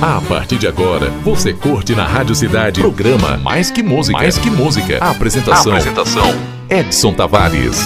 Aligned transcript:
A 0.00 0.20
partir 0.20 0.58
de 0.58 0.66
agora, 0.68 1.10
você 1.24 1.52
curte 1.52 1.92
na 1.92 2.06
Rádio 2.06 2.32
Cidade 2.32 2.80
programa 2.80 3.36
Mais 3.38 3.68
que 3.68 3.82
Música. 3.82 4.16
Mais 4.16 4.38
que 4.38 4.48
Música. 4.48 4.96
A 5.00 5.10
apresentação. 5.10 5.72
A 5.72 5.76
apresentação. 5.76 6.34
Edson 6.70 7.12
Tavares. 7.12 7.82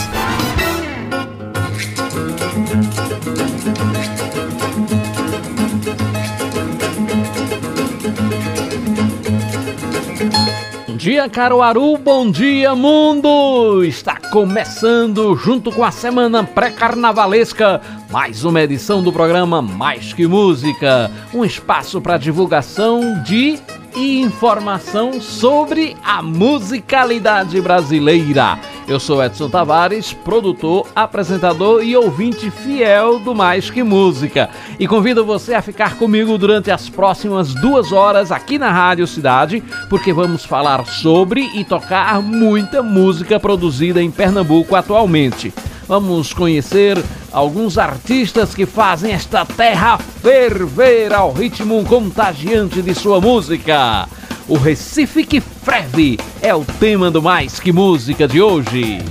Dia, 11.13 11.29
Caruaru, 11.29 11.99
bom 11.99 12.31
dia, 12.31 12.75
mundo! 12.75 13.85
Está 13.85 14.17
começando, 14.17 15.37
junto 15.37 15.71
com 15.71 15.85
a 15.85 15.91
semana 15.91 16.43
pré-carnavalesca, 16.43 17.83
mais 18.11 18.47
uma 18.47 18.63
edição 18.63 19.03
do 19.03 19.13
programa 19.13 19.61
Mais 19.61 20.15
Que 20.15 20.27
Música 20.27 21.11
um 21.35 21.45
espaço 21.45 22.01
para 22.01 22.17
divulgação 22.17 23.23
de 23.23 23.61
e 23.95 24.21
informação 24.21 25.21
sobre 25.21 25.97
a 26.05 26.23
musicalidade 26.23 27.61
brasileira. 27.61 28.59
Eu 28.89 28.99
sou 28.99 29.23
Edson 29.23 29.49
Tavares, 29.49 30.13
produtor, 30.13 30.89
apresentador 30.95 31.85
e 31.85 31.97
ouvinte 31.97 32.51
fiel 32.51 33.19
do 33.19 33.35
Mais 33.35 33.71
Que 33.71 33.83
Música. 33.83 34.51
E 34.79 34.87
convido 34.87 35.25
você 35.25 35.55
a 35.55 35.63
ficar 35.63 35.97
comigo 35.97 36.37
durante 36.37 36.71
as 36.71 36.89
próximas 36.89 37.55
duas 37.55 37.93
horas 37.93 38.33
aqui 38.33 38.59
na 38.59 38.71
Rádio 38.71 39.07
Cidade, 39.07 39.63
porque 39.89 40.13
vamos 40.13 40.45
falar 40.45 40.85
sobre 40.87 41.43
e 41.55 41.65
tocar 41.65 42.21
muita 42.21 42.83
música 42.83 43.39
produzida 43.39 44.03
em 44.03 44.11
Pernambuco 44.11 44.75
atualmente. 44.75 45.53
Vamos 45.93 46.33
conhecer 46.33 46.97
alguns 47.31 47.77
artistas 47.77 48.55
que 48.55 48.65
fazem 48.65 49.13
esta 49.13 49.45
terra 49.45 49.99
ferver 49.99 51.13
ao 51.13 51.31
ritmo 51.31 51.85
contagiante 51.85 52.81
de 52.81 52.95
sua 52.95 53.21
música. 53.21 54.09
O 54.49 54.57
Recife 54.57 55.23
que 55.23 55.39
ferve 55.39 56.19
é 56.41 56.55
o 56.55 56.65
tema 56.65 57.11
do 57.11 57.21
Mais 57.21 57.61
Que 57.61 57.73
Música 57.73 58.27
de 58.27 58.41
hoje. 58.41 59.03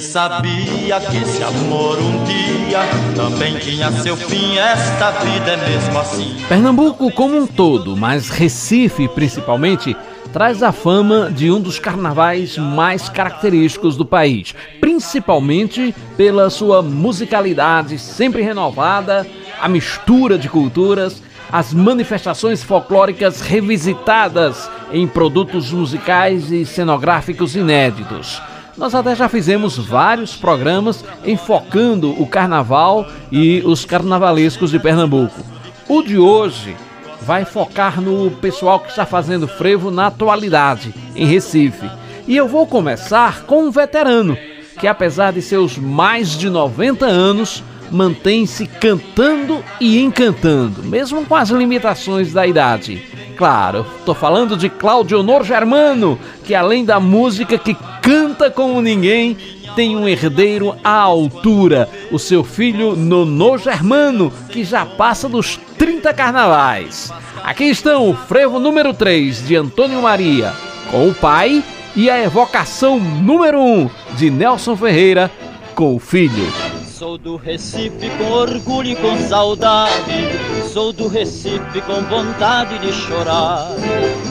Sabia 0.00 1.00
que 1.00 1.16
esse 1.16 1.42
amor 1.42 1.98
um 1.98 2.24
dia 2.24 2.80
também 3.16 3.58
tinha 3.58 3.90
seu 3.92 4.16
fim, 4.16 4.56
esta 4.58 5.10
vida 5.10 5.52
é 5.52 5.56
mesmo 5.68 5.98
assim. 5.98 6.36
Pernambuco 6.48 7.10
como 7.12 7.36
um 7.36 7.46
todo, 7.46 7.96
mas 7.96 8.28
Recife 8.28 9.08
principalmente, 9.08 9.96
traz 10.32 10.62
a 10.62 10.72
fama 10.72 11.30
de 11.30 11.50
um 11.50 11.60
dos 11.60 11.78
carnavais 11.78 12.56
mais 12.56 13.08
característicos 13.08 13.96
do 13.96 14.04
país, 14.04 14.54
principalmente 14.80 15.94
pela 16.16 16.48
sua 16.50 16.82
musicalidade 16.82 17.98
sempre 17.98 18.42
renovada, 18.42 19.26
a 19.60 19.68
mistura 19.68 20.38
de 20.38 20.48
culturas, 20.48 21.22
as 21.50 21.74
manifestações 21.74 22.62
folclóricas 22.62 23.40
revisitadas 23.40 24.70
em 24.90 25.06
produtos 25.06 25.70
musicais 25.70 26.50
e 26.50 26.64
cenográficos 26.64 27.54
inéditos. 27.54 28.40
Nós 28.76 28.94
até 28.94 29.14
já 29.14 29.28
fizemos 29.28 29.76
vários 29.76 30.34
programas 30.34 31.04
enfocando 31.24 32.10
o 32.20 32.26
carnaval 32.26 33.06
e 33.30 33.62
os 33.64 33.84
carnavalescos 33.84 34.70
de 34.70 34.78
Pernambuco. 34.78 35.40
O 35.88 36.02
de 36.02 36.18
hoje 36.18 36.74
vai 37.20 37.44
focar 37.44 38.00
no 38.00 38.30
pessoal 38.30 38.80
que 38.80 38.88
está 38.88 39.04
fazendo 39.04 39.46
frevo 39.46 39.90
na 39.90 40.06
atualidade, 40.06 40.94
em 41.14 41.26
Recife. 41.26 41.88
E 42.26 42.36
eu 42.36 42.48
vou 42.48 42.66
começar 42.66 43.42
com 43.42 43.64
um 43.64 43.70
veterano, 43.70 44.36
que 44.80 44.86
apesar 44.86 45.32
de 45.32 45.42
seus 45.42 45.76
mais 45.76 46.30
de 46.30 46.48
90 46.48 47.04
anos, 47.04 47.62
mantém-se 47.90 48.66
cantando 48.66 49.62
e 49.78 50.00
encantando, 50.00 50.82
mesmo 50.82 51.26
com 51.26 51.36
as 51.36 51.50
limitações 51.50 52.32
da 52.32 52.46
idade. 52.46 53.02
Claro, 53.36 53.84
estou 53.98 54.14
falando 54.14 54.56
de 54.56 54.70
Claudio 54.70 55.20
Honor 55.20 55.44
Germano, 55.44 56.18
que 56.44 56.54
além 56.54 56.84
da 56.84 56.98
música 56.98 57.58
que 57.58 57.76
canta 58.02 58.50
como 58.50 58.82
ninguém, 58.82 59.36
tem 59.76 59.96
um 59.96 60.06
herdeiro 60.06 60.76
à 60.82 60.98
altura, 60.98 61.88
o 62.10 62.18
seu 62.18 62.42
filho 62.42 62.96
Nono 62.96 63.56
Germano, 63.56 64.32
que 64.50 64.64
já 64.64 64.84
passa 64.84 65.28
dos 65.28 65.58
30 65.78 66.12
carnavais. 66.12 67.12
Aqui 67.42 67.64
estão 67.64 68.10
o 68.10 68.14
frevo 68.14 68.58
número 68.58 68.92
3 68.92 69.46
de 69.46 69.56
Antônio 69.56 70.02
Maria, 70.02 70.52
com 70.90 71.08
o 71.08 71.14
pai, 71.14 71.62
e 71.94 72.10
a 72.10 72.22
evocação 72.22 72.98
número 72.98 73.60
1 73.60 73.90
de 74.16 74.30
Nelson 74.30 74.76
Ferreira, 74.76 75.30
com 75.74 75.94
o 75.94 75.98
filho. 75.98 76.81
Sou 77.02 77.18
do 77.18 77.34
Recife 77.34 78.08
com 78.16 78.30
orgulho 78.30 78.90
e 78.90 78.94
com 78.94 79.18
saudade. 79.28 80.38
Sou 80.72 80.92
do 80.92 81.08
Recife 81.08 81.80
com 81.80 82.00
vontade 82.02 82.78
de 82.78 82.92
chorar. 82.92 83.70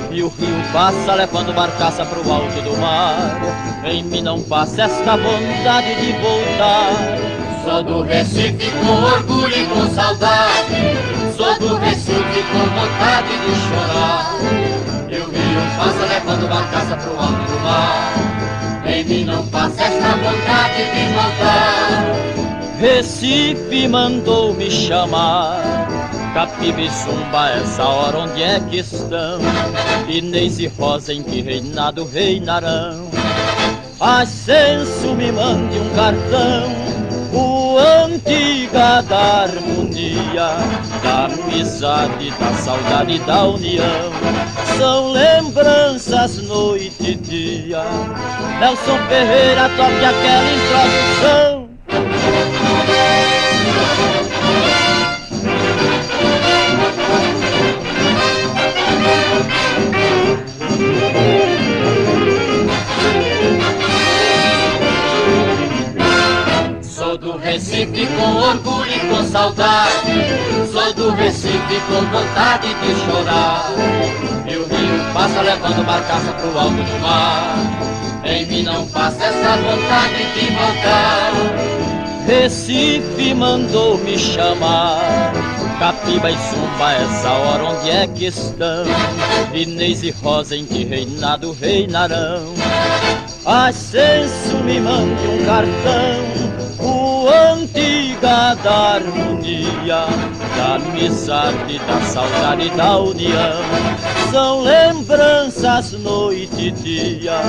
E 0.09 0.23
o 0.23 0.29
rio 0.29 0.55
passa 0.71 1.15
levando 1.15 1.53
barcaça 1.53 2.05
pro 2.05 2.31
alto 2.31 2.61
do 2.61 2.77
mar. 2.77 3.41
Em 3.83 4.01
mim 4.05 4.21
não 4.21 4.41
passa 4.43 4.83
esta 4.83 5.17
vontade 5.17 5.95
de 5.95 6.13
voltar. 6.13 6.93
Sou 7.65 7.83
do 7.83 8.03
Recife 8.03 8.71
com 8.71 9.03
orgulho 9.03 9.53
e 9.53 9.65
com 9.65 9.93
saudade. 9.93 11.35
Sou 11.35 11.59
do 11.59 11.75
Recife 11.75 12.43
com 12.53 12.59
vontade 12.79 13.38
de 13.38 13.53
chorar. 13.67 14.38
E 15.09 15.17
o 15.17 15.25
rio 15.25 15.61
passa 15.77 16.05
levando 16.05 16.47
barcaça 16.47 16.95
pro 16.95 17.19
alto 17.19 17.51
do 17.51 17.59
mar. 17.59 18.13
Em 18.85 19.03
mim 19.03 19.25
não 19.25 19.45
passa 19.47 19.83
esta 19.83 20.07
vontade 20.15 20.77
de 20.77 21.13
voltar. 21.13 22.31
Recife 22.81 23.88
mandou 23.88 24.56
me 24.56 24.72
chamar. 24.72 25.62
Capiba 26.34 26.81
e 26.81 26.90
Zumba, 26.90 27.52
essa 27.52 27.84
hora 27.84 28.18
onde 28.18 28.42
é 28.42 28.59
que 28.59 28.80
estão? 28.80 29.40
Inês 30.09 30.58
e 30.58 30.66
Rosa, 30.66 31.14
em 31.14 31.22
que 31.22 31.42
reinado 31.42 32.03
reinarão? 32.06 33.08
Ascenso 34.00 35.14
me 35.14 35.31
mande 35.31 35.78
um 35.78 35.90
cartão, 35.92 36.72
o 37.31 37.78
antiga 37.78 39.03
da 39.03 39.44
harmonia, 39.44 40.56
da 41.03 41.25
amizade, 41.25 42.31
da 42.31 42.53
saudade, 42.53 43.19
da 43.19 43.44
união. 43.44 44.12
São 44.80 45.12
lembranças 45.12 46.38
noite 46.38 47.12
e 47.12 47.13
dia. 47.13 47.84
Nelson 48.59 48.98
Ferreira 49.08 49.69
toque 49.78 50.03
aquela 50.03 50.52
introdução. 50.52 51.50
Recife 67.51 68.07
com 68.15 68.35
orgulho 68.37 68.89
e 68.89 68.99
com 69.09 69.23
saudade. 69.23 69.91
Sou 70.71 70.93
do 70.93 71.11
Recife 71.11 71.81
com 71.88 72.01
vontade 72.05 72.73
de 72.73 72.95
chorar. 72.95 73.71
E 74.47 74.55
o 74.55 74.65
rio 74.67 75.13
passa 75.13 75.41
levando 75.41 75.85
barcaça 75.85 76.31
pro 76.31 76.57
alto 76.57 76.75
do 76.75 76.99
mar. 77.01 77.55
Em 78.23 78.45
mim 78.45 78.63
não 78.63 78.88
passa 78.88 79.25
essa 79.25 79.57
vontade 79.57 80.23
de 80.33 80.45
voltar. 80.53 82.00
Recife 82.31 83.34
mandou 83.34 83.97
me 83.97 84.18
chamar. 84.18 85.34
Capiba 85.78 86.31
e 86.31 86.38
Zumba, 86.38 86.94
essa 86.94 87.30
hora 87.30 87.63
onde 87.66 87.89
é 87.89 88.07
que 88.07 88.28
estão? 88.28 88.86
Inês 89.54 90.01
e 90.01 90.12
Rosa, 90.12 90.56
em 90.56 90.63
que 90.63 90.86
reinado 90.86 91.51
reinarão? 91.51 92.54
Ascenso 93.45 94.56
me 94.63 94.80
mande 94.80 95.28
um 95.28 95.45
cartão, 95.45 96.88
o 96.88 97.28
antiga 97.51 98.56
da 98.63 98.94
harmonia, 98.94 100.06
da 100.56 100.75
amizade, 100.75 101.80
da 101.80 102.01
saudade, 102.01 102.69
da 102.69 102.98
união. 102.98 103.62
São 104.31 104.62
lembranças 104.62 105.92
noite 105.92 106.68
e 106.68 106.72
dia. 106.72 107.42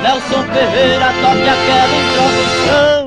Nelson 0.00 0.44
Ferreira 0.52 1.06
toque 1.06 1.48
aquela 1.48 1.96
introdução. 1.98 3.01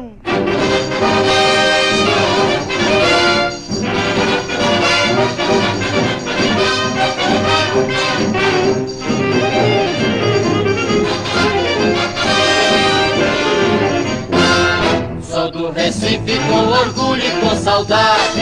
Sou 15.21 15.51
do 15.51 15.71
Recife 15.71 16.39
com 16.49 16.67
orgulho 16.67 17.21
e 17.21 17.31
com 17.41 17.55
saudade. 17.57 18.41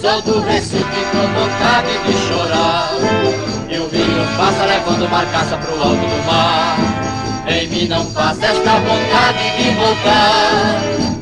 Sou 0.00 0.22
do 0.22 0.40
Recife 0.40 0.82
com 0.82 1.26
vontade 1.38 1.98
de 2.06 2.12
chorar. 2.26 2.90
Eu 3.70 3.88
vi 3.88 4.02
um 4.02 4.36
passa 4.36 4.64
levando 4.64 5.08
marcaça 5.10 5.56
pro 5.58 5.74
alto 5.74 5.96
do 5.96 6.26
mar. 6.26 6.76
Em 7.46 7.68
mim 7.68 7.86
não 7.88 8.06
passa 8.12 8.46
esta 8.46 8.78
vontade 8.80 9.56
de 9.56 9.70
voltar. 9.74 11.12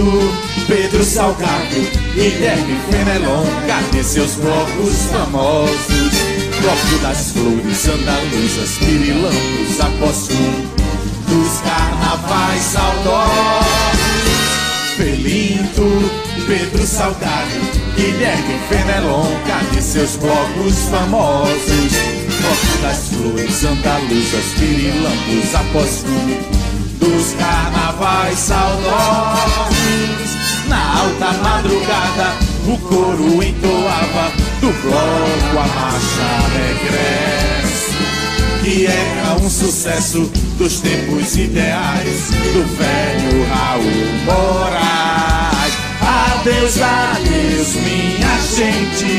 Belinto, 0.00 0.32
Pedro 0.66 1.04
Salgado, 1.04 1.76
Guilherme 2.14 2.78
Fenelon, 2.90 3.44
cadê 3.66 4.02
seus 4.02 4.34
blocos 4.36 5.04
famosos? 5.12 6.12
Bloco 6.60 6.98
das 7.02 7.32
flores 7.32 7.88
andaluzas, 7.88 8.78
pirilampos 8.78 9.80
após 9.80 10.28
dos 11.28 11.60
carnavais 11.60 12.62
saudosos. 12.62 14.00
Felinto, 14.96 16.10
Pedro 16.46 16.86
Salgado, 16.86 17.60
Guilherme 17.96 18.58
Fenelon, 18.68 19.26
cadê 19.46 19.82
seus 19.82 20.16
blocos 20.16 20.88
famosos? 20.90 21.92
Bloco 22.40 22.82
das 22.82 23.08
flores 23.08 23.64
andaluzas, 23.64 24.44
pirilampos 24.58 25.54
após 25.54 26.04
dos 27.10 27.34
carnavais 27.34 28.38
saudosos. 28.38 28.90
Na 30.68 31.00
alta 31.00 31.32
madrugada, 31.42 32.36
o 32.66 32.78
coro 32.78 33.42
entoava 33.42 34.32
do 34.60 34.70
bloco 34.82 35.58
a 35.58 35.66
marcha 35.66 36.30
regresso, 36.54 37.98
que 38.62 38.86
era 38.86 39.34
um 39.40 39.50
sucesso 39.50 40.30
dos 40.56 40.80
tempos 40.80 41.36
ideais 41.36 42.30
do 42.52 42.64
velho 42.76 43.44
Raul 43.48 44.06
Moraes. 44.24 45.74
Adeus, 46.00 46.80
adeus, 46.80 47.74
minha 47.74 48.38
gente, 48.56 49.12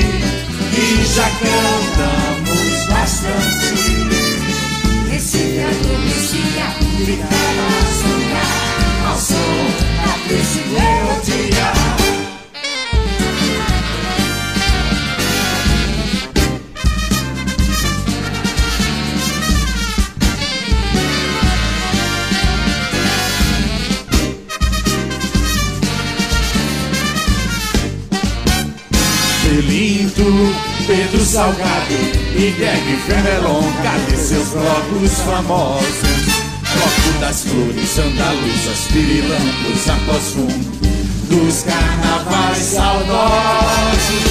e 0.78 1.04
já 1.14 1.30
cantamos 1.42 2.86
bastante. 2.90 3.92
Recife 5.10 5.60
adormecia, 5.60 6.68
ficava 7.06 7.81
Salgado 31.42 31.98
e 32.36 32.54
Greg 32.56 32.98
Fenelon, 33.08 33.64
cadê 33.82 34.16
seus 34.16 34.50
blocos 34.50 35.12
famosos? 35.26 36.30
Bloco 36.72 37.20
das 37.20 37.42
flores 37.46 37.98
andaluzas, 37.98 38.88
pirilampos 38.92 39.90
após 39.90 40.24
fundo 40.34 40.80
dos 41.32 41.64
carnavais 41.64 42.58
saudosos. 42.60 44.22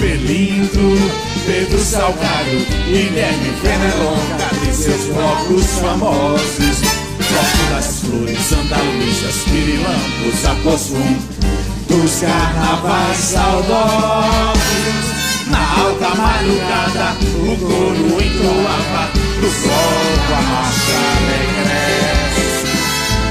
Belinto, 0.00 1.12
Pedro 1.46 1.78
Salgado 1.78 2.50
e 2.50 2.90
Guilherme 2.90 3.52
Fenelon, 3.62 4.18
cadê 4.36 4.72
seus 4.72 5.14
blocos 5.14 5.78
famosos? 5.78 6.80
Bloco 7.30 7.70
das 7.70 8.00
flores 8.00 8.52
andaluzas, 8.52 9.44
pirilampos 9.44 10.44
após 10.44 10.88
fundo 10.88 11.22
dos 11.86 12.20
carnavais 12.20 13.16
saudosos. 13.16 15.11
Alta 15.76 16.10
madrugada, 16.14 17.16
o 17.40 17.56
coro 17.56 18.22
entoava 18.22 19.10
do 19.40 19.50
fogo 19.50 20.32
a 20.36 20.42
marcha 20.42 21.00
regressa. 21.28 22.72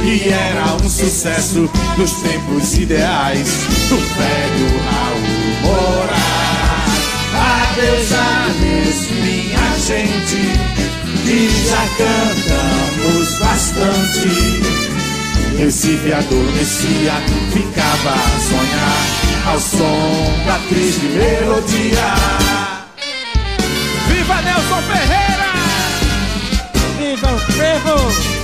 E 0.04 0.30
era 0.30 0.74
um 0.74 0.90
sucesso 0.90 1.70
dos 1.96 2.12
tempos 2.14 2.78
ideais 2.78 3.48
do 3.90 3.98
velho 3.98 4.70
Raul 4.90 5.42
Moraes. 5.62 6.42
Adeus, 7.72 8.12
adeus, 8.12 9.00
minha 9.12 9.68
gente, 9.80 10.42
que 11.24 11.40
já 11.70 11.84
cantamos 11.98 13.40
bastante. 13.40 14.30
Recife 15.58 16.12
adormecia, 16.12 17.14
ficava 17.54 18.14
a 18.14 18.40
sonhar 18.40 19.31
ao 19.46 19.60
som 19.60 20.46
da 20.46 20.60
triste 20.70 21.06
melodia. 21.06 22.14
Viva 24.08 24.42
Nelson 24.42 24.82
Ferreira! 24.84 25.52
Viva 26.98 27.34
o 27.34 27.40
frevo! 27.40 28.41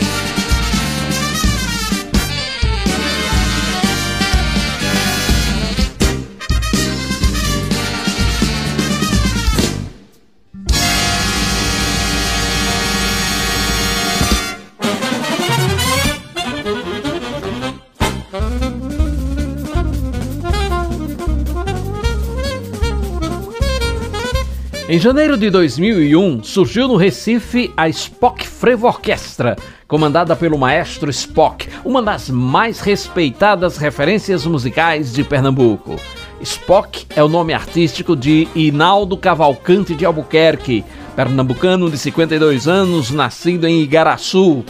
Em 24.90 24.98
janeiro 24.98 25.36
de 25.36 25.50
2001, 25.50 26.44
surgiu 26.44 26.88
no 26.88 26.96
Recife 26.96 27.74
a 27.76 27.90
Spock 27.90 28.48
Frevo 28.48 28.88
Orquestra, 28.88 29.58
comandada 29.86 30.34
pelo 30.34 30.58
maestro 30.58 31.10
Spock, 31.10 31.68
uma 31.84 32.02
das 32.02 32.30
mais 32.30 32.80
respeitadas 32.80 33.76
referências 33.76 34.46
musicais 34.46 35.12
de 35.12 35.26
Pernambuco. 35.26 35.98
Spock 36.40 37.06
é 37.14 37.22
o 37.22 37.28
nome 37.28 37.54
artístico 37.54 38.16
de 38.16 38.48
Inaldo 38.56 39.18
Cavalcante 39.18 39.94
de 39.94 40.06
Albuquerque, 40.06 40.86
pernambucano 41.18 41.92
de 41.92 41.98
52 41.98 42.66
anos, 42.66 43.12
nascido 43.12 43.68
em 43.68 43.82
Igaraçu. 43.82 44.64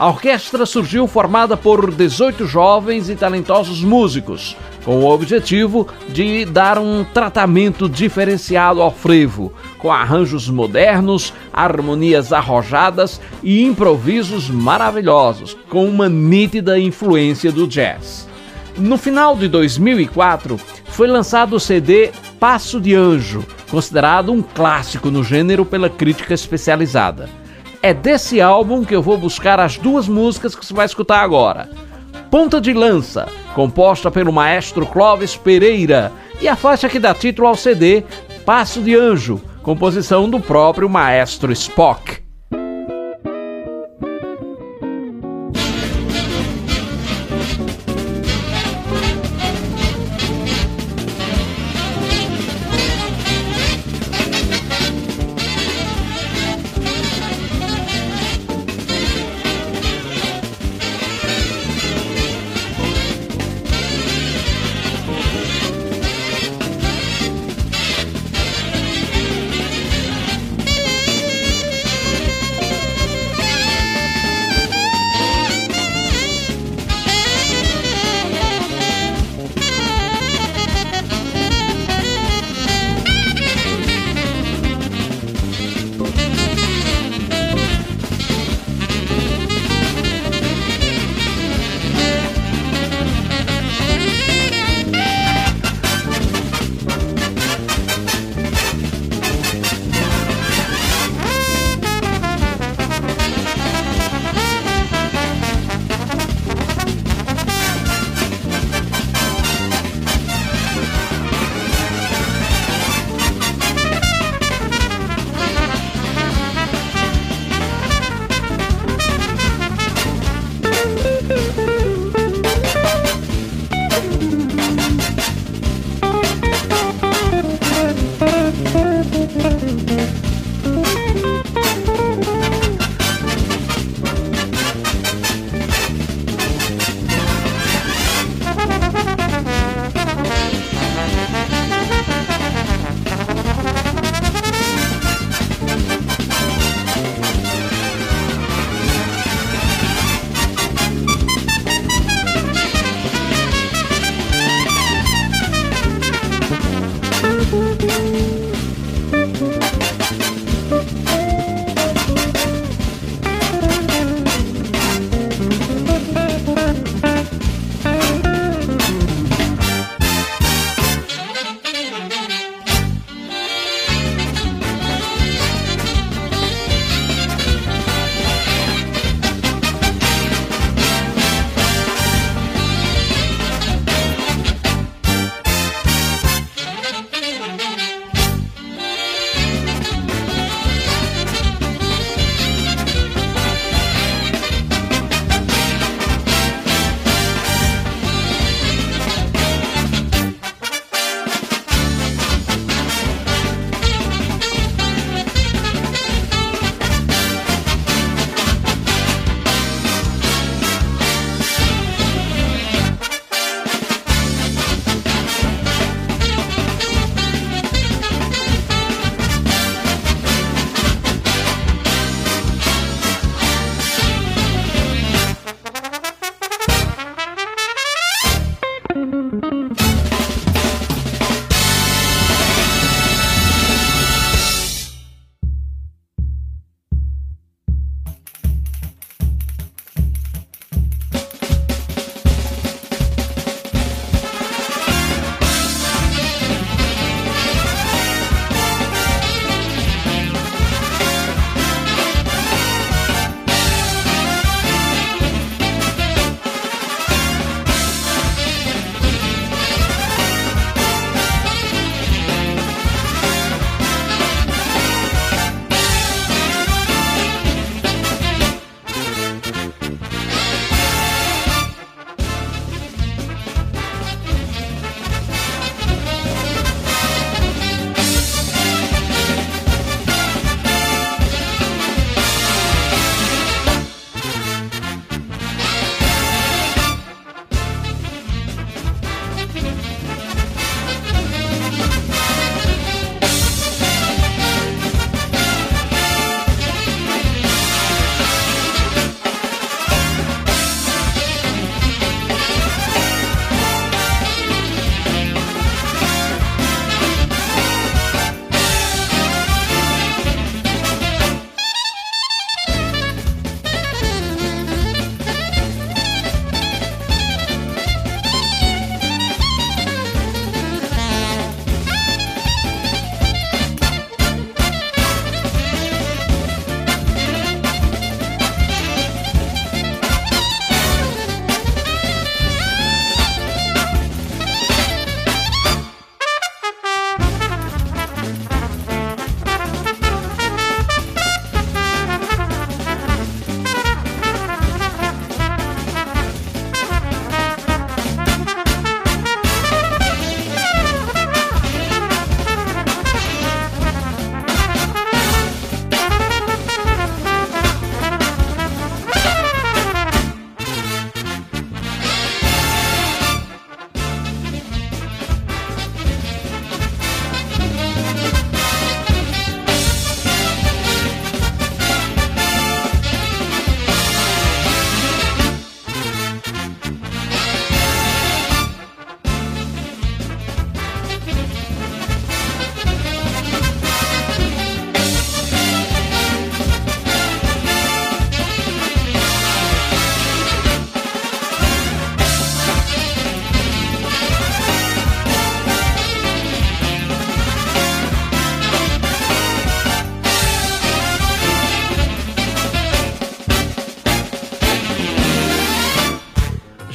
A 0.00 0.08
orquestra 0.08 0.64
surgiu 0.64 1.06
formada 1.06 1.58
por 1.58 1.94
18 1.94 2.46
jovens 2.46 3.10
e 3.10 3.14
talentosos 3.14 3.84
músicos, 3.84 4.56
com 4.82 5.00
o 5.00 5.06
objetivo 5.06 5.86
de 6.08 6.46
dar 6.46 6.78
um 6.78 7.04
tratamento 7.04 7.86
diferenciado 7.86 8.80
ao 8.80 8.90
frevo, 8.90 9.52
com 9.76 9.92
arranjos 9.92 10.48
modernos, 10.48 11.34
harmonias 11.52 12.32
arrojadas 12.32 13.20
e 13.42 13.62
improvisos 13.62 14.48
maravilhosos, 14.48 15.54
com 15.68 15.86
uma 15.86 16.08
nítida 16.08 16.80
influência 16.80 17.52
do 17.52 17.66
jazz. 17.66 18.26
No 18.78 18.96
final 18.96 19.36
de 19.36 19.48
2004, 19.48 20.58
foi 20.86 21.08
lançado 21.08 21.56
o 21.56 21.60
CD 21.60 22.10
Passo 22.38 22.80
de 22.80 22.94
Anjo, 22.94 23.44
considerado 23.70 24.32
um 24.32 24.40
clássico 24.40 25.10
no 25.10 25.22
gênero 25.22 25.66
pela 25.66 25.90
crítica 25.90 26.32
especializada. 26.32 27.39
É 27.82 27.94
desse 27.94 28.42
álbum 28.42 28.84
que 28.84 28.94
eu 28.94 29.00
vou 29.00 29.16
buscar 29.16 29.58
as 29.58 29.78
duas 29.78 30.06
músicas 30.06 30.54
que 30.54 30.66
você 30.66 30.74
vai 30.74 30.84
escutar 30.84 31.20
agora. 31.20 31.70
Ponta 32.30 32.60
de 32.60 32.74
Lança, 32.74 33.26
composta 33.54 34.10
pelo 34.10 34.30
maestro 34.30 34.84
Clóvis 34.84 35.34
Pereira, 35.34 36.12
e 36.42 36.46
a 36.46 36.54
faixa 36.54 36.90
que 36.90 36.98
dá 36.98 37.14
título 37.14 37.48
ao 37.48 37.56
CD, 37.56 38.04
Passo 38.44 38.82
de 38.82 38.94
Anjo, 38.94 39.40
composição 39.62 40.28
do 40.28 40.38
próprio 40.38 40.90
maestro 40.90 41.50
Spock. 41.52 42.29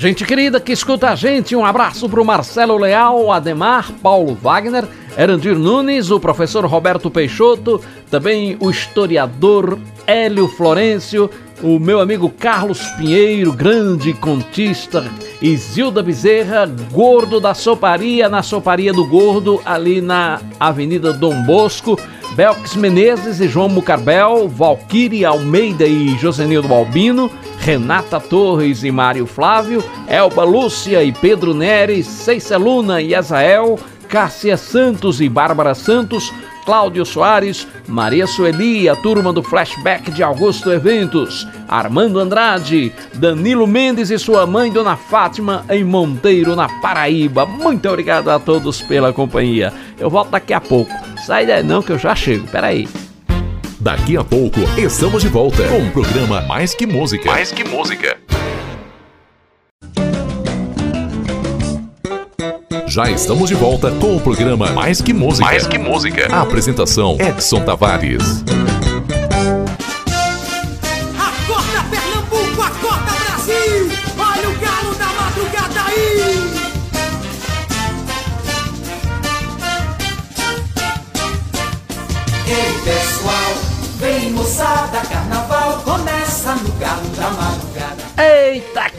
Gente 0.05 0.23
querida 0.23 0.59
que 0.59 0.71
escuta 0.71 1.09
a 1.09 1.15
gente, 1.15 1.55
um 1.55 1.65
abraço 1.65 2.07
para 2.07 2.21
o 2.21 2.23
Marcelo 2.23 2.77
Leal, 2.77 3.31
Ademar, 3.31 3.91
Paulo 4.03 4.37
Wagner, 4.39 4.85
Erandir 5.17 5.57
Nunes, 5.57 6.11
o 6.11 6.19
professor 6.19 6.63
Roberto 6.63 7.09
Peixoto, 7.09 7.81
também 8.11 8.55
o 8.59 8.69
historiador 8.69 9.79
Hélio 10.05 10.47
Florencio, 10.47 11.27
o 11.63 11.79
meu 11.79 11.99
amigo 11.99 12.29
Carlos 12.29 12.83
Pinheiro, 12.89 13.51
grande 13.51 14.13
contista, 14.13 15.03
Isilda 15.41 16.03
Bezerra, 16.03 16.67
gordo 16.91 17.39
da 17.39 17.55
soparia, 17.55 18.29
na 18.29 18.43
soparia 18.43 18.93
do 18.93 19.07
gordo, 19.07 19.59
ali 19.65 20.01
na 20.01 20.39
Avenida 20.59 21.13
Dom 21.13 21.41
Bosco, 21.41 21.99
Belks 22.35 22.75
Menezes 22.75 23.39
e 23.39 23.47
João 23.47 23.69
Mucarbel, 23.69 24.47
Valquíria 24.47 25.29
Almeida 25.29 25.87
e 25.87 26.15
Josenildo 26.19 26.71
Albino, 26.71 27.31
Renata 27.65 28.19
Torres 28.19 28.83
e 28.83 28.91
Mário 28.91 29.25
Flávio, 29.25 29.83
Elba 30.07 30.43
Lúcia 30.43 31.03
e 31.03 31.11
Pedro 31.11 31.51
Neres, 31.51 32.05
Ceiça 32.05 32.57
Luna 32.57 33.01
e 33.01 33.15
Azael, 33.15 33.79
Cássia 34.07 34.55
Santos 34.55 35.19
e 35.19 35.27
Bárbara 35.27 35.73
Santos, 35.73 36.31
Cláudio 36.63 37.03
Soares, 37.03 37.67
Maria 37.87 38.27
Sueli, 38.27 38.87
a 38.87 38.95
turma 38.95 39.33
do 39.33 39.41
Flashback 39.41 40.11
de 40.11 40.21
Augusto 40.21 40.71
Eventos, 40.71 41.47
Armando 41.67 42.19
Andrade, 42.19 42.93
Danilo 43.15 43.65
Mendes 43.65 44.11
e 44.11 44.19
sua 44.19 44.45
mãe, 44.45 44.71
Dona 44.71 44.95
Fátima, 44.95 45.65
em 45.67 45.83
Monteiro, 45.83 46.55
na 46.55 46.69
Paraíba. 46.81 47.47
Muito 47.47 47.89
obrigado 47.89 48.29
a 48.29 48.37
todos 48.37 48.83
pela 48.83 49.11
companhia. 49.11 49.73
Eu 49.97 50.11
volto 50.11 50.29
daqui 50.29 50.53
a 50.53 50.61
pouco. 50.61 50.93
Sai 51.25 51.47
daí 51.47 51.63
não 51.63 51.81
que 51.81 51.91
eu 51.91 51.97
já 51.97 52.13
chego, 52.13 52.45
peraí. 52.47 52.87
Daqui 53.85 54.17
a 54.17 54.23
pouco 54.23 54.61
estamos 54.79 55.21
de 55.21 55.29
volta 55.29 55.67
com 55.67 55.77
o 55.77 55.91
programa 55.91 56.41
Mais 56.41 56.73
Que 56.73 56.87
Música. 56.87 57.29
Mais 57.29 57.51
Que 57.51 57.63
Música. 57.63 58.17
Já 62.87 63.11
estamos 63.11 63.47
de 63.47 63.53
volta 63.53 63.91
com 63.91 64.15
o 64.15 64.19
programa 64.19 64.71
Mais 64.71 65.01
Que 65.01 65.13
Música. 65.13 65.45
Mais 65.45 65.67
Que 65.67 65.77
Música. 65.77 66.27
A 66.35 66.41
apresentação 66.41 67.15
Edson 67.19 67.63
Tavares. 67.63 68.43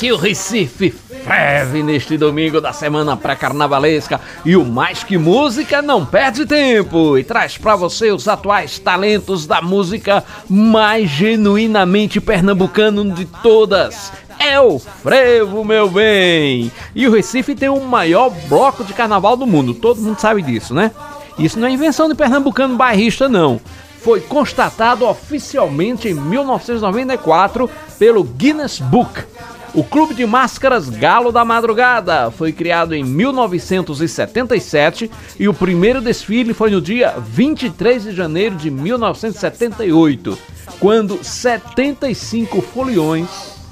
Que 0.06 0.12
o 0.12 0.16
Recife 0.16 0.90
ferve 0.90 1.82
neste 1.82 2.16
domingo 2.16 2.60
da 2.60 2.72
semana 2.72 3.16
pré-carnavalesca 3.16 4.20
e 4.44 4.56
o 4.56 4.64
Mais 4.64 5.02
Que 5.02 5.18
Música 5.18 5.82
não 5.82 6.06
perde 6.06 6.46
tempo 6.46 7.18
e 7.18 7.24
traz 7.24 7.58
para 7.58 7.74
você 7.74 8.12
os 8.12 8.28
atuais 8.28 8.78
talentos 8.78 9.48
da 9.48 9.60
música 9.60 10.22
mais 10.48 11.10
genuinamente 11.10 12.20
pernambucano 12.20 13.10
de 13.12 13.24
todas. 13.24 14.12
É 14.38 14.60
o 14.60 14.78
frevo, 14.78 15.64
meu 15.64 15.90
bem! 15.90 16.70
E 16.94 17.08
o 17.08 17.12
Recife 17.12 17.56
tem 17.56 17.68
o 17.68 17.80
maior 17.80 18.30
bloco 18.48 18.84
de 18.84 18.94
carnaval 18.94 19.36
do 19.36 19.44
mundo, 19.44 19.74
todo 19.74 20.00
mundo 20.00 20.20
sabe 20.20 20.40
disso, 20.40 20.72
né? 20.72 20.92
Isso 21.36 21.58
não 21.58 21.66
é 21.66 21.72
invenção 21.72 22.08
de 22.08 22.14
pernambucano 22.14 22.76
bairrista, 22.76 23.28
não. 23.28 23.60
Foi 24.02 24.20
constatado 24.20 25.04
oficialmente 25.04 26.08
em 26.08 26.14
1994 26.14 27.68
pelo 27.98 28.22
Guinness 28.22 28.78
Book. 28.78 29.24
O 29.76 29.84
Clube 29.84 30.14
de 30.14 30.24
Máscaras 30.24 30.88
Galo 30.88 31.30
da 31.30 31.44
Madrugada 31.44 32.30
foi 32.30 32.50
criado 32.50 32.94
em 32.94 33.04
1977 33.04 35.10
e 35.38 35.46
o 35.48 35.52
primeiro 35.52 36.00
desfile 36.00 36.54
foi 36.54 36.70
no 36.70 36.80
dia 36.80 37.16
23 37.18 38.04
de 38.04 38.12
janeiro 38.12 38.56
de 38.56 38.70
1978, 38.70 40.38
quando 40.80 41.22
75 41.22 42.62
foliões, 42.62 43.28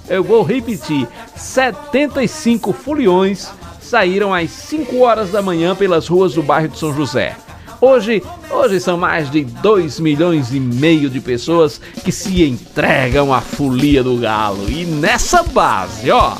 eu 0.06 0.22
vou 0.22 0.42
repetir, 0.42 1.08
75 1.34 2.74
foliões 2.74 3.50
saíram 3.80 4.34
às 4.34 4.50
5 4.50 4.98
horas 4.98 5.30
da 5.30 5.40
manhã 5.40 5.74
pelas 5.74 6.06
ruas 6.06 6.34
do 6.34 6.42
bairro 6.42 6.68
de 6.68 6.78
São 6.78 6.94
José. 6.94 7.34
Hoje, 7.80 8.22
hoje 8.50 8.80
são 8.80 8.96
mais 8.96 9.30
de 9.30 9.44
2 9.44 10.00
milhões 10.00 10.52
e 10.52 10.60
meio 10.60 11.10
de 11.10 11.20
pessoas 11.20 11.80
que 12.04 12.12
se 12.12 12.42
entregam 12.42 13.32
à 13.32 13.40
folia 13.40 14.02
do 14.02 14.16
galo. 14.16 14.70
E 14.70 14.84
nessa 14.84 15.42
base, 15.42 16.10
ó. 16.10 16.36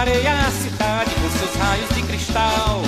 Clareia 0.00 0.32
a 0.32 0.50
cidade 0.50 1.10
com 1.14 1.38
seus 1.38 1.54
raios 1.56 1.88
de 1.90 2.02
cristal. 2.02 2.80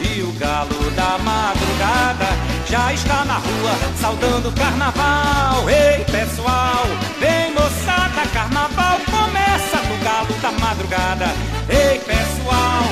E 0.00 0.22
o 0.22 0.32
galo 0.32 0.90
da 0.92 1.18
madrugada 1.18 2.26
já 2.66 2.90
está 2.92 3.22
na 3.26 3.34
rua 3.34 3.72
saudando 4.00 4.48
o 4.48 4.52
carnaval. 4.52 5.68
Ei 5.68 6.04
pessoal, 6.04 6.84
vem 7.20 7.52
moçada, 7.52 8.26
carnaval 8.32 8.98
começa 9.10 9.76
no 9.76 10.02
galo 10.02 10.34
da 10.40 10.52
madrugada. 10.52 11.26
Ei 11.68 11.98
pessoal, 11.98 12.84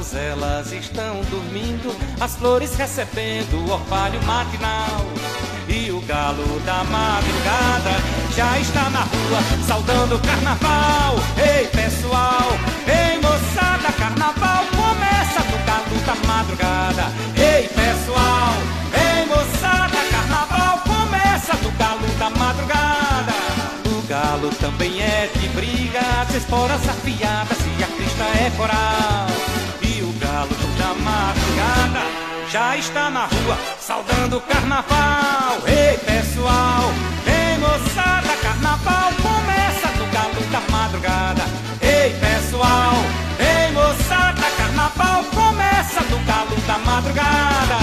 donzelas 0.00 0.72
estão 0.72 1.20
dormindo, 1.30 1.94
as 2.18 2.34
flores 2.34 2.74
recebendo 2.74 3.54
o 3.54 3.72
orvalho 3.72 4.20
matinal. 4.24 5.04
E 5.68 5.90
o 5.90 6.00
galo 6.00 6.58
da 6.60 6.82
madrugada 6.84 7.90
já 8.34 8.58
está 8.58 8.88
na 8.88 9.00
rua 9.00 9.40
saudando 9.66 10.16
o 10.16 10.18
carnaval. 10.20 11.16
Ei 11.36 11.66
pessoal, 11.66 12.48
ei 12.88 13.20
moçada, 13.20 13.92
carnaval 13.92 14.64
começa 14.74 15.40
no 15.50 15.58
galo 15.66 16.00
da 16.06 16.26
madrugada. 16.26 17.12
Ei 17.36 17.68
pessoal, 17.68 18.54
ei 18.94 19.26
moçada, 19.26 19.98
carnaval 20.10 20.78
começa 20.78 21.54
no 21.62 21.70
galo 21.72 22.08
da 22.18 22.30
madrugada. 22.30 23.32
O 23.86 24.02
galo 24.08 24.48
também 24.60 25.02
é 25.02 25.30
de 25.38 25.48
briga, 25.48 26.00
as 26.22 26.34
esporas 26.34 26.88
afiadas 26.88 27.58
e 27.78 27.84
a 27.84 27.86
crista 27.86 28.24
é 28.24 28.50
coral. 28.56 29.49
Madrugada 30.94 32.30
já 32.50 32.76
está 32.76 33.08
na 33.10 33.26
rua 33.26 33.56
saudando 33.78 34.38
o 34.38 34.40
carnaval. 34.40 35.62
Ei 35.66 35.96
pessoal, 35.98 36.90
ei 37.26 37.58
moçada, 37.58 38.36
carnaval 38.42 39.12
começa 39.22 39.88
no 39.98 40.06
galo 40.06 40.42
da 40.50 40.60
madrugada. 40.72 41.42
Ei 41.80 42.12
pessoal, 42.18 42.94
ei 43.38 43.72
moçada, 43.72 44.50
carnaval 44.56 45.24
começa 45.32 46.00
no 46.10 46.18
galo 46.24 46.56
da 46.66 46.78
madrugada. 46.78 47.78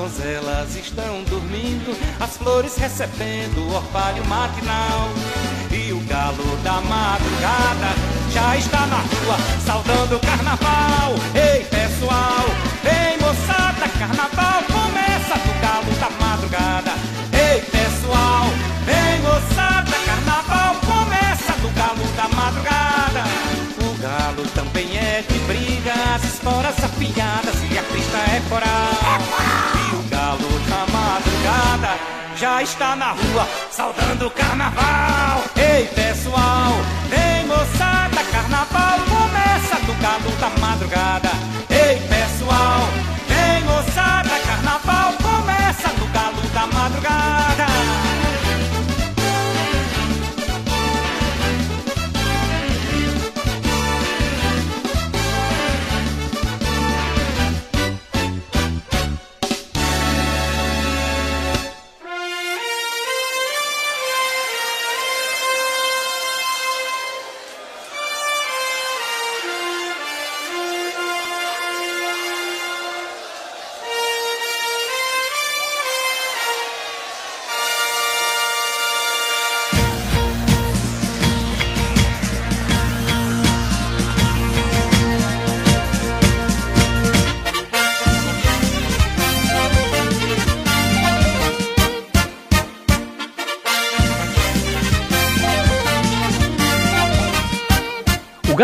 Donzelas 0.00 0.76
estão 0.76 1.22
dormindo, 1.24 1.94
as 2.18 2.36
flores 2.38 2.74
recebendo 2.76 3.58
o 3.58 3.74
orvalho 3.74 4.24
matinal. 4.26 5.10
E 5.70 5.92
o 5.92 6.00
galo 6.00 6.56
da 6.64 6.80
madrugada 6.80 7.90
já 8.32 8.56
está 8.56 8.86
na 8.86 8.96
rua 8.96 9.36
saudando 9.66 10.16
o 10.16 10.20
carnaval. 10.20 11.12
Ei 11.34 11.64
pessoal, 11.64 12.46
ei 12.82 13.18
moçada, 13.18 13.88
carnaval 13.98 14.62
começa 14.64 14.90
madrugada. 16.18 16.92
Ei, 17.32 17.60
pessoal, 17.60 18.46
vem 18.84 19.20
moçada, 19.20 19.90
carnaval 20.06 20.74
começa 20.80 21.52
no 21.62 21.70
galo 21.70 22.04
da 22.16 22.28
madrugada. 22.28 23.24
O 23.82 23.94
galo 24.00 24.48
também 24.54 24.96
é 24.96 25.22
que 25.28 25.38
briga, 25.40 25.92
as 26.14 26.24
esporas 26.24 26.82
afiadas 26.82 27.54
e 27.70 27.78
a 27.78 27.82
crista 27.82 28.18
é 28.18 28.42
coral. 28.48 28.80
E 29.36 29.52
o 29.52 29.59
madrugada 30.86 32.20
já 32.36 32.62
está 32.62 32.96
na 32.96 33.10
rua, 33.10 33.46
saudando 33.70 34.26
o 34.26 34.30
carnaval. 34.30 35.44
Ei, 35.56 35.86
pessoal, 35.88 36.72
vem 37.08 37.46
moçada, 37.46 38.24
carnaval 38.32 38.98
começa 39.10 39.78
no 39.86 39.94
galo 39.94 40.30
da 40.40 40.50
madrugada. 40.58 41.30
Ei, 41.68 41.96
pessoal, 42.08 42.88
vem 43.28 43.64
moçada, 43.64 44.30
carnaval 44.46 45.12
começa 45.22 45.88
no 45.98 46.06
galo 46.06 46.42
da 46.54 46.66
madrugada. 46.66 47.69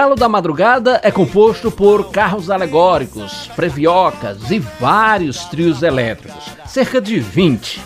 Galo 0.07 0.15
da 0.15 0.29
Madrugada 0.29 1.01
é 1.03 1.11
composto 1.11 1.69
por 1.69 2.13
carros 2.13 2.49
alegóricos, 2.49 3.51
previocas 3.57 4.53
e 4.53 4.61
vários 4.61 5.47
trios 5.47 5.83
elétricos, 5.83 6.45
cerca 6.65 7.01
de 7.01 7.19
20. 7.19 7.83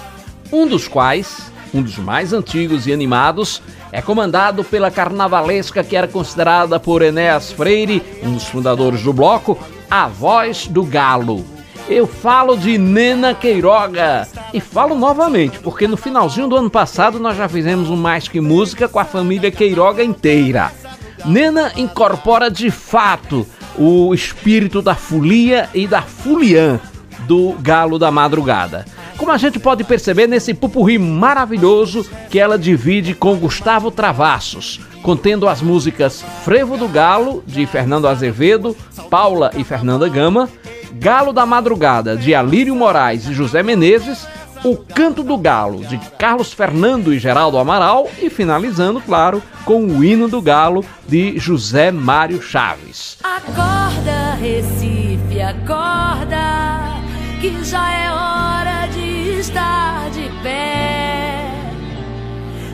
Um 0.52 0.66
dos 0.66 0.86
quais, 0.86 1.50
um 1.72 1.80
dos 1.80 1.96
mais 1.96 2.34
antigos 2.34 2.86
e 2.86 2.92
animados, 2.92 3.62
é 3.90 4.02
comandado 4.02 4.62
pela 4.62 4.90
carnavalesca 4.90 5.82
que 5.82 5.96
era 5.96 6.06
considerada 6.06 6.78
por 6.78 7.00
Enéas 7.00 7.52
Freire, 7.52 8.02
um 8.22 8.34
dos 8.34 8.44
fundadores 8.44 9.02
do 9.02 9.14
bloco, 9.14 9.58
a 9.90 10.06
voz 10.06 10.66
do 10.66 10.84
galo. 10.84 11.42
Eu 11.88 12.06
falo 12.06 12.54
de 12.54 12.76
Nena 12.76 13.34
Queiroga 13.34 14.28
e 14.52 14.60
falo 14.60 14.94
novamente, 14.94 15.58
porque 15.60 15.88
no 15.88 15.96
finalzinho 15.96 16.48
do 16.48 16.56
ano 16.56 16.68
passado 16.68 17.18
nós 17.18 17.38
já 17.38 17.48
fizemos 17.48 17.88
um 17.88 17.96
Mais 17.96 18.28
Que 18.28 18.42
Música 18.42 18.86
com 18.86 18.98
a 18.98 19.06
família 19.06 19.50
Queiroga 19.50 20.04
inteira. 20.04 20.79
Nena 21.24 21.72
incorpora 21.76 22.50
de 22.50 22.70
fato 22.70 23.46
o 23.76 24.12
espírito 24.14 24.82
da 24.82 24.94
folia 24.94 25.68
e 25.74 25.86
da 25.86 26.02
fuliã 26.02 26.80
do 27.26 27.52
Galo 27.60 27.98
da 27.98 28.10
Madrugada. 28.10 28.84
Como 29.16 29.30
a 29.30 29.36
gente 29.36 29.58
pode 29.58 29.84
perceber 29.84 30.26
nesse 30.26 30.54
pupurri 30.54 30.98
maravilhoso 30.98 32.08
que 32.30 32.38
ela 32.38 32.58
divide 32.58 33.14
com 33.14 33.36
Gustavo 33.36 33.90
Travassos, 33.90 34.80
contendo 35.02 35.46
as 35.46 35.60
músicas 35.60 36.24
Frevo 36.42 36.76
do 36.76 36.88
Galo, 36.88 37.44
de 37.46 37.66
Fernando 37.66 38.08
Azevedo, 38.08 38.74
Paula 39.10 39.50
e 39.54 39.62
Fernanda 39.62 40.08
Gama, 40.08 40.48
Galo 40.94 41.32
da 41.32 41.44
Madrugada, 41.44 42.16
de 42.16 42.34
Alírio 42.34 42.74
Moraes 42.74 43.26
e 43.28 43.34
José 43.34 43.62
Menezes, 43.62 44.26
o 44.64 44.76
Canto 44.76 45.22
do 45.22 45.36
Galo, 45.36 45.84
de 45.84 45.98
Carlos 46.18 46.52
Fernando 46.52 47.12
e 47.12 47.18
Geraldo 47.18 47.58
Amaral, 47.58 48.08
e 48.20 48.28
finalizando, 48.28 49.00
claro, 49.00 49.42
com 49.64 49.84
o 49.84 50.04
Hino 50.04 50.28
do 50.28 50.42
Galo, 50.42 50.84
de 51.08 51.38
José 51.38 51.90
Mário 51.90 52.42
Chaves. 52.42 53.18
Acorda, 53.22 54.34
Recife, 54.40 55.40
acorda, 55.40 57.00
que 57.40 57.64
já 57.64 57.92
é 57.92 58.10
hora 58.10 58.86
de 58.92 59.40
estar 59.40 60.10
de 60.10 60.28
pé. 60.42 61.50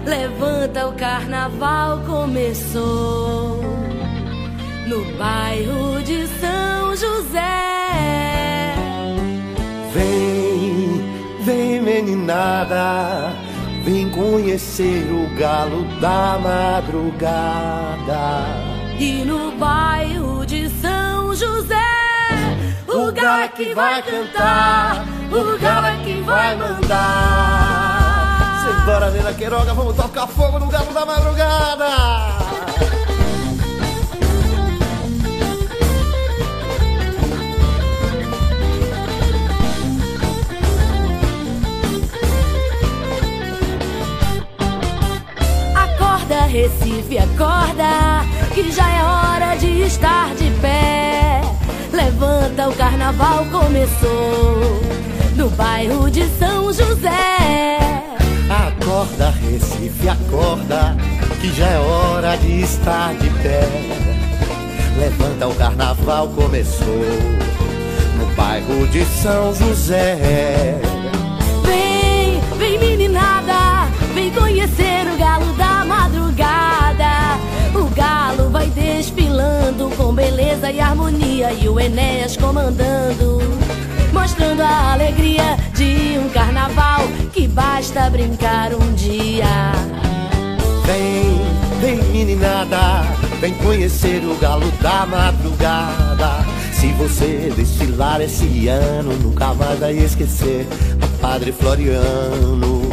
Levanta, 0.05 0.87
o 0.87 0.92
carnaval 0.92 2.01
começou 2.07 3.61
no 4.87 5.05
bairro 5.18 6.01
de 6.03 6.27
São 6.40 6.94
José. 6.94 7.66
Meninada, 12.27 13.33
vem 13.85 14.11
conhecer 14.11 15.07
o 15.12 15.33
galo 15.39 15.85
da 16.01 16.37
madrugada. 16.43 18.17
E 18.99 19.25
no 19.25 19.53
bairro 19.53 20.45
de 20.45 20.69
São 20.81 21.33
José, 21.37 21.77
o 22.89 23.12
galo 23.12 23.43
é 23.43 23.49
que 23.49 23.73
vai 23.73 24.03
cantar, 24.03 25.07
o 25.31 25.57
galo 25.57 25.87
é 25.87 25.97
que 26.03 26.21
vai 26.23 26.57
mandar. 26.57 27.95
Simbora, 28.65 29.12
Nena 29.12 29.33
Queiroga, 29.33 29.73
vamos 29.73 29.95
tocar 29.95 30.27
fogo 30.27 30.59
no 30.59 30.67
galo 30.67 30.93
da 30.93 31.07
madrugada. 31.07 32.46
Recife, 46.47 47.19
acorda, 47.19 48.25
que 48.55 48.71
já 48.71 48.89
é 48.89 49.03
hora 49.03 49.57
de 49.57 49.83
estar 49.83 50.35
de 50.35 50.51
pé. 50.61 51.41
Levanta, 51.93 52.69
o 52.69 52.75
carnaval 52.75 53.45
começou 53.47 54.81
no 55.35 55.51
bairro 55.51 56.11
de 56.11 56.27
São 56.39 56.73
José. 56.73 57.79
Acorda, 58.49 59.31
Recife, 59.31 60.09
acorda, 60.09 60.97
que 61.41 61.53
já 61.53 61.67
é 61.67 61.79
hora 61.79 62.37
de 62.37 62.63
estar 62.63 63.15
de 63.15 63.29
pé. 63.43 63.69
Levanta, 64.99 65.49
o 65.49 65.55
carnaval 65.55 66.29
começou 66.29 67.05
no 68.19 68.27
bairro 68.35 68.87
de 68.89 69.05
São 69.05 69.53
José. 69.55 70.79
Vem, 71.65 72.41
vem 72.57 72.79
meninada, 72.79 73.66
desfilando 79.77 79.91
com 79.97 80.15
beleza 80.15 80.71
e 80.71 80.81
harmonia 80.81 81.53
e 81.53 81.69
o 81.69 81.79
Enéas 81.79 82.37
comandando, 82.37 83.39
mostrando 84.12 84.62
a 84.62 84.95
alegria 84.95 85.57
de 85.75 86.19
um 86.19 86.29
carnaval 86.31 87.07
que 87.33 87.47
basta 87.47 88.09
brincar 88.11 88.73
um 88.75 88.95
dia. 88.95 89.73
Vem, 90.87 91.41
vem 91.81 92.03
meninada, 92.11 93.03
vem 93.41 93.53
conhecer 93.55 94.25
o 94.25 94.35
galo 94.37 94.71
da 94.81 95.07
madrugada. 95.07 96.45
Se 96.73 96.89
você 96.93 97.53
desfilar 97.55 98.21
esse 98.21 98.69
ano, 98.69 99.15
nunca 99.19 99.55
mais 99.55 99.79
vai 99.79 99.97
esquecer 99.97 100.67
o 101.03 101.21
Padre 101.21 101.53
Floriano. 101.53 102.86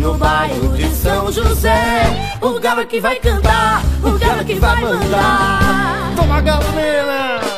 No 0.00 0.14
bairro 0.14 0.76
de 0.76 0.88
São 0.94 1.30
José, 1.32 2.38
o 2.40 2.58
galo 2.60 2.86
que 2.86 3.00
vai 3.00 3.16
cantar, 3.16 3.82
o 4.02 4.16
galo 4.16 4.44
que 4.44 4.54
vai 4.54 4.80
mandar. 4.80 6.12
Toma 6.14 6.40
galera! 6.40 7.57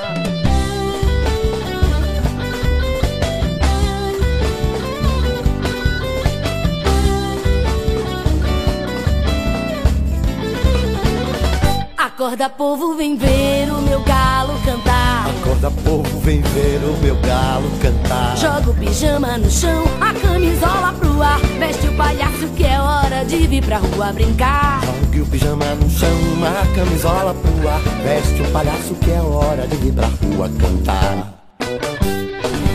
Acorda 12.21 12.51
povo, 12.51 12.97
vem 12.97 13.17
ver 13.17 13.73
o 13.73 13.81
meu 13.81 14.03
galo 14.03 14.53
cantar. 14.63 15.31
Acorda 15.31 15.71
povo, 15.71 16.21
vem 16.21 16.43
ver 16.43 16.79
o 16.85 16.93
meu 16.99 17.17
galo 17.17 17.71
cantar. 17.81 18.37
Joga 18.37 18.73
o 18.73 18.75
pijama 18.75 19.39
no 19.39 19.51
chão, 19.51 19.85
a 19.99 20.13
camisola 20.13 20.93
pro 20.93 21.23
ar. 21.23 21.41
Veste 21.59 21.89
o 21.89 21.97
palhaço 21.97 22.47
que 22.55 22.67
é 22.67 22.79
hora 22.79 23.25
de 23.25 23.47
vir 23.47 23.65
pra 23.65 23.79
rua 23.79 24.13
brincar. 24.13 24.83
Jogue 24.85 25.23
o 25.23 25.27
pijama 25.29 25.65
no 25.77 25.89
chão, 25.89 26.11
a 26.45 26.67
camisola 26.77 27.33
pro 27.33 27.67
ar. 27.67 27.81
Veste 28.05 28.43
o 28.43 28.53
palhaço 28.53 28.95
que 28.97 29.11
é 29.11 29.23
hora 29.23 29.67
de 29.67 29.77
vir 29.77 29.95
pra 29.95 30.09
rua 30.09 30.51
cantar. 30.61 31.41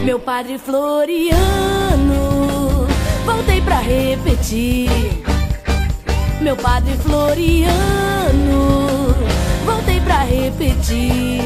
Meu 0.04 0.20
padre 0.20 0.58
Floriano 0.58 1.38
voltei 3.24 3.62
pra 3.62 3.78
repetir. 3.78 4.90
Meu 6.42 6.56
padre 6.58 6.98
Floriano, 6.98 8.85
repetir. 10.26 11.42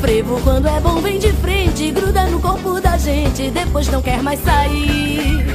Frevo 0.00 0.40
quando 0.42 0.66
é 0.66 0.80
bom 0.80 1.00
vem 1.00 1.18
de 1.18 1.32
frente, 1.34 1.90
gruda 1.90 2.24
no 2.24 2.40
corpo 2.40 2.80
da 2.80 2.98
gente, 2.98 3.50
depois 3.50 3.88
não 3.88 4.02
quer 4.02 4.22
mais 4.22 4.40
sair. 4.42 5.46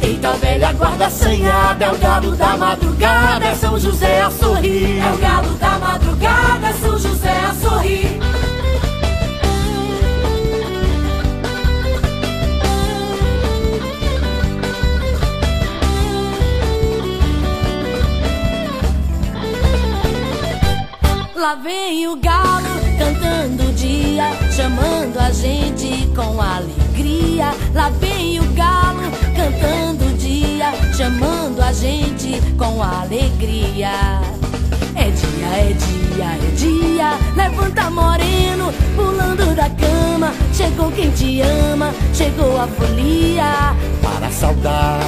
Eita 0.00 0.32
velha 0.34 0.72
guarda 0.72 1.06
assanhada, 1.06 1.84
é 1.84 1.92
o 1.92 1.98
galo 1.98 2.36
da 2.36 2.56
madrugada, 2.56 3.46
é 3.46 3.54
São 3.54 3.78
José 3.78 4.20
a 4.20 4.30
sorrir. 4.30 5.00
É 5.00 5.12
o 5.12 5.18
galo 5.18 5.54
da 5.54 5.78
madrugada, 5.78 6.68
é 6.68 6.72
São 6.74 6.98
José 6.98 7.30
a 7.30 7.54
sorrir. 7.54 8.17
Lá 21.38 21.54
vem 21.54 22.08
o 22.08 22.16
galo 22.16 22.66
cantando 22.98 23.68
o 23.68 23.72
dia, 23.72 24.24
chamando 24.50 25.16
a 25.20 25.30
gente 25.30 26.08
com 26.08 26.42
alegria. 26.42 27.54
Lá 27.72 27.90
vem 27.90 28.40
o 28.40 28.52
galo 28.54 29.02
cantando 29.36 30.04
o 30.06 30.18
dia, 30.18 30.72
chamando 30.96 31.62
a 31.62 31.72
gente 31.72 32.42
com 32.58 32.82
alegria. 32.82 34.20
É 34.96 35.10
dia, 35.10 35.46
é 35.46 35.72
dia, 35.74 36.24
é 36.24 36.50
dia. 36.56 37.10
Levanta 37.36 37.88
moreno, 37.88 38.74
pulando 38.96 39.54
da 39.54 39.70
cama. 39.70 40.32
Chegou 40.52 40.90
quem 40.90 41.08
te 41.12 41.40
ama, 41.40 41.94
chegou 42.12 42.60
a 42.60 42.66
folia. 42.66 43.76
Para 44.02 44.28
saudar 44.32 44.98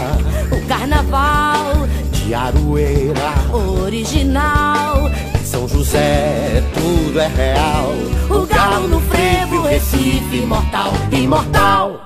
o 0.52 0.64
carnaval 0.68 1.88
de 2.12 2.32
Aroeira, 2.32 3.32
original. 3.52 5.10
São 5.50 5.66
José, 5.66 6.62
tudo 6.72 7.18
é 7.18 7.26
real. 7.26 7.92
O 8.30 8.46
galo 8.46 8.86
no 8.86 9.00
frevo, 9.00 9.62
Recife, 9.62 10.36
imortal, 10.36 10.92
imortal. 11.10 12.00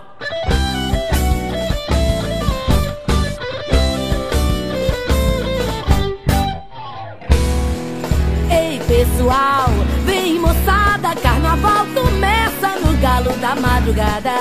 Ei, 8.50 8.80
pessoal, 8.88 9.68
vem 10.07 10.38
moçada, 10.38 11.14
carnaval 11.22 11.85
começa 11.94 12.78
no 12.80 12.96
galo 12.96 13.37
da 13.37 13.54
madrugada. 13.57 14.33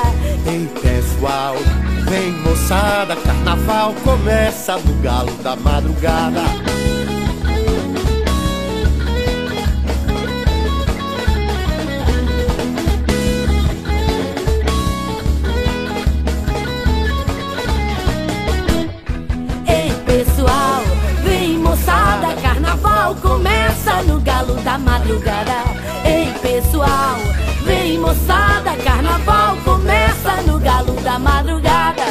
Ei, 0.48 0.66
pessoal, 0.82 1.56
vem 2.08 2.32
moçada, 2.32 3.18
carnaval 3.18 3.94
começa 4.02 4.78
no 4.78 4.94
galo 5.02 5.34
da 5.44 5.58
madrugada. 5.58 7.03
Começa 23.22 24.02
no 24.04 24.20
galo 24.20 24.56
da 24.62 24.78
madrugada. 24.78 25.64
Ei, 26.06 26.34
pessoal, 26.42 27.18
vem 27.64 28.00
moçada, 28.00 28.76
carnaval 28.84 29.58
começa 29.64 30.42
no 30.44 30.60
galo 30.60 30.94
da 31.02 31.20
madrugada. 31.20 32.04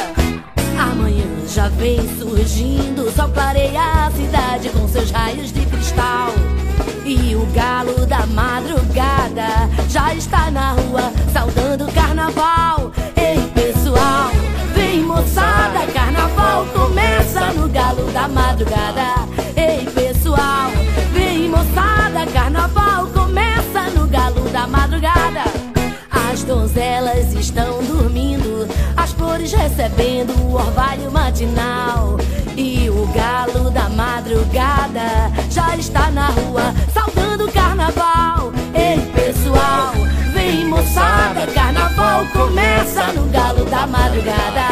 Amanhã 0.79 1.25
já 1.47 1.67
vem 1.69 1.99
surgindo, 2.17 3.11
só 3.11 3.27
clareia 3.27 3.81
a 4.05 4.11
cidade 4.11 4.69
com 4.69 4.87
seus 4.87 5.11
raios 5.11 5.51
de 5.51 5.65
cristal. 5.65 6.29
E 7.05 7.35
o 7.35 7.45
galo 7.53 8.05
da 8.05 8.25
madrugada 8.27 9.69
já 9.89 10.13
está 10.13 10.49
na 10.49 10.71
rua 10.71 11.11
saudando 11.31 11.85
o 11.87 11.91
carnaval. 11.93 12.91
Ei, 13.15 13.39
pessoal, 13.53 14.31
vem 14.73 15.03
moçada, 15.03 15.85
carnaval 15.93 16.65
começa 16.67 17.51
no 17.53 17.67
galo 17.69 18.11
da 18.11 18.27
madrugada. 18.27 19.22
Donzelas 26.53 27.33
estão 27.33 27.83
dormindo, 27.83 28.67
as 28.95 29.11
flores 29.11 29.51
recebendo 29.51 30.31
o 30.43 30.53
orvalho 30.53 31.11
matinal. 31.11 32.17
E 32.55 32.87
o 32.91 33.07
galo 33.07 33.71
da 33.71 33.89
madrugada 33.89 35.31
já 35.49 35.75
está 35.75 36.11
na 36.11 36.27
rua 36.27 36.73
saudando 36.93 37.45
o 37.45 37.51
carnaval. 37.51 38.53
Ei, 38.75 38.99
pessoal, 39.13 39.93
vem 40.31 40.65
moçada, 40.65 41.47
carnaval 41.47 42.23
começa 42.27 43.11
no 43.13 43.25
galo 43.31 43.65
da 43.65 43.87
madrugada. 43.87 44.67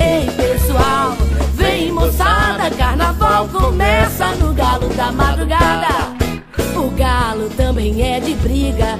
Ei, 0.00 0.30
pessoal, 0.30 1.16
vem 1.52 1.92
moçada, 1.92 2.70
carnaval 2.70 3.46
começa 3.48 4.28
no 4.36 4.54
galo 4.54 4.88
da 4.94 5.12
madrugada. 5.12 6.16
O 6.74 6.90
galo 6.90 7.50
também 7.56 8.02
é 8.02 8.20
de 8.20 8.34
briga, 8.34 8.98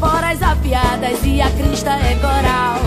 esporas 0.00 0.42
afiadas 0.42 1.18
e 1.24 1.42
a 1.42 1.50
crista 1.50 1.90
é 1.90 2.14
coral. 2.14 2.80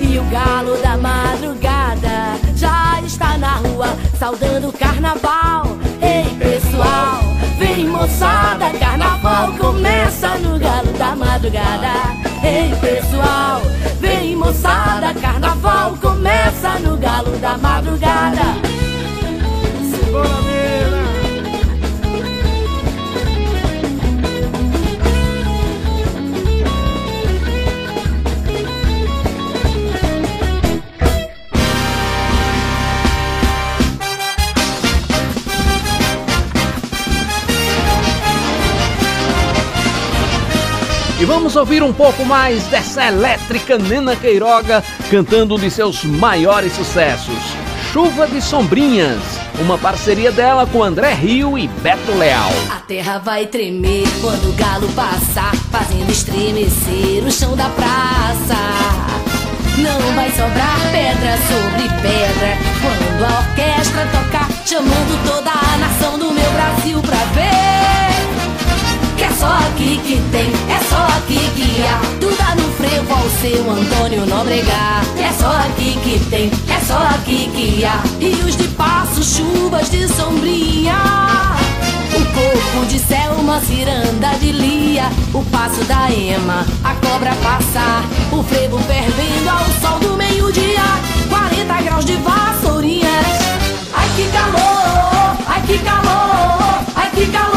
E 0.00 0.18
o 0.18 0.24
galo 0.30 0.74
da 0.78 0.96
madrugada 0.96 2.38
já 2.56 2.98
está 3.04 3.36
na 3.36 3.56
rua 3.56 3.88
saudando 4.18 4.68
o 4.68 4.72
carnaval. 4.72 5.76
Ei, 6.00 6.34
pessoal, 6.36 7.20
vem 7.58 7.86
moçada, 7.86 8.70
carnaval 8.78 9.52
começa 9.58 10.38
no 10.38 10.58
galo 10.58 10.92
da 10.94 11.14
madrugada. 11.14 11.92
Ei, 12.42 12.74
pessoal, 12.80 13.60
vem 14.00 14.34
moçada, 14.34 15.12
carnaval 15.20 15.94
começa 16.00 16.78
no 16.78 16.96
galo 16.96 17.36
da 17.36 17.58
madrugada. 17.58 18.79
Vamos 41.30 41.54
ouvir 41.54 41.80
um 41.80 41.92
pouco 41.92 42.24
mais 42.24 42.64
dessa 42.64 43.06
elétrica 43.06 43.78
Nena 43.78 44.16
Queiroga 44.16 44.82
cantando 45.08 45.54
um 45.54 45.58
de 45.60 45.70
seus 45.70 46.02
maiores 46.02 46.72
sucessos, 46.72 47.38
Chuva 47.92 48.26
de 48.26 48.42
Sombrinhas, 48.42 49.20
uma 49.60 49.78
parceria 49.78 50.32
dela 50.32 50.66
com 50.66 50.82
André 50.82 51.14
Rio 51.14 51.56
e 51.56 51.68
Beto 51.68 52.10
Leal. 52.18 52.50
A 52.68 52.80
terra 52.80 53.18
vai 53.18 53.46
tremer 53.46 54.08
quando 54.20 54.50
o 54.50 54.52
galo 54.54 54.88
passar, 54.88 55.54
fazendo 55.70 56.10
estremecer 56.10 57.22
o 57.24 57.30
chão 57.30 57.54
da 57.54 57.68
praça. 57.68 58.56
Não 59.78 60.00
vai 60.16 60.30
sobrar 60.32 60.80
pedra 60.90 61.36
sobre 61.46 61.88
pedra 62.02 62.58
quando 62.82 63.24
a 63.24 63.38
orquestra 63.38 64.04
tocar, 64.06 64.48
chamando 64.66 65.24
toda 65.24 65.48
a 65.48 65.78
nação 65.78 66.18
do 66.18 66.32
meu 66.32 66.50
Brasil 66.50 67.00
pra 67.02 67.24
ver. 67.34 68.09
Só 69.40 69.46
aqui 69.46 69.98
que 70.04 70.20
tem, 70.30 70.52
é 70.68 70.78
só 70.90 71.02
aqui 71.16 71.38
que 71.56 71.82
há. 71.82 71.98
Tudo 72.20 72.36
dá 72.36 72.54
no 72.56 72.70
frevo 72.72 73.10
ao 73.10 73.26
seu 73.40 73.70
Antônio 73.70 74.26
Nóbrega. 74.26 75.00
É 75.18 75.32
só 75.32 75.50
aqui 75.50 75.98
que 76.04 76.20
tem, 76.28 76.50
é 76.68 76.80
só 76.84 76.98
aqui 76.98 77.50
que 77.54 77.82
há. 77.82 78.02
Rios 78.20 78.54
de 78.54 78.68
passo, 78.68 79.22
chuvas 79.22 79.90
de 79.90 80.06
sombrinha. 80.08 80.98
O 82.12 82.24
corpo 82.34 82.86
de 82.86 82.98
Selma, 82.98 83.62
ciranda 83.62 84.28
de 84.38 84.52
Lia. 84.52 85.08
O 85.32 85.42
passo 85.44 85.82
da 85.84 86.10
Ema, 86.10 86.66
a 86.84 86.94
cobra 86.96 87.34
passar. 87.36 88.04
O 88.30 88.42
frevo 88.42 88.78
fervendo 88.80 89.48
ao 89.48 89.64
sol 89.80 89.98
do 90.00 90.18
meio-dia. 90.18 90.84
40 91.30 91.82
graus 91.82 92.04
de 92.04 92.16
vassourinhas. 92.16 93.26
Ai 93.94 94.08
que 94.16 94.28
calor, 94.32 95.36
ai 95.48 95.62
que 95.66 95.78
calor, 95.78 96.84
ai 96.94 97.10
que 97.14 97.26
calor. 97.28 97.50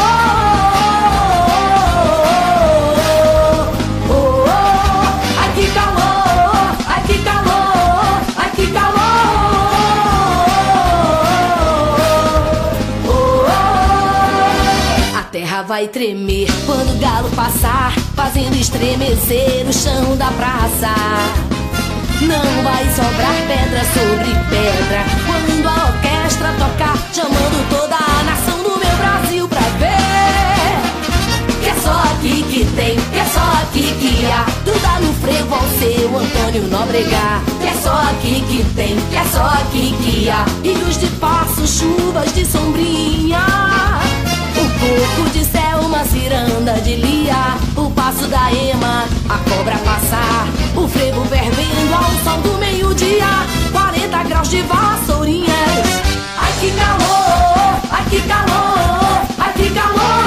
Vai 15.74 15.88
tremer 15.88 16.46
quando 16.66 16.94
o 16.94 16.98
galo 17.00 17.28
passar, 17.30 17.92
fazendo 18.14 18.54
estremecer 18.54 19.66
o 19.68 19.72
chão 19.72 20.16
da 20.16 20.30
praça. 20.30 20.94
Não 22.20 22.62
vai 22.62 22.84
sobrar 22.94 23.34
pedra 23.48 23.82
sobre 23.92 24.30
pedra 24.50 25.04
quando 25.26 25.66
a 25.66 25.86
orquestra 25.88 26.52
tocar, 26.60 26.96
chamando 27.12 27.68
toda 27.70 27.96
a 27.96 28.22
nação 28.22 28.62
do 28.62 28.78
meu 28.78 28.96
Brasil 28.98 29.48
pra 29.48 29.62
ver. 29.80 31.60
Que 31.60 31.70
é 31.70 31.74
só 31.82 31.90
aqui 31.90 32.44
que 32.44 32.64
tem, 32.76 32.94
que 32.94 33.18
é 33.18 33.26
só 33.26 33.62
aqui 33.64 33.82
que 33.98 34.26
há. 34.30 34.46
Duda 34.64 35.00
no 35.00 35.12
frevo 35.14 35.56
ao 35.56 35.68
seu 35.70 36.16
Antônio 36.16 36.68
Nóbrega. 36.68 37.42
Que 37.60 37.66
é 37.66 37.74
só 37.82 38.00
aqui 38.10 38.44
que 38.48 38.64
tem, 38.76 38.94
que 39.10 39.16
é 39.16 39.24
só 39.24 39.42
aqui 39.42 39.92
que 40.04 40.30
há. 40.30 40.44
Rios 40.62 40.98
de 40.98 41.08
passo, 41.16 41.66
chuvas 41.66 42.32
de 42.32 42.46
sombrinha. 42.46 44.13
O 44.84 45.16
coco 45.16 45.30
de 45.30 45.44
céu, 45.44 45.78
uma 45.80 46.04
ciranda 46.04 46.74
de 46.80 46.96
lia. 46.96 47.56
O 47.76 47.90
passo 47.90 48.26
da 48.28 48.52
ema, 48.52 49.04
a 49.28 49.38
cobra 49.50 49.78
passar. 49.78 50.46
O 50.76 50.86
frevo 50.86 51.24
fervendo 51.24 51.94
ao 51.94 52.10
sol 52.24 52.40
do 52.42 52.58
meio-dia. 52.58 53.24
40 53.72 54.22
graus 54.24 54.48
de 54.48 54.62
vassourinhas 54.62 55.54
Ai 56.36 56.52
que 56.60 56.70
calor, 56.72 57.80
ai 57.90 58.04
que 58.10 58.20
calor, 58.22 59.26
ai 59.38 59.52
que 59.54 59.70
calor 59.70 60.23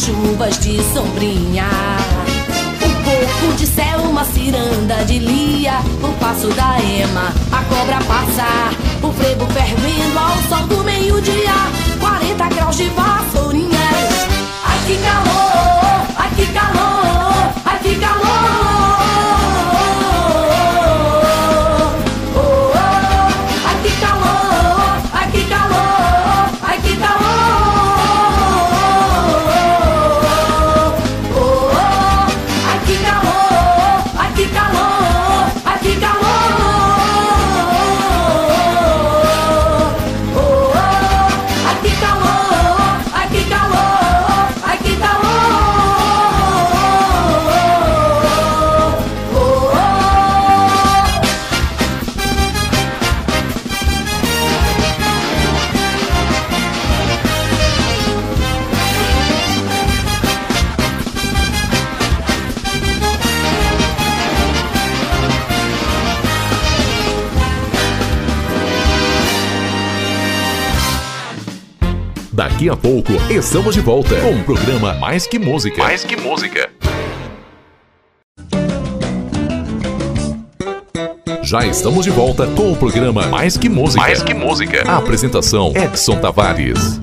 chuvas 0.00 0.58
de 0.58 0.82
sombrinha. 0.94 1.68
Um 2.82 3.04
pouco 3.04 3.54
de 3.56 3.66
céu, 3.66 4.00
uma 4.08 4.24
ciranda 4.24 5.04
de 5.04 5.18
lia, 5.18 5.78
o 6.02 6.12
passo 6.18 6.48
da 6.48 6.78
ema, 6.80 7.32
a 7.52 7.62
cobra 7.64 7.98
passar, 8.04 8.72
o 9.02 9.12
frevo 9.12 9.46
fervendo 9.52 10.18
ao 10.18 10.36
sol 10.48 10.66
do 10.68 10.84
meio-dia, 10.84 11.52
40 12.00 12.48
graus 12.48 12.76
de 12.76 12.88
vassourinhas. 12.88 13.39
Daqui 72.60 72.68
a 72.68 72.76
pouco 72.76 73.14
estamos 73.30 73.74
de 73.74 73.80
volta 73.80 74.20
com 74.20 74.34
o 74.34 74.44
programa 74.44 74.92
Mais 74.92 75.26
que 75.26 75.38
Música. 75.38 75.78
Mais 75.78 76.04
que 76.04 76.14
Música. 76.14 76.68
Já 81.42 81.64
estamos 81.64 82.04
de 82.04 82.10
volta 82.10 82.46
com 82.48 82.70
o 82.70 82.76
programa 82.76 83.28
Mais 83.28 83.56
que 83.56 83.70
Música. 83.70 84.02
Mais 84.02 84.22
que 84.22 84.34
Música. 84.34 84.82
A 84.86 84.98
apresentação 84.98 85.72
Edson 85.74 86.20
Tavares. 86.20 87.00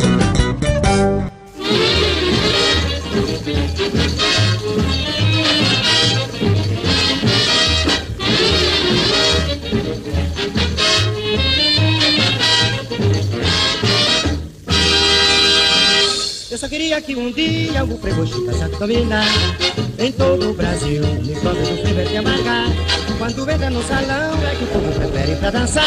Queria 16.97 17.01
que 17.01 17.15
um 17.15 17.31
dia 17.31 17.83
o 17.83 17.97
frevo 17.97 18.25
chegasse 18.25 18.63
a 18.63 18.67
dominar 18.67 19.25
Em 19.99 20.11
todo 20.11 20.51
o 20.51 20.53
Brasil, 20.53 21.01
me 21.23 21.35
conta 21.35 21.59
do 21.59 21.81
frevo 21.81 21.99
é 21.99 22.03
te 22.03 22.17
amargar 22.17 22.67
Quando 23.17 23.49
entra 23.49 23.69
no 23.69 23.83
salão 23.83 24.33
é 24.43 24.55
que 24.55 24.63
o 24.63 24.67
povo 24.67 24.91
prefere 24.93 25.35
pra 25.37 25.49
dançar. 25.49 25.83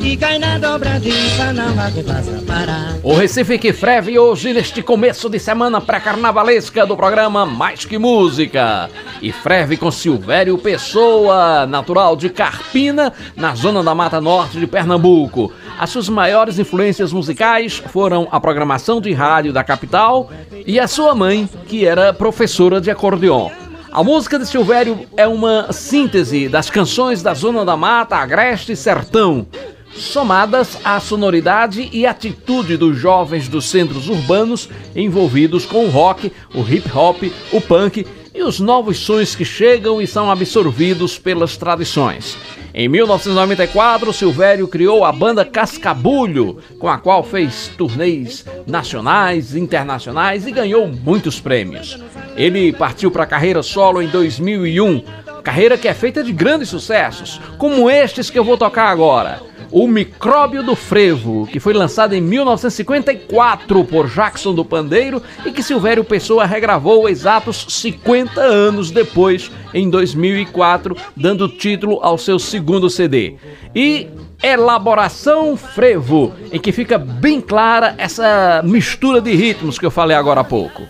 E 0.00 0.16
cai 0.16 0.38
na 0.38 0.58
dobradiça, 0.58 1.52
não 1.52 1.78
há 1.78 1.90
quem 1.90 2.02
faça 2.02 2.42
parar. 2.46 2.96
O 3.02 3.14
Recife 3.14 3.58
que 3.58 3.72
freve 3.72 4.18
hoje 4.18 4.54
neste 4.54 4.82
começo 4.82 5.28
de 5.28 5.38
semana 5.38 5.80
pré-carnavalesca 5.80 6.86
do 6.86 6.96
programa 6.96 7.44
Mais 7.44 7.84
Que 7.84 7.98
Música. 7.98 8.88
E 9.20 9.30
freve 9.30 9.76
com 9.76 9.90
Silvério 9.90 10.56
Pessoa, 10.56 11.66
natural 11.66 12.16
de 12.16 12.30
Carpina, 12.30 13.12
na 13.36 13.54
zona 13.54 13.82
da 13.82 13.94
Mata 13.94 14.20
Norte 14.20 14.58
de 14.58 14.66
Pernambuco 14.66 15.52
as 15.80 15.88
suas 15.88 16.10
maiores 16.10 16.58
influências 16.58 17.10
musicais 17.10 17.82
foram 17.86 18.28
a 18.30 18.38
programação 18.38 19.00
de 19.00 19.14
rádio 19.14 19.50
da 19.50 19.64
capital 19.64 20.30
e 20.66 20.78
a 20.78 20.86
sua 20.86 21.14
mãe, 21.14 21.48
que 21.66 21.86
era 21.86 22.12
professora 22.12 22.82
de 22.82 22.90
acordeon. 22.90 23.48
A 23.90 24.04
música 24.04 24.38
de 24.38 24.44
Silvério 24.44 25.06
é 25.16 25.26
uma 25.26 25.72
síntese 25.72 26.50
das 26.50 26.68
canções 26.68 27.22
da 27.22 27.32
Zona 27.32 27.64
da 27.64 27.78
Mata, 27.78 28.16
Agreste 28.16 28.72
e 28.72 28.76
Sertão, 28.76 29.46
somadas 29.94 30.76
à 30.84 31.00
sonoridade 31.00 31.88
e 31.90 32.06
atitude 32.06 32.76
dos 32.76 32.98
jovens 32.98 33.48
dos 33.48 33.64
centros 33.64 34.06
urbanos 34.10 34.68
envolvidos 34.94 35.64
com 35.64 35.86
o 35.86 35.90
rock, 35.90 36.30
o 36.54 36.60
hip 36.60 36.90
hop, 36.94 37.22
o 37.52 37.58
punk 37.58 38.06
e 38.34 38.42
os 38.42 38.60
novos 38.60 38.98
sons 38.98 39.34
que 39.34 39.46
chegam 39.46 39.98
e 40.00 40.06
são 40.06 40.30
absorvidos 40.30 41.18
pelas 41.18 41.56
tradições. 41.56 42.36
Em 42.72 42.88
1994, 42.88 44.12
Silvério 44.12 44.68
criou 44.68 45.04
a 45.04 45.10
banda 45.10 45.44
Cascabulho, 45.44 46.58
com 46.78 46.88
a 46.88 46.98
qual 46.98 47.24
fez 47.24 47.68
turnês 47.76 48.44
nacionais, 48.66 49.56
internacionais 49.56 50.46
e 50.46 50.52
ganhou 50.52 50.86
muitos 50.86 51.40
prêmios. 51.40 51.98
Ele 52.36 52.72
partiu 52.72 53.10
para 53.10 53.24
a 53.24 53.26
carreira 53.26 53.62
solo 53.62 54.00
em 54.00 54.06
2001, 54.06 55.02
carreira 55.50 55.76
que 55.76 55.88
é 55.88 55.94
feita 55.94 56.22
de 56.22 56.32
grandes 56.32 56.68
sucessos, 56.68 57.40
como 57.58 57.90
estes 57.90 58.30
que 58.30 58.38
eu 58.38 58.44
vou 58.44 58.56
tocar 58.56 58.84
agora. 58.84 59.42
O 59.72 59.88
Micróbio 59.88 60.62
do 60.62 60.76
Frevo, 60.76 61.44
que 61.44 61.58
foi 61.58 61.72
lançado 61.72 62.14
em 62.14 62.20
1954 62.20 63.84
por 63.84 64.08
Jackson 64.08 64.54
do 64.54 64.64
Pandeiro 64.64 65.20
e 65.44 65.50
que 65.50 65.60
Silvério 65.60 66.04
Pessoa 66.04 66.46
regravou 66.46 67.08
exatos 67.08 67.66
50 67.68 68.40
anos 68.40 68.92
depois, 68.92 69.50
em 69.74 69.90
2004, 69.90 70.96
dando 71.16 71.48
título 71.48 71.98
ao 72.00 72.16
seu 72.16 72.38
segundo 72.38 72.88
CD. 72.88 73.34
E 73.74 74.06
Elaboração 74.40 75.56
Frevo, 75.56 76.32
em 76.52 76.60
que 76.60 76.70
fica 76.70 76.96
bem 76.96 77.40
clara 77.40 77.96
essa 77.98 78.62
mistura 78.64 79.20
de 79.20 79.34
ritmos 79.34 79.80
que 79.80 79.86
eu 79.86 79.90
falei 79.90 80.16
agora 80.16 80.42
há 80.42 80.44
pouco. 80.44 80.82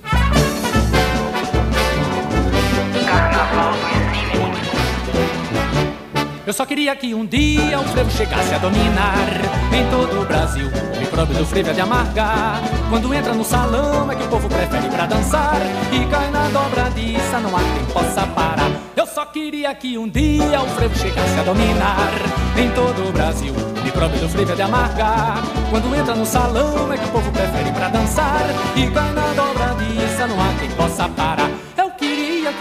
Eu 6.51 6.55
só 6.55 6.66
queria 6.66 6.96
que 6.96 7.14
um 7.14 7.24
dia 7.24 7.78
o 7.78 7.84
frevo 7.84 8.11
chegasse 8.11 8.53
a 8.53 8.59
dominar 8.59 9.28
em 9.72 9.88
todo 9.88 10.20
o 10.20 10.24
Brasil. 10.24 10.66
O 10.66 10.98
micróbio 10.98 11.38
do 11.38 11.46
frevo 11.46 11.70
é 11.70 11.72
de 11.72 11.80
amargar. 11.80 12.61
Quando 12.88 13.14
entra 13.14 13.32
no 13.32 13.44
salão 13.44 14.11
é 14.11 14.16
que 14.16 14.24
o 14.24 14.28
povo 14.28 14.48
prefere 14.48 14.88
pra 14.88 15.07
dançar. 15.07 15.61
E 15.92 16.05
cai 16.11 16.28
na 16.32 16.48
dobradiça, 16.48 17.38
não 17.38 17.57
há 17.57 17.61
quem 17.61 17.84
possa 17.94 18.26
parar. 18.26 18.68
Eu 18.96 19.07
só 19.07 19.24
queria 19.26 19.72
que 19.76 19.96
um 19.96 20.09
dia 20.09 20.61
o 20.61 20.66
frevo 20.70 20.98
chegasse 20.98 21.38
a 21.38 21.44
dominar 21.44 22.11
em 22.59 22.68
todo 22.72 23.09
o 23.09 23.12
Brasil 23.12 23.55
micróbio 23.84 24.18
do 24.18 24.28
frevo 24.28 24.51
é 24.51 24.55
de 24.57 24.62
amargar. 24.62 25.42
Quando 25.70 25.94
entra 25.94 26.16
no 26.16 26.26
salão 26.26 26.92
é 26.92 26.98
que 26.98 27.05
o 27.05 27.09
povo 27.11 27.30
prefere 27.30 27.70
pra 27.70 27.88
dançar. 27.90 28.42
E 28.74 28.90
cai 28.90 29.12
na 29.12 29.32
dobradiça, 29.34 30.26
não 30.26 30.40
há 30.40 30.53
quem 30.59 30.70
possa 30.70 31.09
parar. 31.11 31.59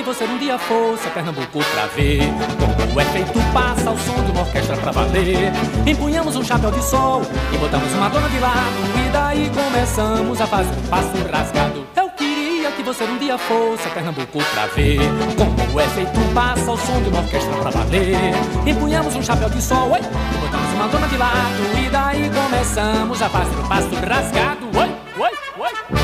Você 0.10 0.24
um 0.24 0.39
dia 0.39 0.57
fosse 0.57 1.07
a 1.07 1.12
Pernambuco 1.12 1.60
pra 1.72 1.86
ver 1.95 2.22
como 2.57 2.95
o 2.95 2.99
efeito 2.99 3.39
passa 3.53 3.91
ao 3.91 3.95
som 3.95 4.24
de 4.24 4.32
uma 4.32 4.41
orquestra 4.41 4.76
pra 4.76 4.91
valer. 4.91 5.51
Empunhamos 5.86 6.36
um 6.36 6.43
chapéu 6.43 6.72
de 6.72 6.84
sol 6.84 7.22
e 7.53 7.57
botamos 7.60 7.93
uma 7.93 8.10
dona 8.10 8.28
de 8.28 8.39
lado. 8.39 9.05
E 9.05 9.12
daí 9.12 9.51
começamos 9.51 10.41
a 10.41 10.47
fazer 10.47 10.72
um 10.72 10.88
passo 10.88 11.12
rasgado. 11.32 11.86
Eu 11.95 12.10
queria 12.10 12.72
que 12.72 12.82
você 12.82 13.03
um 13.03 13.20
dia 13.20 13.38
fosse 13.38 13.88
a 13.88 13.91
Pernambuco 13.91 14.39
pra 14.51 14.66
ver 14.66 14.97
como 15.38 15.76
o 15.76 15.80
efeito 15.80 16.34
passa 16.34 16.72
ao 16.72 16.78
som 16.78 17.03
de 17.03 17.10
uma 17.10 17.20
orquestra 17.20 17.53
pra 17.57 17.70
valer. 17.70 18.18
Empunhamos 18.66 19.16
um 19.16 19.22
chapéu 19.22 19.49
de 19.51 19.62
sol 19.62 19.91
oi, 19.91 19.99
e 19.99 20.38
botamos 20.39 20.74
uma 20.74 20.88
dona 20.88 21.07
de 21.07 21.18
lado. 21.18 21.86
E 21.86 21.88
daí 21.88 22.32
começamos 22.32 23.22
a 23.22 23.30
fazer 23.30 23.55
um 23.55 23.68
passo 23.68 23.95
rasgado. 23.95 24.66
Oi, 24.76 24.89
oi, 25.20 25.32
oi. 25.60 25.98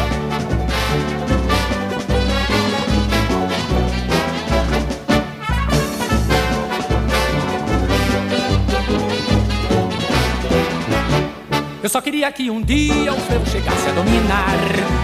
Eu 11.86 11.90
só 11.90 12.02
queria 12.02 12.32
que 12.32 12.50
um 12.50 12.64
dia 12.64 13.14
o 13.14 13.20
frevo 13.20 13.48
chegasse 13.48 13.88
a 13.88 13.92
dominar. 13.92 14.58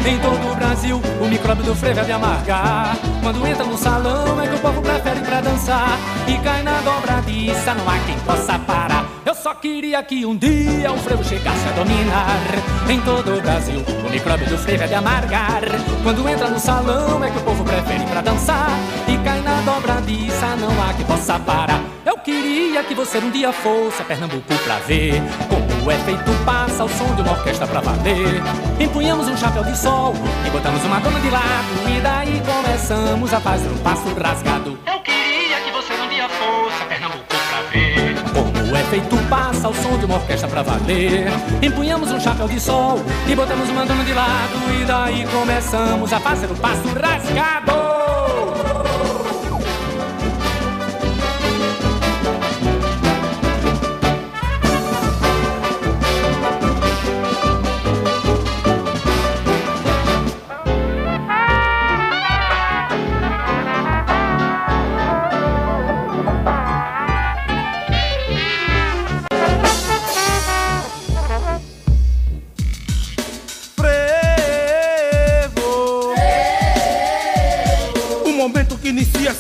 Em 0.04 0.18
todo 0.18 0.52
o 0.52 0.56
Brasil 0.56 1.00
o 1.22 1.28
micróbio 1.28 1.64
do 1.64 1.76
frevo 1.76 2.00
é 2.00 2.04
de 2.04 2.12
amargar. 2.12 2.98
Quando 3.22 3.46
entra 3.46 3.64
no 3.64 3.78
salão 3.78 4.42
é 4.42 4.48
que 4.48 4.56
o 4.56 4.58
povo 4.58 4.82
prefere 4.82 5.20
pra 5.20 5.42
dançar. 5.42 5.96
E 6.28 6.40
cai 6.40 6.64
na 6.64 6.82
dobradiça, 6.82 7.76
não 7.76 7.88
há 7.88 8.00
quem 8.00 8.18
possa 8.22 8.58
parar. 8.58 9.08
Eu 9.24 9.36
só 9.36 9.54
queria 9.54 10.02
que 10.02 10.26
um 10.26 10.36
dia 10.36 10.92
o 10.92 10.98
frevo 10.98 11.24
chegasse 11.24 11.68
a 11.68 11.72
dominar. 11.74 12.90
Em 12.90 13.00
todo 13.02 13.38
o 13.38 13.42
Brasil 13.42 13.80
o 14.04 14.10
micróbio 14.10 14.48
do 14.48 14.58
frevo 14.58 14.84
é 14.84 14.88
de 14.88 14.96
amargar. 14.96 15.62
Quando 16.02 16.28
entra 16.28 16.50
no 16.50 16.60
salão 16.60 17.24
é 17.24 17.30
que 17.30 17.38
o 17.38 17.42
povo 17.42 17.64
prefere 17.64 18.06
pra 18.06 18.22
dançar. 18.22 18.72
E 19.08 19.24
cai 19.24 19.40
na 19.42 19.62
dobradiça, 19.62 20.56
não 20.56 20.72
há 20.84 20.92
quem 20.96 21.06
possa 21.06 21.38
parar. 21.38 21.80
Eu 22.04 22.18
queria 22.18 22.84
que 22.84 22.96
você 22.96 23.20
um 23.20 23.30
dia 23.30 23.54
fosse 23.54 24.02
a 24.02 24.06
Pernambuco 24.06 24.52
pra 24.66 24.80
ver 24.80 25.22
Como 25.48 25.71
o 25.86 25.92
efeito 25.92 26.32
passa 26.46 26.84
ao 26.84 26.90
som 26.90 27.14
de 27.16 27.22
uma 27.22 27.32
orquestra 27.32 27.68
pra 27.68 27.82
valer. 27.82 28.42
Empunhamos 28.80 29.28
um 29.28 29.36
chapéu 29.36 29.64
de 29.64 29.78
sol 29.78 30.14
e 30.46 30.50
botamos 30.50 30.84
uma 30.84 31.00
dona 31.00 31.20
de 31.20 31.30
lado. 31.30 31.98
E 31.98 32.02
daí 32.02 32.42
começamos 32.46 33.34
a 33.34 33.40
fazer 33.40 33.70
um 33.70 33.78
passo 33.78 34.14
rasgado. 34.14 34.78
Eu 34.86 35.00
queria 35.00 35.60
que 35.62 35.72
você 35.72 35.94
um 35.94 36.10
dia 36.10 36.30
fosse 36.30 36.82
a 36.82 36.86
Pernambuco 36.86 37.26
pra 37.28 37.62
ver. 37.72 38.16
Como 38.34 38.72
o 38.72 38.78
efeito 38.78 39.18
passa 39.30 39.68
ao 39.68 39.74
som 39.74 39.98
de 39.98 40.06
uma 40.06 40.16
orquestra 40.16 40.48
pra 40.48 40.62
valer. 40.62 41.28
Empunhamos 41.62 42.12
um 42.12 42.20
chapéu 42.20 42.48
de 42.48 42.60
sol 42.60 43.00
e 43.28 43.36
botamos 43.36 43.70
uma 43.70 43.86
dona 43.86 44.04
de 44.04 44.14
lado. 44.14 44.82
E 44.82 44.86
daí 44.86 45.28
começamos 45.28 46.14
a 46.14 46.20
fazer 46.20 46.52
um 46.52 46.56
passo 46.56 46.88
rasgado. 46.90 48.01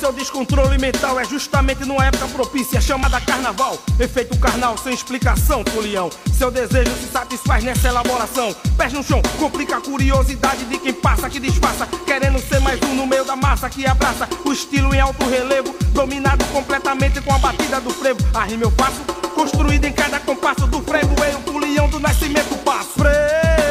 Seu 0.01 0.11
descontrole 0.11 0.79
mental 0.79 1.19
é 1.19 1.23
justamente 1.23 1.85
numa 1.85 2.03
época 2.03 2.27
propícia 2.29 2.81
chamada 2.81 3.21
carnaval. 3.21 3.77
Efeito 3.99 4.35
carnal 4.39 4.75
sem 4.75 4.95
explicação, 4.95 5.63
folião. 5.71 6.09
Seu 6.33 6.49
desejo 6.49 6.91
se 6.95 7.05
satisfaz 7.05 7.63
nessa 7.63 7.87
elaboração. 7.87 8.51
Pés 8.75 8.91
no 8.93 9.03
chão, 9.03 9.21
complica 9.37 9.77
a 9.77 9.81
curiosidade 9.81 10.65
de 10.65 10.79
quem 10.79 10.91
passa, 10.91 11.29
que 11.29 11.39
disfarça. 11.39 11.85
Querendo 12.03 12.39
ser 12.39 12.59
mais 12.61 12.81
um 12.81 12.95
no 12.95 13.05
meio 13.05 13.23
da 13.23 13.35
massa 13.35 13.69
que 13.69 13.85
abraça 13.85 14.27
o 14.43 14.51
estilo 14.51 14.91
em 14.95 14.99
alto 14.99 15.23
relevo. 15.29 15.75
Dominado 15.89 16.43
completamente 16.45 17.21
com 17.21 17.31
a 17.35 17.37
batida 17.37 17.79
do 17.79 17.91
frevo. 17.91 18.19
A 18.33 18.43
rima 18.43 18.63
eu 18.63 18.71
faço, 18.71 19.01
construída 19.35 19.87
em 19.87 19.93
cada 19.93 20.19
compasso 20.19 20.65
do 20.65 20.81
frevo. 20.81 21.13
Eu, 21.23 21.37
o 21.37 21.41
folião 21.43 21.87
do 21.87 21.99
nascimento 21.99 22.57
passo. 22.63 22.89
Frevo. 22.97 23.70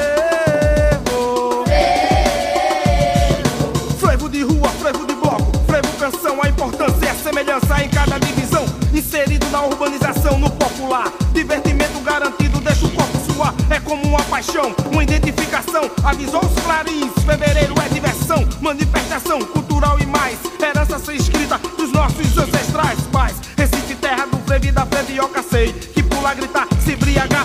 Semelhança 7.23 7.85
em 7.85 7.89
cada 7.89 8.19
divisão. 8.19 8.65
Inserido 8.93 9.47
na 9.51 9.63
urbanização, 9.63 10.39
no 10.39 10.51
popular. 10.51 11.13
Divertimento 11.33 12.01
garantido, 12.01 12.61
deixa 12.61 12.87
o 12.87 12.91
corpo 12.91 13.19
suar. 13.33 13.55
É 13.69 13.79
como 13.79 14.03
uma 14.07 14.23
paixão, 14.25 14.75
uma 14.91 15.03
identificação. 15.03 15.91
Avisou 16.03 16.41
os 16.41 16.63
clarins, 16.63 17.13
fevereiro 17.25 17.75
é 17.85 17.89
diversão. 17.89 18.47
Manifestação 18.61 19.41
cultural 19.41 19.99
e 20.01 20.07
mais. 20.07 20.39
Herança 20.61 20.99
ser 20.99 21.17
escrita 21.17 21.59
dos 21.77 21.93
nossos 21.93 22.37
ancestrais 22.37 23.01
pais. 23.13 23.37
Recife, 23.57 23.95
terra 23.95 24.27
do 24.27 24.39
frevo 24.39 24.67
e 24.67 24.73
da 24.73 24.87
frevioca, 24.87 25.43
sei. 25.43 25.73
Que 25.73 26.03
pula 26.03 26.35
gritar, 26.35 26.67
se 26.83 26.97
briagar 26.97 27.45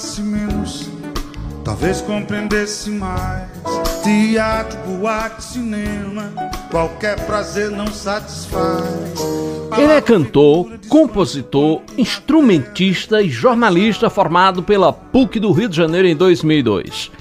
falasse 0.00 0.22
menos, 0.22 0.88
talvez 1.62 2.00
compreendesse 2.00 2.90
mais. 2.90 3.50
Teatro, 4.02 4.78
boate, 4.86 5.44
cinema, 5.44 6.32
qualquer 6.70 7.20
prazer 7.26 7.70
não 7.70 7.86
satisfaz. 7.86 8.82
Ele 9.76 9.92
é 9.92 10.00
cantor, 10.00 10.70
compositor, 10.88 11.82
instrumentista 11.98 13.20
e 13.20 13.28
jornalista 13.28 14.08
formado 14.08 14.62
pela 14.62 14.90
PUC 14.90 15.38
do 15.38 15.52
Rio 15.52 15.68
de 15.68 15.76
Janeiro 15.76 16.08
em 16.08 16.16
2002. 16.16 17.12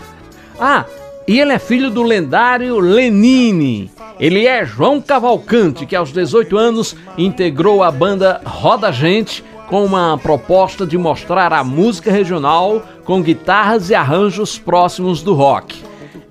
Ah, 0.58 0.86
e 1.28 1.38
ele 1.38 1.52
é 1.52 1.60
filho 1.60 1.92
do 1.92 2.02
lendário 2.02 2.80
Lenine. 2.80 3.92
Ele 4.20 4.48
é 4.48 4.66
João 4.66 5.02
Cavalcante, 5.02 5.86
que 5.86 5.96
aos 5.96 6.12
18 6.12 6.58
anos 6.58 6.96
integrou 7.18 7.84
a 7.84 7.92
banda 7.92 8.42
Roda 8.46 8.92
Gente 8.92 9.44
com 9.70 9.86
uma 9.86 10.18
proposta 10.18 10.86
de 10.86 10.98
mostrar 10.98 11.54
a 11.54 11.64
música 11.64 12.12
regional 12.12 12.82
com 13.06 13.22
guitarras 13.22 13.92
e 13.92 13.96
arranjos 13.96 14.58
próximos 14.58 15.22
do 15.22 15.36
rock. 15.36 15.84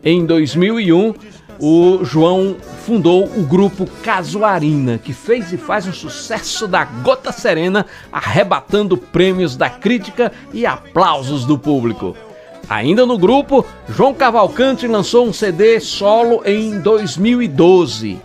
Em 0.02 0.26
2001, 0.26 1.14
o 1.60 2.04
João 2.04 2.56
fundou 2.84 3.24
o 3.24 3.44
grupo 3.44 3.88
Casuarina, 4.02 4.98
que 4.98 5.12
fez 5.12 5.52
e 5.52 5.56
faz 5.56 5.86
um 5.86 5.92
sucesso 5.92 6.66
da 6.66 6.84
gota 6.84 7.30
serena, 7.30 7.86
arrebatando 8.10 8.96
prêmios 8.96 9.56
da 9.56 9.70
crítica 9.70 10.32
e 10.52 10.66
aplausos 10.66 11.44
do 11.44 11.56
público. 11.56 12.16
Ainda 12.68 13.06
no 13.06 13.16
grupo, 13.16 13.64
João 13.88 14.12
Cavalcante 14.12 14.86
lançou 14.86 15.26
um 15.26 15.32
CD 15.32 15.78
solo 15.78 16.42
em 16.44 16.80
2012, 16.80 18.20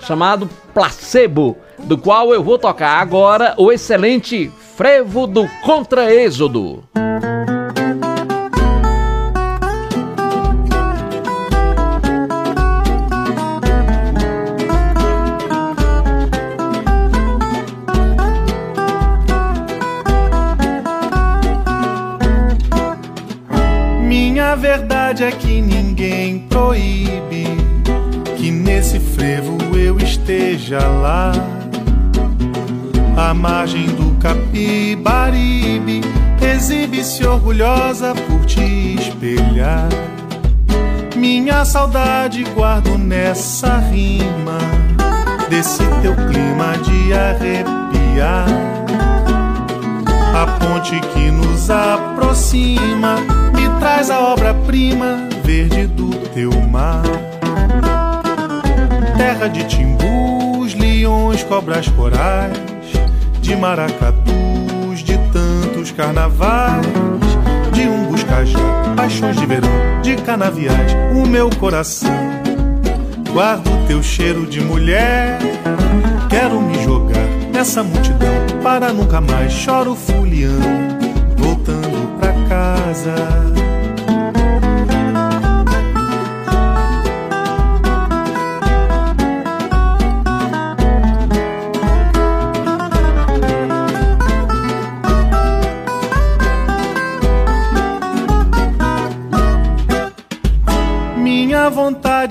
chamado 0.00 0.48
Placebo, 0.72 1.56
do 1.78 1.96
qual 1.96 2.32
eu 2.32 2.42
vou 2.42 2.58
tocar 2.58 3.00
agora 3.00 3.54
o 3.56 3.72
excelente 3.72 4.50
Frevo 4.76 5.26
do 5.26 5.48
Contra-Êxodo. 5.64 6.84
Minha 24.02 24.54
verdade 24.54 25.24
é 25.24 25.30
que 25.32 25.60
ninguém 25.60 25.77
esteja 30.68 30.86
lá 30.86 31.32
à 33.16 33.32
margem 33.32 33.86
do 33.86 34.14
Capibaribe 34.18 36.02
exibe-se 36.42 37.26
orgulhosa 37.26 38.14
por 38.14 38.44
te 38.44 38.96
espelhar. 38.96 39.88
Minha 41.16 41.64
saudade 41.64 42.44
guardo 42.54 42.98
nessa 42.98 43.78
rima, 43.78 44.58
desse 45.48 45.84
teu 46.02 46.14
clima 46.14 46.76
de 46.84 47.14
arrepiar. 47.14 48.46
A 50.34 50.46
ponte 50.58 51.00
que 51.00 51.30
nos 51.30 51.70
aproxima 51.70 53.16
me 53.54 53.68
traz 53.80 54.10
a 54.10 54.20
obra-prima 54.20 55.28
verde 55.42 55.86
do 55.86 56.10
teu 56.34 56.52
mar. 56.60 57.02
Terra 59.16 59.48
de 59.48 59.64
timbus, 59.64 60.37
leões, 61.08 61.42
cobras 61.42 61.88
corais, 61.88 62.58
de 63.40 63.56
maracatus, 63.56 65.02
de 65.02 65.16
tantos 65.32 65.90
carnavais, 65.90 66.86
de 67.72 67.88
um 67.88 68.04
buscajá, 68.04 68.94
paixões 68.94 69.36
de 69.36 69.46
verão, 69.46 69.70
de 70.02 70.16
canaviais, 70.16 70.92
o 71.14 71.26
meu 71.26 71.48
coração. 71.48 72.10
Guardo 73.32 73.86
teu 73.86 74.02
cheiro 74.02 74.46
de 74.46 74.60
mulher, 74.60 75.38
quero 76.28 76.60
me 76.60 76.82
jogar 76.84 77.26
nessa 77.52 77.82
multidão 77.82 78.28
para 78.62 78.92
nunca 78.92 79.20
mais 79.20 79.52
choro 79.52 79.94
fuliando, 79.94 80.68
voltando 81.36 82.18
pra 82.18 82.32
casa. 82.48 83.47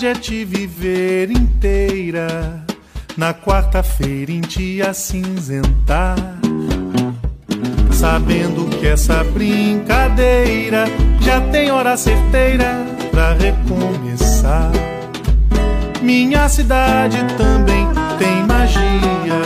É 0.05 0.13
te 0.13 0.45
viver 0.45 1.31
inteira. 1.31 2.63
Na 3.15 3.33
quarta-feira 3.33 4.31
em 4.31 4.41
te 4.41 4.81
acinzentar. 4.81 6.15
Sabendo 7.91 8.65
que 8.77 8.85
essa 8.85 9.23
brincadeira 9.23 10.85
já 11.19 11.41
tem 11.49 11.71
hora 11.71 11.97
certeira 11.97 12.85
pra 13.09 13.33
recomeçar. 13.33 14.71
Minha 16.01 16.47
cidade 16.47 17.17
também 17.35 17.87
tem 18.19 18.43
magia. 18.45 19.41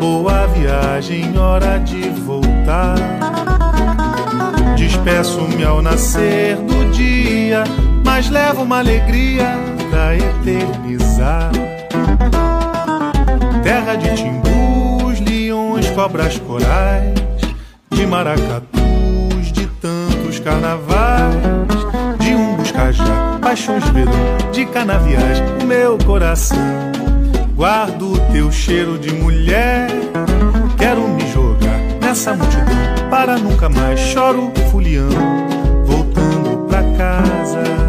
Boa 0.00 0.46
viagem, 0.48 1.38
hora 1.38 1.78
de 1.78 2.08
voltar. 2.10 2.96
Despeço-me 4.76 5.62
ao 5.62 5.80
nascer 5.80 6.56
do 6.56 6.90
dia 6.90 7.62
mas 8.14 8.28
leva 8.28 8.60
uma 8.60 8.80
alegria 8.80 9.56
pra 9.88 10.14
eternizar. 10.14 11.50
Terra 13.62 13.94
de 13.94 14.14
timbus, 14.14 15.18
leões, 15.20 15.88
cobras 15.92 16.38
corais, 16.40 17.14
de 17.90 18.06
maracatus, 18.06 19.50
de 19.52 19.66
tantos 19.80 20.38
carnavais, 20.40 21.34
de 22.18 22.34
um 22.34 22.54
buscajá, 22.54 23.38
paixões 23.40 23.88
verão, 23.88 24.12
de 24.52 24.66
canaviais, 24.66 25.40
meu 25.66 25.96
coração. 26.04 26.58
Guardo 27.56 28.12
o 28.12 28.18
teu 28.30 28.52
cheiro 28.52 28.98
de 28.98 29.10
mulher, 29.10 29.88
quero 30.76 31.08
me 31.08 31.26
jogar 31.32 31.80
nessa 32.02 32.34
multidão, 32.34 33.08
para 33.08 33.38
nunca 33.38 33.70
mais 33.70 33.98
choro 33.98 34.52
fulião, 34.70 35.08
voltando 35.86 36.66
pra 36.68 36.82
casa. 36.98 37.81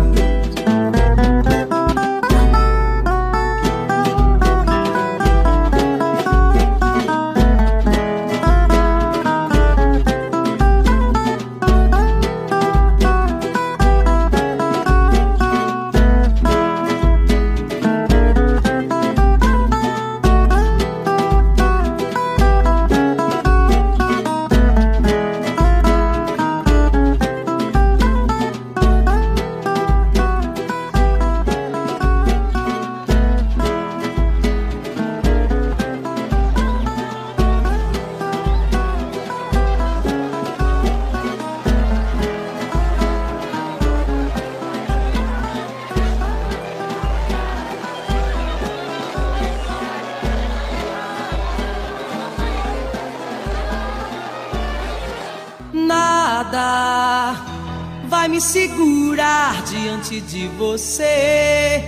Diante 59.65 60.19
de 60.21 60.47
você. 60.57 61.81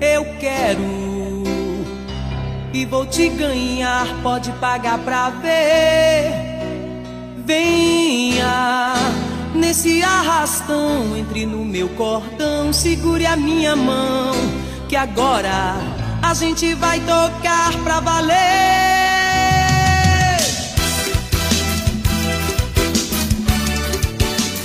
Eu 0.00 0.24
quero 0.40 1.42
e 2.72 2.84
vou 2.86 3.04
te 3.06 3.28
ganhar. 3.28 4.06
Pode 4.22 4.50
pagar 4.52 4.98
pra 4.98 5.30
ver. 5.30 6.32
Venha 7.44 8.94
nesse 9.54 10.02
arrastão, 10.02 11.16
entre 11.16 11.44
no 11.44 11.64
meu 11.64 11.88
cordão, 11.90 12.72
segure 12.72 13.26
a 13.26 13.36
minha 13.36 13.76
mão. 13.76 14.32
Que 14.88 14.96
agora 14.96 15.76
a 16.22 16.34
gente 16.34 16.74
vai 16.74 17.00
tocar 17.00 17.72
pra 17.84 18.00
valer. 18.00 18.71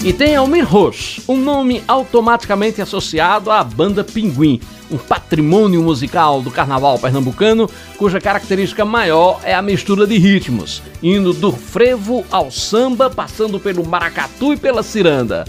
E 0.08 0.14
tem 0.14 0.38
Almir 0.38 0.66
Roche, 0.66 1.22
um 1.28 1.36
nome 1.36 1.84
automaticamente 1.86 2.82
associado 2.82 3.52
à 3.52 3.62
banda 3.62 4.06
Pinguim, 4.06 4.62
um 4.90 4.98
patrimônio 4.98 5.84
musical 5.84 6.42
do 6.42 6.50
carnaval 6.50 6.98
pernambucano, 6.98 7.70
cuja 7.98 8.22
característica 8.22 8.86
maior 8.86 9.42
é 9.44 9.54
a 9.54 9.62
mistura 9.62 10.08
de 10.08 10.18
ritmos, 10.18 10.82
indo 11.04 11.34
do 11.34 11.52
frevo 11.52 12.26
ao 12.32 12.50
samba, 12.50 13.10
passando 13.10 13.60
pelo 13.60 13.86
maracatu 13.86 14.54
e 14.54 14.58
pela 14.58 14.82
ciranda. 14.82 15.44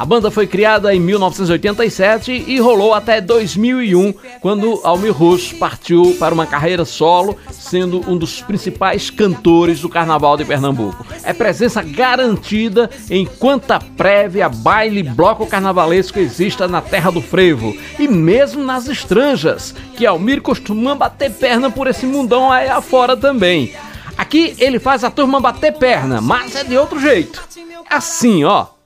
A 0.00 0.04
banda 0.06 0.30
foi 0.30 0.46
criada 0.46 0.94
em 0.94 0.98
1987 0.98 2.46
e 2.48 2.58
rolou 2.58 2.94
até 2.94 3.20
2001, 3.20 4.14
quando 4.40 4.80
Almir 4.82 5.12
Rush 5.12 5.52
partiu 5.52 6.16
para 6.18 6.32
uma 6.32 6.46
carreira 6.46 6.86
solo, 6.86 7.36
sendo 7.50 8.10
um 8.10 8.16
dos 8.16 8.40
principais 8.40 9.10
cantores 9.10 9.82
do 9.82 9.90
Carnaval 9.90 10.38
de 10.38 10.46
Pernambuco. 10.46 11.04
É 11.22 11.34
presença 11.34 11.82
garantida 11.82 12.88
em 13.10 13.26
quanta 13.26 13.78
prévia, 13.78 14.48
baile, 14.48 15.02
bloco 15.02 15.46
carnavalesco 15.46 16.18
exista 16.18 16.66
na 16.66 16.80
terra 16.80 17.10
do 17.10 17.20
frevo 17.20 17.76
e 17.98 18.08
mesmo 18.08 18.64
nas 18.64 18.88
estranjas, 18.88 19.74
que 19.98 20.06
Almir 20.06 20.40
costuma 20.40 20.94
bater 20.94 21.30
perna 21.30 21.70
por 21.70 21.86
esse 21.86 22.06
mundão 22.06 22.50
aí 22.50 22.70
afora 22.70 23.18
também. 23.18 23.74
Aqui 24.16 24.54
ele 24.60 24.78
faz 24.78 25.04
a 25.04 25.10
turma 25.10 25.40
bater 25.40 25.74
perna, 25.74 26.22
mas 26.22 26.56
é 26.56 26.64
de 26.64 26.74
outro 26.78 26.98
jeito. 26.98 27.46
Assim, 27.90 28.44
ó. 28.44 28.79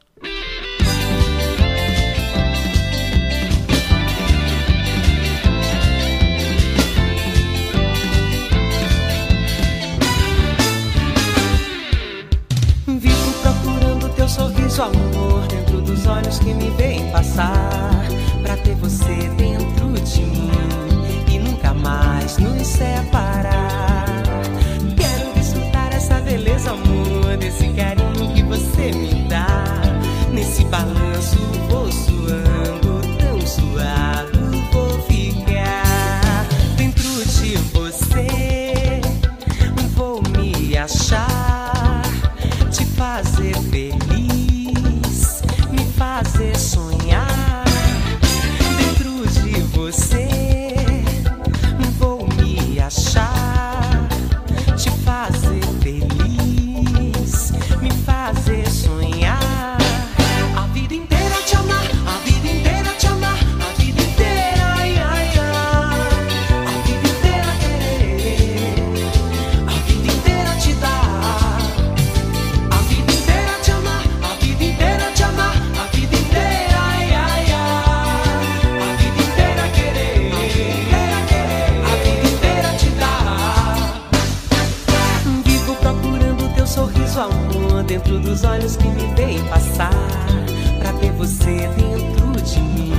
Olhos 16.07 16.39
que 16.39 16.53
me 16.53 16.71
veem 16.71 17.11
passar. 17.11 18.05
Pra 18.43 18.57
ter 18.57 18.75
você 18.75 19.29
dentro 19.37 19.91
de 20.05 20.23
mim 20.23 20.51
e 21.33 21.39
nunca 21.39 21.73
mais 21.73 22.37
nos 22.39 22.67
separar. 22.67 24.05
Quero 24.97 25.33
desfrutar 25.35 25.95
essa 25.95 26.21
beleza, 26.21 26.71
amor, 26.71 27.37
desse 27.39 27.69
carinho 27.71 28.04
dos 88.35 88.43
olhos 88.43 88.77
que 88.77 88.89
me 88.89 89.15
veem 89.15 89.43
passar. 89.45 89.93
Pra 90.81 90.93
ter 90.95 91.13
você 91.13 91.69
dentro 91.77 92.43
de 92.43 92.61
mim 92.61 92.93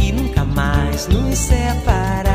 e 0.00 0.10
nunca 0.10 0.42
mais 0.42 1.06
nos 1.06 1.36
separar. 1.36 2.33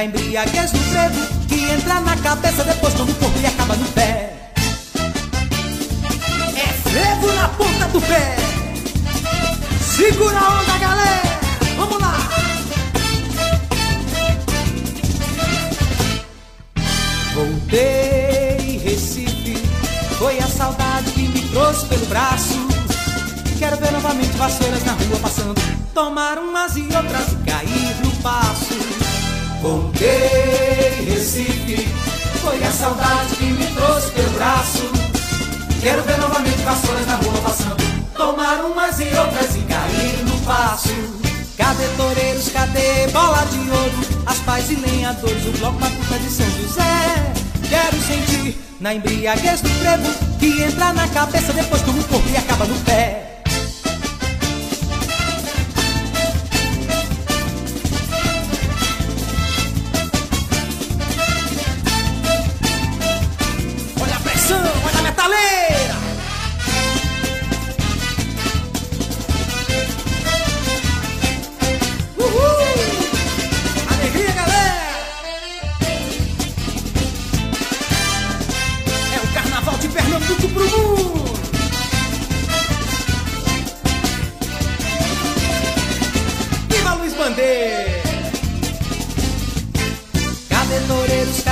na 0.00 0.04
embriaguez 0.04 0.72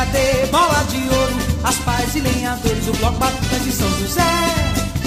cadê 0.08 0.46
bola 0.46 0.84
de 0.90 0.96
ouro? 1.14 1.34
As 1.62 1.76
pais 1.76 2.14
e 2.14 2.20
lenhadores, 2.20 2.88
o 2.88 2.92
bloco 2.94 3.18
batuca 3.18 3.58
de 3.60 3.72
São 3.72 3.88
José. 3.98 4.22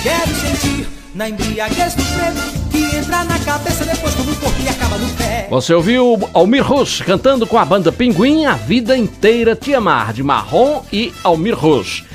Quero 0.02 0.36
sentir 0.36 0.88
na 1.14 1.30
embriaguez 1.30 1.95
do 1.95 2.04
frevo 2.04 2.39
que 2.70 2.95
entra 2.95 3.24
na 3.24 3.39
cabeça, 3.39 3.86
depois 3.86 4.14
toma 4.16 4.32
o 4.32 4.36
corpo 4.36 4.62
e 4.62 4.70
acaba 4.70 4.97
no 4.97 5.10
pé. 5.16 5.47
Você 5.49 5.74
ouviu 5.74 6.30
Almir 6.34 6.64
Rush 6.64 7.02
cantando 7.02 7.45
com 7.45 7.58
a 7.58 7.66
banda 7.66 7.91
Pinguim 7.91 8.45
a 8.45 8.54
vida 8.54 8.95
inteira 8.97 9.56
te 9.56 9.74
amar, 9.74 10.14
de 10.14 10.24
Marrom 10.24 10.84
e 10.91 11.14
Almir 11.24 11.58
Rush. 11.58 12.06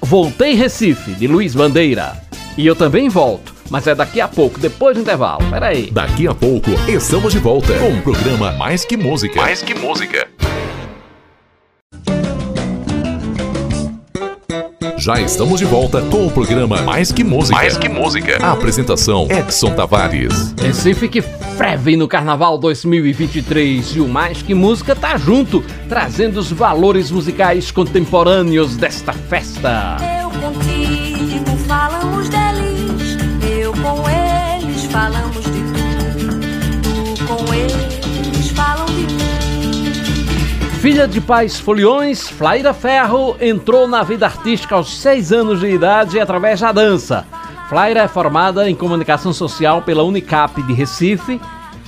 Voltei 0.00 0.54
Recife, 0.54 1.12
de 1.12 1.26
Luiz 1.26 1.54
Bandeira. 1.54 2.16
E 2.56 2.66
eu 2.66 2.74
também 2.74 3.08
volto, 3.08 3.54
mas 3.70 3.86
é 3.86 3.94
daqui 3.94 4.20
a 4.20 4.28
pouco, 4.28 4.58
depois 4.58 4.96
do 4.96 5.02
intervalo. 5.02 5.44
Pera 5.50 5.68
aí. 5.68 5.90
Daqui 5.90 6.26
a 6.26 6.34
pouco 6.34 6.70
estamos 6.88 7.32
de 7.32 7.38
volta 7.38 7.74
com 7.78 7.90
o 7.90 8.02
programa 8.02 8.52
Mais 8.52 8.84
que 8.84 8.96
Música. 8.96 9.40
Mais 9.40 9.62
que 9.62 9.74
Música. 9.74 10.37
Já 15.08 15.18
estamos 15.22 15.58
de 15.58 15.64
volta 15.64 16.02
com 16.02 16.26
o 16.26 16.30
programa 16.30 16.82
Mais 16.82 17.10
que 17.10 17.24
Música. 17.24 17.56
Mais 17.56 17.78
que 17.78 17.88
Música. 17.88 18.44
A 18.44 18.52
apresentação 18.52 19.26
Edson 19.30 19.70
Tavares. 19.70 20.54
Recife 20.60 21.08
que 21.08 21.22
freve 21.22 21.96
no 21.96 22.06
Carnaval 22.06 22.58
2023 22.58 23.96
e 23.96 24.00
o 24.02 24.06
Mais 24.06 24.42
Que 24.42 24.52
Música 24.52 24.94
tá 24.94 25.16
junto, 25.16 25.64
trazendo 25.88 26.38
os 26.38 26.52
valores 26.52 27.10
musicais 27.10 27.70
contemporâneos 27.70 28.76
desta 28.76 29.14
festa. 29.14 29.96
Eu 30.20 30.28
contigo 30.28 31.56
falamos 31.66 32.28
deles, 32.28 33.16
eu 33.50 33.72
com 33.72 34.04
eles 34.10 34.84
falamos 34.92 35.27
Filha 40.80 41.08
de 41.08 41.20
pais 41.20 41.58
foliões, 41.58 42.28
Flaira 42.28 42.72
Ferro 42.72 43.36
entrou 43.40 43.88
na 43.88 44.04
vida 44.04 44.26
artística 44.26 44.76
aos 44.76 44.96
6 44.98 45.32
anos 45.32 45.58
de 45.58 45.66
idade 45.66 46.20
através 46.20 46.60
da 46.60 46.70
dança. 46.70 47.26
Flaira 47.68 48.02
é 48.02 48.08
formada 48.08 48.70
em 48.70 48.76
comunicação 48.76 49.32
social 49.32 49.82
pela 49.82 50.04
Unicap 50.04 50.62
de 50.62 50.72
Recife, 50.72 51.40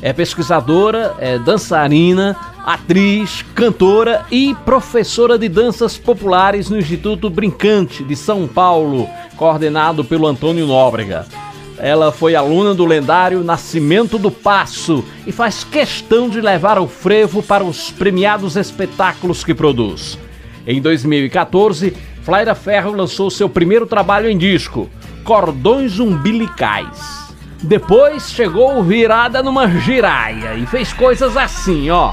é 0.03 0.13
pesquisadora, 0.13 1.15
é 1.21 1.39
dançarina, 1.39 2.37
atriz, 2.67 3.45
cantora 3.55 4.27
e 4.29 4.57
professora 4.65 5.39
de 5.39 5.49
danças 5.49 5.97
populares 5.97 6.69
no 6.69 6.77
Instituto 6.77 7.31
Brincante 7.31 8.03
de 8.03 8.17
São 8.17 8.49
Paulo, 8.49 9.09
coordenado 9.37 10.05
pelo 10.05 10.27
Antônio 10.27 10.67
Nóbrega. 10.67 11.27
Ela 11.83 12.13
foi 12.13 12.35
aluna 12.35 12.75
do 12.75 12.85
lendário 12.85 13.43
Nascimento 13.43 14.19
do 14.19 14.31
Passo 14.31 15.03
e 15.27 15.33
faz 15.33 15.65
questão 15.65 16.29
de 16.29 16.39
levar 16.39 16.79
o 16.79 16.87
frevo 16.87 17.43
para 17.43 17.65
os 17.65 17.91
premiados 17.91 18.55
espetáculos 18.55 19.43
que 19.43 19.55
produz. 19.55 20.19
Em 20.67 20.79
2014, 20.81 21.97
Flaira 22.23 22.55
Ferro 22.55 22.93
lançou 22.93 23.31
seu 23.31 23.49
primeiro 23.49 23.87
trabalho 23.87 24.29
em 24.29 24.37
disco, 24.37 24.91
Cordões 25.25 25.99
Umbilicais. 25.99 27.35
Depois 27.63 28.31
chegou 28.31 28.83
Virada 28.83 29.43
numa 29.43 29.67
Giraia 29.67 30.57
e 30.57 30.67
fez 30.67 30.93
coisas 30.93 31.35
assim, 31.35 31.89
ó. 31.89 32.13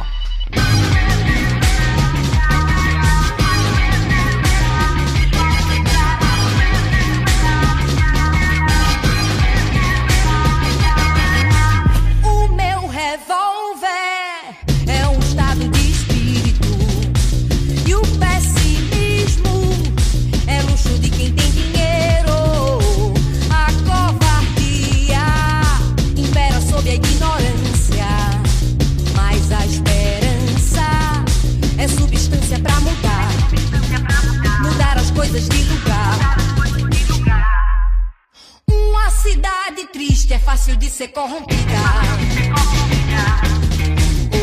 triste, 40.28 40.34
é 40.34 40.40
fácil 40.40 40.76
de 40.76 40.90
ser 40.90 41.08
corrompida. 41.10 41.78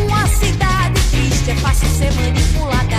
Uma 0.07 0.27
cidade 0.27 1.01
triste 1.11 1.51
é 1.51 1.57
fácil 1.57 1.89
ser 1.89 2.13
manipulada. 2.15 2.97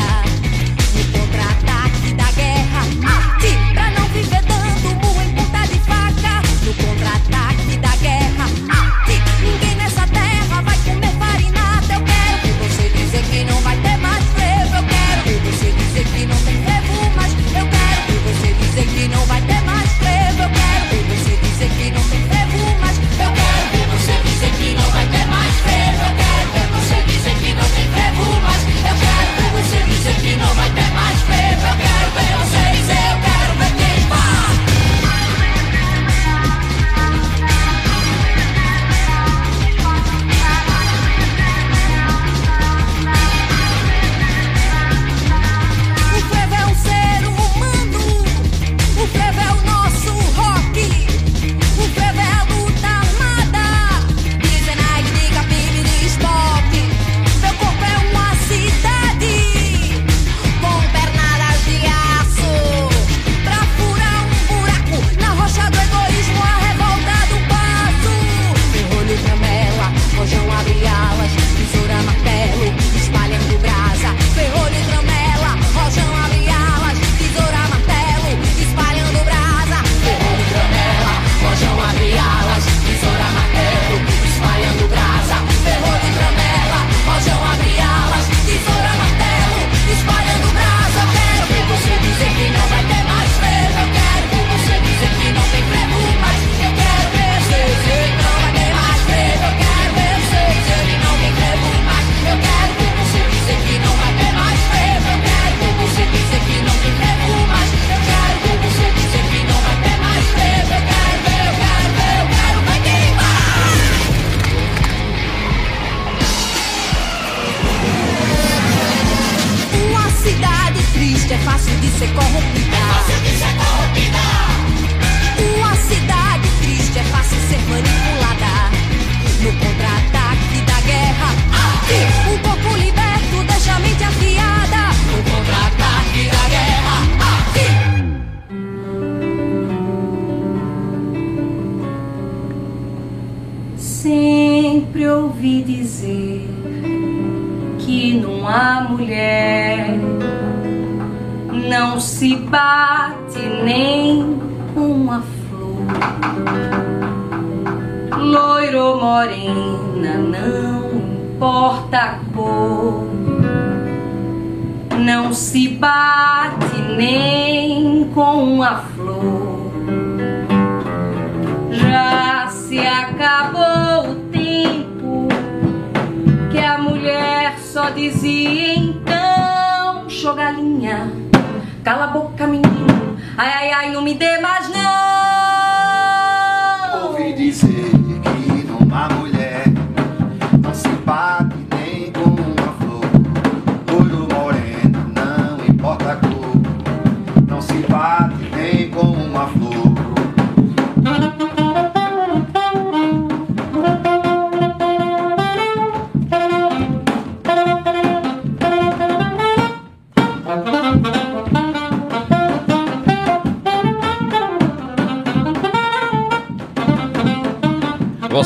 No 0.94 1.20
contra-ataque 1.20 2.14
da 2.14 2.32
guerra, 2.32 2.86
mate 3.02 3.74
pra 3.74 3.92
não 3.92 4.08
viver 4.10 4.42
dando 4.44 4.96
burro 5.00 5.22
em 5.22 5.34
ponta 5.34 5.68
de 5.68 5.80
faca. 5.80 6.42
No 6.64 6.74
contra-ataque. 6.74 7.45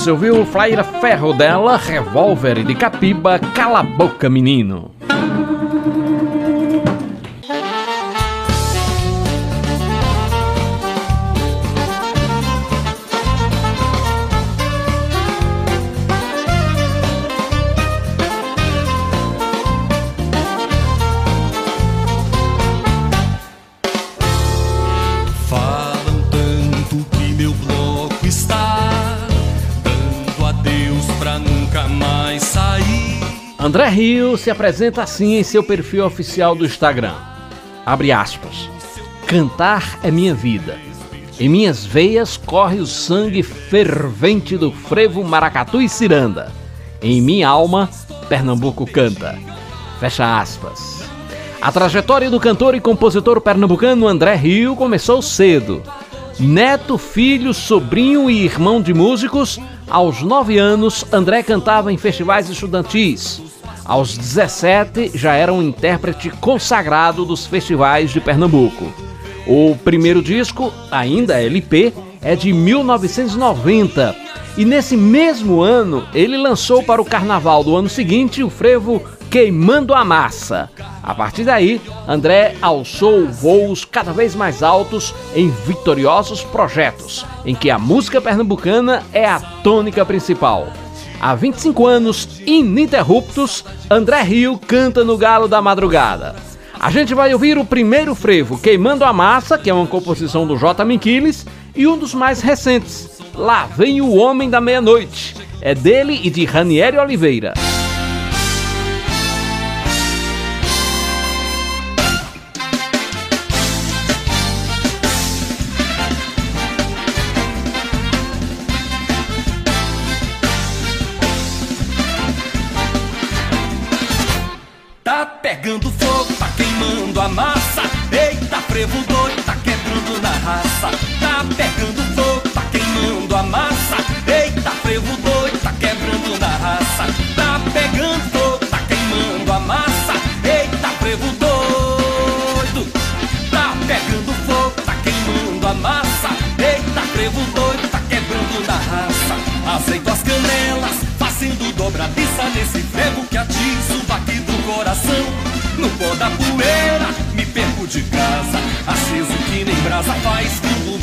Ouviu 0.09 0.45
Flaira 0.45 0.83
Ferro 0.83 1.33
dela, 1.33 1.77
Revólver 1.77 2.63
de 2.63 2.73
Capiba, 2.73 3.39
Cala 3.53 3.79
a 3.79 3.83
Boca 3.83 4.29
Menino. 4.29 4.98
André 33.69 33.87
Rio 33.87 34.35
se 34.35 34.49
apresenta 34.49 35.03
assim 35.03 35.35
em 35.35 35.43
seu 35.43 35.61
perfil 35.61 36.03
oficial 36.03 36.55
do 36.55 36.65
Instagram. 36.65 37.13
Abre 37.85 38.11
aspas. 38.11 38.67
Cantar 39.27 39.99
é 40.01 40.09
minha 40.09 40.33
vida. 40.33 40.75
Em 41.39 41.47
minhas 41.47 41.85
veias 41.85 42.35
corre 42.35 42.79
o 42.79 42.87
sangue 42.87 43.43
fervente 43.43 44.57
do 44.57 44.71
frevo, 44.71 45.23
maracatu 45.23 45.79
e 45.79 45.87
ciranda. 45.87 46.51
Em 46.99 47.21
minha 47.21 47.47
alma, 47.47 47.87
Pernambuco 48.27 48.87
canta. 48.87 49.37
Fecha 49.99 50.39
aspas. 50.39 51.03
A 51.61 51.71
trajetória 51.71 52.31
do 52.31 52.39
cantor 52.39 52.73
e 52.73 52.81
compositor 52.81 53.39
pernambucano 53.39 54.07
André 54.07 54.33
Rio 54.33 54.75
começou 54.75 55.21
cedo. 55.21 55.83
Neto, 56.39 56.97
filho, 56.97 57.53
sobrinho 57.53 58.31
e 58.31 58.45
irmão 58.45 58.81
de 58.81 58.95
músicos, 58.95 59.59
aos 59.87 60.23
9 60.23 60.57
anos 60.57 61.05
André 61.13 61.43
cantava 61.43 61.93
em 61.93 61.97
festivais 61.97 62.49
estudantis. 62.49 63.58
Aos 63.89 64.15
17 64.15 65.13
já 65.15 65.33
era 65.33 65.51
um 65.51 65.63
intérprete 65.63 66.29
consagrado 66.29 67.25
dos 67.25 67.47
festivais 67.47 68.11
de 68.11 68.21
Pernambuco. 68.21 68.85
O 69.47 69.75
primeiro 69.83 70.21
disco, 70.21 70.71
ainda 70.91 71.41
LP, 71.41 71.91
é 72.21 72.35
de 72.35 72.53
1990 72.53 74.15
e 74.55 74.63
nesse 74.63 74.95
mesmo 74.95 75.63
ano 75.63 76.07
ele 76.13 76.37
lançou 76.37 76.83
para 76.83 77.01
o 77.01 77.05
carnaval 77.05 77.63
do 77.63 77.75
ano 77.75 77.89
seguinte 77.89 78.43
o 78.43 78.49
frevo 78.51 79.01
Queimando 79.31 79.95
a 79.95 80.05
Massa. 80.05 80.69
A 81.01 81.15
partir 81.15 81.43
daí, 81.43 81.81
André 82.07 82.57
alçou 82.61 83.27
voos 83.27 83.85
cada 83.85 84.13
vez 84.13 84.35
mais 84.35 84.61
altos 84.61 85.15
em 85.33 85.49
vitoriosos 85.65 86.43
projetos, 86.43 87.25
em 87.43 87.55
que 87.55 87.71
a 87.71 87.79
música 87.79 88.21
pernambucana 88.21 89.01
é 89.11 89.25
a 89.25 89.39
tônica 89.39 90.05
principal. 90.05 90.67
Há 91.19 91.35
25 91.35 91.85
anos 91.85 92.41
ininterruptos, 92.45 93.65
André 93.89 94.21
Rio 94.21 94.57
canta 94.57 95.03
no 95.03 95.17
Galo 95.17 95.47
da 95.47 95.61
Madrugada. 95.61 96.35
A 96.79 96.89
gente 96.89 97.13
vai 97.13 97.33
ouvir 97.33 97.57
o 97.57 97.65
primeiro 97.65 98.15
frevo, 98.15 98.57
Queimando 98.57 99.03
a 99.03 99.11
Massa, 99.11 99.57
que 99.57 99.69
é 99.69 99.73
uma 99.73 99.85
composição 99.85 100.47
do 100.47 100.57
J. 100.57 100.85
Minquiles, 100.85 101.45
e 101.75 101.85
um 101.85 101.97
dos 101.97 102.13
mais 102.13 102.41
recentes, 102.41 103.19
Lá 103.35 103.65
Vem 103.65 104.01
o 104.01 104.15
Homem 104.15 104.49
da 104.49 104.61
Meia-Noite. 104.61 105.35
É 105.61 105.75
dele 105.75 106.19
e 106.23 106.29
de 106.29 106.45
Ranieri 106.45 106.97
Oliveira. 106.97 107.53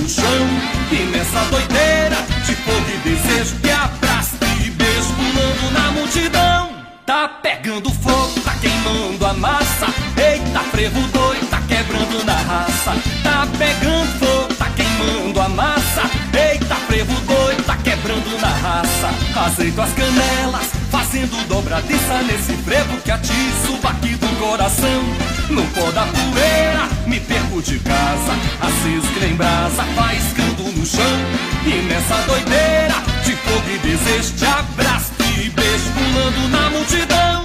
Chão. 0.09 0.46
E 0.90 0.96
nessa 1.11 1.40
doideira 1.50 2.16
de 2.44 2.54
fogo 2.57 2.86
e 2.88 3.09
desejo 3.09 3.57
que 3.57 3.70
abraço 3.70 4.36
e 4.64 4.70
beijo 4.70 5.12
pulando 5.14 5.72
na 5.72 5.90
multidão. 5.92 6.70
Tá 7.04 7.28
pegando 7.28 7.92
fogo, 7.92 8.40
tá 8.40 8.54
queimando 8.61 9.26
a 9.26 9.32
massa. 9.34 9.86
Eita, 10.16 10.61
frevo 10.70 11.00
doido, 11.09 11.46
tá 11.48 11.61
quebrando 11.68 12.24
na 12.24 12.34
raça. 12.34 12.94
Tá 13.22 13.46
pegando 13.59 14.18
fogo, 14.18 14.54
tá 14.54 14.70
queimando 14.70 15.40
a 15.40 15.48
massa. 15.48 16.02
Eita, 16.32 16.74
frevo 16.86 17.14
doido, 17.20 17.64
tá 17.64 17.76
quebrando 17.76 18.40
na 18.40 18.48
raça. 18.48 19.11
Aceito 19.46 19.80
as 19.80 19.92
canelas, 19.92 20.66
fazendo 20.90 21.46
dobradiça 21.48 22.22
nesse 22.22 22.52
frevo 22.64 22.96
que 23.02 23.11
atiça 23.11 23.70
o 23.70 23.76
baque 23.78 24.14
do 24.16 24.28
coração. 24.38 25.36
No 25.49 25.62
pó 25.74 25.90
da 25.92 26.07
poeira, 26.07 26.88
me 27.07 27.20
perco 27.20 27.62
de 27.62 27.78
casa. 27.78 28.32
Aceso 28.61 29.07
que 29.14 29.20
nem 29.20 29.34
brasa, 29.34 29.84
faiscando 29.94 30.72
no 30.72 30.84
chão. 30.84 31.18
E 31.64 31.82
nessa 31.88 32.16
doideira 32.26 32.94
de 33.24 33.32
fogo 33.36 33.70
e 33.74 33.78
desejo, 33.78 34.34
te 34.34 34.44
abraço 34.44 35.12
e 35.38 35.49
beijo 35.51 35.90
pulando 35.94 36.49
na 36.49 36.70
multidão. 36.70 37.36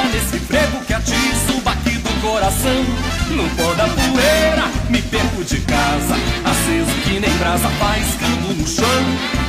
Nesse 0.00 0.38
frevo 0.40 0.80
que 0.86 0.94
atiça 0.94 1.52
o 1.52 1.60
baque 1.60 1.90
do 1.98 2.20
coração. 2.22 2.84
No 3.30 3.48
pó 3.56 3.74
da 3.74 3.86
poeira, 3.88 4.64
me 4.88 5.02
perco 5.02 5.44
de 5.44 5.60
casa, 5.60 6.14
aceso 6.44 6.90
que 7.04 7.20
nem 7.20 7.30
brasa, 7.38 7.68
faiscando 7.68 8.54
no 8.54 8.66
chão. 8.66 8.86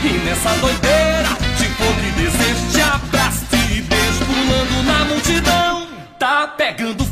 E 0.04 0.10
nessa 0.26 0.50
doideira, 0.60 1.30
de 1.58 1.66
fogo 1.76 2.00
e 2.00 2.12
desejo, 2.12 2.72
te 2.72 2.82
abraço 2.82 3.46
e 3.54 3.82
beijo 3.82 4.26
pulando 4.26 4.84
na 4.86 5.06
multidão. 5.06 5.88
Tá 6.20 6.48
pegando 6.58 7.03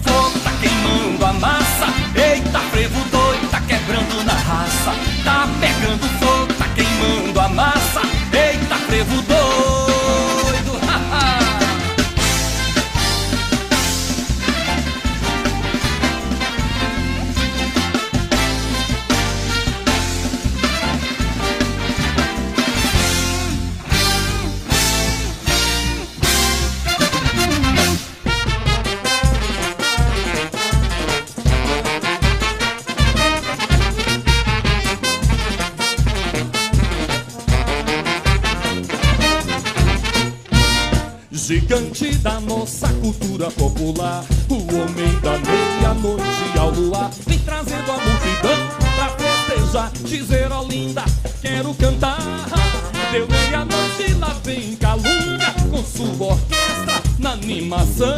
popular, 43.92 44.24
o 44.50 44.56
homem 44.56 45.20
da 45.20 45.38
meia-noite 45.38 46.58
ao 46.58 46.72
luar, 46.72 47.12
vem 47.28 47.40
trazendo 47.40 47.92
a 47.92 47.98
multidão 47.98 48.58
pra 48.96 49.10
festejar, 49.18 49.92
dizer 50.06 50.52
ó 50.52 50.64
linda, 50.64 51.04
quero 51.42 51.74
cantar. 51.76 52.18
Deu 53.12 53.28
meia-noite, 53.28 54.14
lá 54.20 54.36
vem 54.44 54.76
calunga, 54.78 55.54
com 55.70 55.84
sua 55.84 56.34
orquestra, 56.34 57.32
animação. 57.32 58.16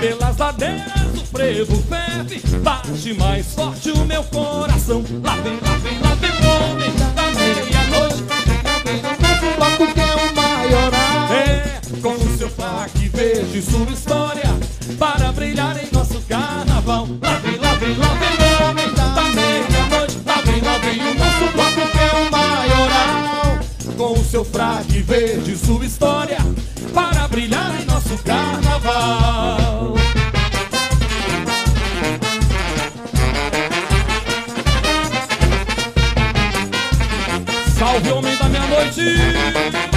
Pelas 0.00 0.36
ladeiras 0.36 1.02
do 1.14 1.24
frevo 1.26 1.82
ferve, 1.88 2.42
bate 2.58 3.14
mais 3.14 3.54
forte 3.54 3.90
o 3.90 4.04
meu 4.04 4.22
coração. 4.24 5.02
Lá 5.22 5.36
vem, 5.36 5.58
lá 5.60 5.76
vem, 5.78 5.98
lá 6.00 6.14
vem 6.16 6.30
o 6.30 6.72
homem 6.72 6.92
da 7.14 7.22
meia-noite. 7.32 8.24
Nosso 9.22 9.56
bloco 9.56 9.94
que 9.94 10.00
é 10.00 10.14
o 10.14 10.34
maioral. 10.34 11.32
É, 11.32 11.80
com 12.02 12.14
o 12.14 12.36
seu 12.36 12.50
fraque 12.50 13.08
verde, 13.08 13.62
sua 13.62 13.90
história, 13.90 14.23
carnaval. 16.84 17.08
Lá 17.20 17.34
vem, 17.38 17.56
lá 17.56 17.74
vem, 17.74 17.96
lá 17.96 18.08
vem 18.14 18.54
o 18.54 18.70
homem 18.70 18.94
da 18.94 19.22
meia-noite. 19.34 20.18
Lá 20.24 20.36
vem, 20.44 20.60
lá 20.60 20.78
vem 20.78 21.00
o 21.00 21.14
nosso 21.14 21.52
bloco 21.52 21.90
que 21.90 21.98
é 21.98 22.12
o 22.12 22.30
maioral. 22.30 23.58
Com 23.96 24.20
o 24.20 24.24
seu 24.24 24.44
fraque 24.44 25.00
verde, 25.02 25.56
sua 25.56 25.84
história, 25.84 26.38
para 26.92 27.26
brilhar 27.28 27.74
em 27.80 27.84
nosso 27.86 28.16
carnaval. 28.18 29.94
Salve, 37.78 38.10
homem 38.10 38.36
da 38.36 38.48
meia-noite! 38.48 39.93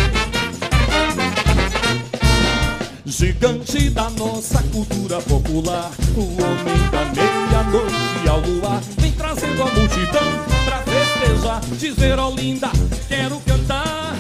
Gigante 3.18 3.90
da 3.90 4.12
nossa 4.12 4.62
cultura 4.72 5.20
popular, 5.22 5.90
o 6.16 6.22
homem 6.22 6.78
da 6.92 7.04
meia-noite 7.16 8.30
ao 8.30 8.40
luar, 8.42 8.80
vem 9.00 9.12
trazendo 9.12 9.64
a 9.64 9.66
multidão 9.66 10.46
pra 10.64 10.84
festejar. 10.84 11.62
Dizer, 11.80 12.20
ó 12.20 12.30
linda, 12.30 12.70
quero 13.08 13.40
cantar. 13.40 14.16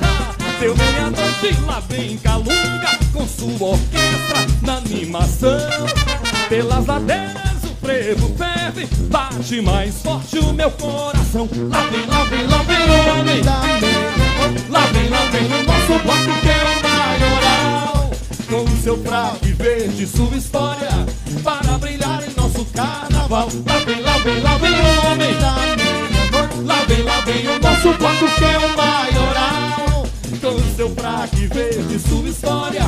Deu 0.60 0.76
meia-noite, 0.76 1.62
lá 1.68 1.80
vem 1.88 2.18
Calunga, 2.18 2.98
com 3.14 3.28
sua 3.28 3.68
orquestra 3.68 4.48
na 4.64 4.78
animação. 4.78 5.60
Pelas 6.50 6.88
ladeiras 6.88 7.64
o 7.66 7.86
frevo 7.86 8.36
ferve, 8.36 8.88
bate 9.12 9.62
mais 9.62 10.02
forte 10.02 10.40
o 10.40 10.52
meu 10.52 10.72
coração. 10.72 11.48
Lá 11.70 11.82
vem, 11.82 12.06
lá 12.08 12.24
vem, 12.24 12.48
lá 12.48 12.64
vem 12.64 12.78
o 12.78 13.20
homem 13.20 13.42
da 13.44 13.60
meia 13.80 14.70
Lá 14.72 14.86
vem, 14.88 15.08
lá 15.08 15.24
vem 15.30 15.46
o 15.46 15.64
nosso 15.66 16.04
bloco 16.04 16.42
que 16.42 16.50
é 16.50 16.64
o 16.64 16.82
maioral. 16.82 17.97
Com 18.50 18.64
o 18.64 18.82
seu 18.82 18.98
fraque 19.04 19.52
verde, 19.52 20.08
sua 20.08 20.38
história, 20.38 20.90
para 21.44 21.78
brilhar 21.78 22.24
em 22.24 22.34
nosso 22.40 22.64
carnaval. 22.66 23.50
Lá 23.66 23.80
vem, 23.86 24.02
lá 24.02 24.18
vem, 24.20 24.42
lá 24.42 24.58
vem 24.58 24.72
o 24.72 25.12
homem 25.12 25.34
da 25.34 25.52
meia 25.76 25.98
Lá 26.66 26.84
vem, 26.88 27.04
lá 27.04 27.22
vem 27.22 27.48
o 27.48 27.60
nosso 27.60 27.94
bloco 27.98 28.36
que 28.38 28.46
é 28.46 28.58
o 28.58 28.78
maioral. 28.78 30.08
Com 30.40 30.56
o 30.56 30.76
seu 30.76 30.90
fraque 30.96 31.48
verde, 31.48 32.00
sua 32.00 32.30
história, 32.30 32.84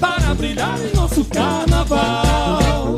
para 0.00 0.34
brilhar 0.34 0.78
em 0.80 0.96
nosso 0.96 1.24
carnaval. 1.26 2.96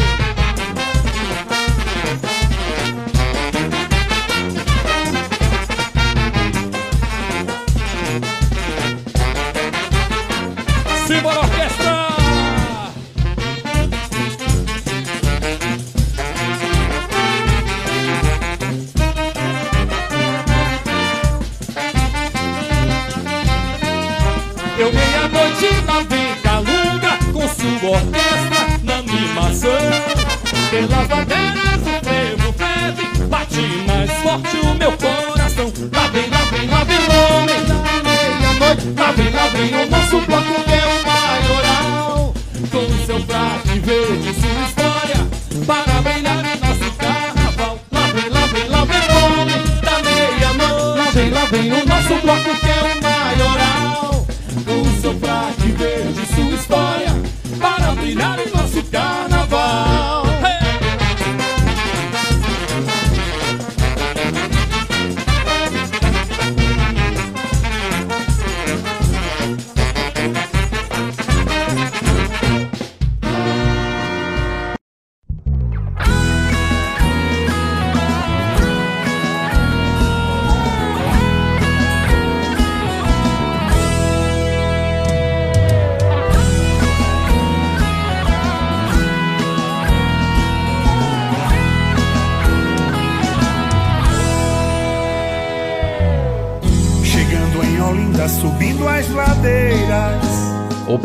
Pelas 30.77 31.09
bandeiras 31.09 31.81
o 31.81 32.05
frevo 32.05 32.53
ferve, 32.53 33.27
bate 33.31 33.63
mais 33.87 34.11
forte 34.21 34.57
o 34.59 34.75
meu 34.75 34.93
coração. 34.93 35.73
Lá 35.91 36.07
vem, 36.09 36.29
lá 36.29 36.39
vem, 36.51 36.69
lá 36.69 36.85
vem 36.85 36.99
o 36.99 37.33
homem 37.33 37.57
meia-noite. 38.05 38.93
Lá 38.95 39.13
vem, 39.13 39.31
lá 39.31 39.47
vem 39.49 39.75
o 39.75 39.91
nosso 39.91 40.21
bloco 40.27 40.55
maioral. 41.07 42.35
Com 42.71 43.07
seu 43.07 43.21
fraque 43.25 43.79
verde, 43.79 44.35
sua 44.35 44.67
história, 44.69 45.27
para 45.67 46.03
brilhar 46.03 46.45
em 46.45 46.61
nosso 46.61 46.91
carnaval. 46.99 47.79
Lá 47.91 48.07
vem, 48.09 48.29
lá 48.29 48.47
vem, 48.47 48.69
lá 48.69 48.85
vem 48.85 49.01
o 49.01 49.41
homem 49.41 49.63
da 49.81 50.03
meia-noite. 50.03 50.99
Lá 50.99 51.11
vem, 51.11 51.31
lá 51.31 51.45
vem 51.47 51.73
o 51.73 51.87
nosso 51.87 52.21
bloco 52.21 52.55
que 52.61 52.69
é 52.69 52.83
o 52.83 53.03
maioral. 53.03 54.27
Com 54.67 55.01
seu 55.01 55.19
fraque 55.21 55.69
verde, 55.69 56.27
sua 56.35 56.55
história, 56.55 57.17
para 57.59 57.93
brilhar 57.93 58.39
em 58.39 58.51
nosso 58.51 58.83
carnaval. 58.91 59.26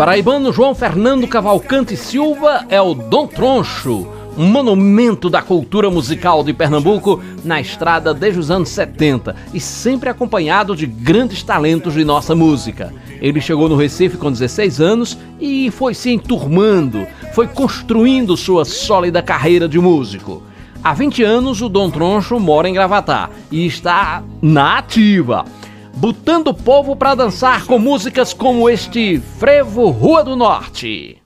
Paraibano 0.01 0.51
João 0.51 0.73
Fernando 0.73 1.27
Cavalcante 1.27 1.95
Silva 1.95 2.65
é 2.69 2.81
o 2.81 2.95
Dom 2.95 3.27
Troncho, 3.27 4.07
um 4.35 4.47
monumento 4.47 5.29
da 5.29 5.43
cultura 5.43 5.91
musical 5.91 6.43
de 6.43 6.51
Pernambuco 6.53 7.21
na 7.43 7.61
estrada 7.61 8.11
desde 8.11 8.39
os 8.39 8.49
anos 8.49 8.69
70 8.69 9.35
e 9.53 9.59
sempre 9.59 10.09
acompanhado 10.09 10.75
de 10.75 10.87
grandes 10.87 11.43
talentos 11.43 11.93
de 11.93 12.03
nossa 12.03 12.33
música. 12.33 12.91
Ele 13.21 13.39
chegou 13.39 13.69
no 13.69 13.75
Recife 13.75 14.17
com 14.17 14.31
16 14.31 14.81
anos 14.81 15.15
e 15.39 15.69
foi 15.69 15.93
se 15.93 16.09
enturmando, 16.09 17.05
foi 17.35 17.47
construindo 17.47 18.35
sua 18.35 18.65
sólida 18.65 19.21
carreira 19.21 19.69
de 19.69 19.77
músico. 19.77 20.41
Há 20.83 20.95
20 20.95 21.21
anos, 21.21 21.61
o 21.61 21.69
Dom 21.69 21.91
Troncho 21.91 22.39
mora 22.39 22.67
em 22.67 22.73
Gravatá 22.73 23.29
e 23.51 23.67
está 23.67 24.23
na 24.41 24.79
ativa 24.79 25.45
botando 25.93 26.47
o 26.47 26.53
povo 26.53 26.95
para 26.95 27.15
dançar 27.15 27.65
com 27.65 27.77
músicas 27.77 28.33
como 28.33 28.69
este 28.69 29.19
Frevo 29.39 29.89
Rua 29.89 30.23
do 30.23 30.35
Norte. 30.35 31.21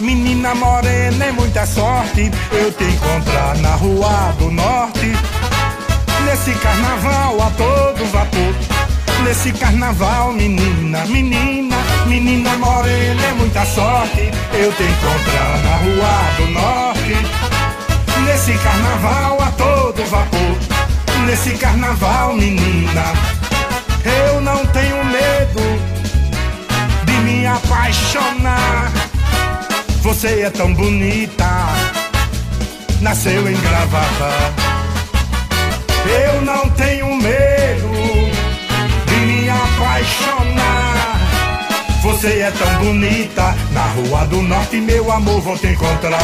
Menina 0.00 0.54
morena 0.54 1.24
é 1.24 1.32
muita 1.32 1.66
sorte 1.66 2.30
eu 2.52 2.72
te 2.72 2.84
encontrar 2.84 3.56
na 3.58 3.74
rua 3.74 4.32
do 4.38 4.50
norte. 4.50 5.12
Nesse 6.24 6.54
carnaval 6.60 7.42
a 7.42 7.50
todo 7.50 8.04
vapor. 8.12 8.77
Nesse 9.24 9.52
carnaval, 9.52 10.32
menina, 10.32 11.04
menina, 11.06 11.76
menina 12.06 12.56
morena 12.56 13.22
é 13.22 13.32
muita 13.34 13.64
sorte 13.66 14.30
eu 14.52 14.72
te 14.72 14.82
encontrar 14.82 15.58
na 15.62 15.76
rua 15.76 16.36
do 16.36 16.46
norte. 16.52 17.16
Nesse 18.24 18.52
carnaval 18.58 19.40
a 19.40 19.50
todo 19.52 20.04
vapor. 20.06 20.58
Nesse 21.26 21.50
carnaval, 21.58 22.34
menina, 22.34 23.12
eu 24.04 24.40
não 24.40 24.64
tenho 24.66 25.04
medo 25.04 25.60
de 27.04 27.12
me 27.20 27.46
apaixonar. 27.46 28.90
Você 30.02 30.40
é 30.40 30.50
tão 30.50 30.72
bonita, 30.72 31.66
nasceu 33.00 33.48
em 33.48 33.60
gravata. 33.60 34.54
Eu 36.06 36.40
não 36.42 36.68
tenho 36.70 37.14
medo 37.16 37.47
apaixonar. 40.08 41.20
Você 42.02 42.40
é 42.40 42.50
tão 42.50 42.84
bonita, 42.84 43.54
na 43.72 43.82
rua 43.82 44.26
do 44.26 44.42
norte, 44.42 44.80
meu 44.80 45.10
amor, 45.12 45.40
vou 45.40 45.58
te 45.58 45.68
encontrar. 45.68 46.18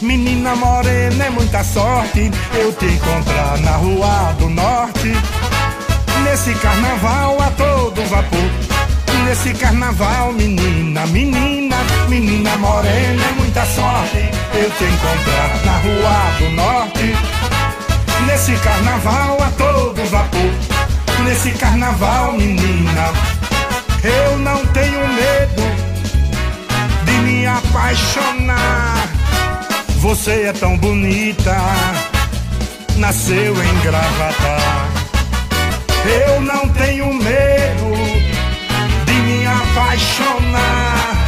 Menina 0.00 0.54
morena, 0.54 1.24
é 1.26 1.30
muita 1.30 1.62
sorte 1.64 2.30
eu 2.54 2.72
te 2.72 2.86
encontrar 2.86 3.58
na 3.58 3.72
rua 3.72 4.32
do 4.38 4.48
norte. 4.48 5.12
Nesse 6.24 6.54
carnaval 6.54 7.40
a 7.40 7.50
todo 7.50 8.02
vapor. 8.08 8.77
Nesse 9.28 9.52
carnaval, 9.52 10.32
menina, 10.32 11.06
menina, 11.08 11.76
menina 12.08 12.56
morena, 12.56 13.22
é 13.22 13.32
muita 13.32 13.62
sorte 13.66 14.30
eu 14.54 14.70
te 14.70 14.84
encontrar 14.84 15.64
na 15.66 15.72
rua 15.80 16.38
do 16.38 16.50
norte. 16.56 17.14
Nesse 18.26 18.52
carnaval 18.56 19.36
a 19.42 19.50
todo 19.50 20.02
vapor. 20.08 20.50
Nesse 21.24 21.50
carnaval, 21.50 22.32
menina, 22.32 23.12
eu 24.02 24.38
não 24.38 24.64
tenho 24.68 25.06
medo 25.08 25.62
de 27.04 27.12
me 27.12 27.46
apaixonar. 27.46 29.08
Você 29.98 30.44
é 30.44 30.52
tão 30.54 30.74
bonita, 30.78 31.54
nasceu 32.96 33.54
em 33.62 33.80
Gravatar. 33.80 34.88
Eu 36.06 36.40
não 36.40 36.66
tenho 36.70 37.12
medo 37.12 37.67
apaixonar. 39.98 41.18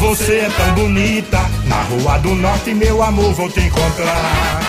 Você 0.00 0.38
é 0.38 0.48
tão 0.48 0.74
bonita, 0.74 1.38
na 1.66 1.82
rua 1.82 2.18
do 2.18 2.34
norte, 2.34 2.74
meu 2.74 3.02
amor, 3.02 3.32
vou 3.34 3.48
te 3.50 3.60
encontrar. 3.60 4.61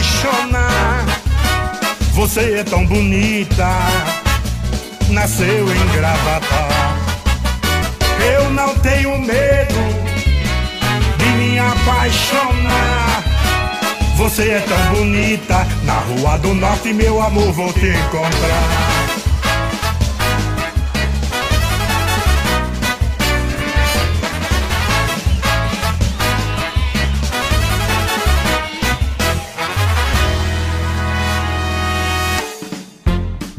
Apaixonar. 0.00 1.04
Você 2.14 2.54
é 2.54 2.64
tão 2.64 2.86
bonita, 2.86 3.68
nasceu 5.10 5.68
em 5.70 5.86
Gravatar. 5.92 6.96
Eu 8.34 8.50
não 8.50 8.74
tenho 8.76 9.18
medo 9.18 9.80
de 11.18 11.26
me 11.26 11.58
apaixonar. 11.58 13.24
Você 14.16 14.50
é 14.50 14.60
tão 14.60 14.94
bonita, 14.96 15.66
na 15.84 15.98
rua 16.00 16.38
do 16.38 16.54
norte, 16.54 16.92
meu 16.92 17.20
amor, 17.20 17.52
vou 17.52 17.72
te 17.72 17.88
encontrar. 17.88 18.89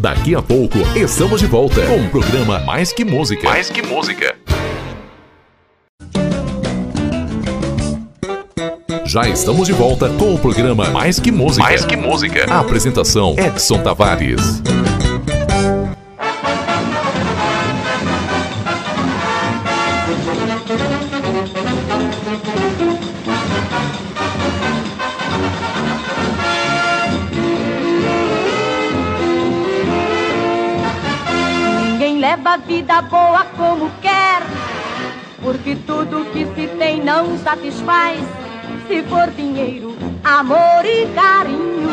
Daqui 0.02 0.34
a 0.34 0.42
pouco 0.42 0.80
estamos 0.96 1.40
de 1.40 1.46
volta 1.46 1.86
com 1.86 2.04
o 2.04 2.10
programa 2.10 2.58
Mais 2.62 2.92
que 2.92 3.06
Música. 3.06 3.48
Mais 3.48 3.70
que 3.70 3.84
Música. 3.84 4.36
Já 9.06 9.30
estamos 9.30 9.68
de 9.68 9.74
volta 9.74 10.10
com 10.18 10.34
o 10.34 10.40
programa 10.40 10.90
Mais 10.90 11.20
que 11.20 11.32
Música. 11.32 11.62
Mais 11.62 11.86
que 11.86 11.96
Música. 11.96 12.52
A 12.52 12.62
apresentação 12.62 13.36
Edson 13.38 13.84
Tavares. 13.84 14.64
Satisfaz. 37.52 38.20
Se 38.88 39.04
for 39.04 39.30
dinheiro, 39.32 39.94
amor 40.24 40.86
e 40.86 41.06
carinho, 41.14 41.90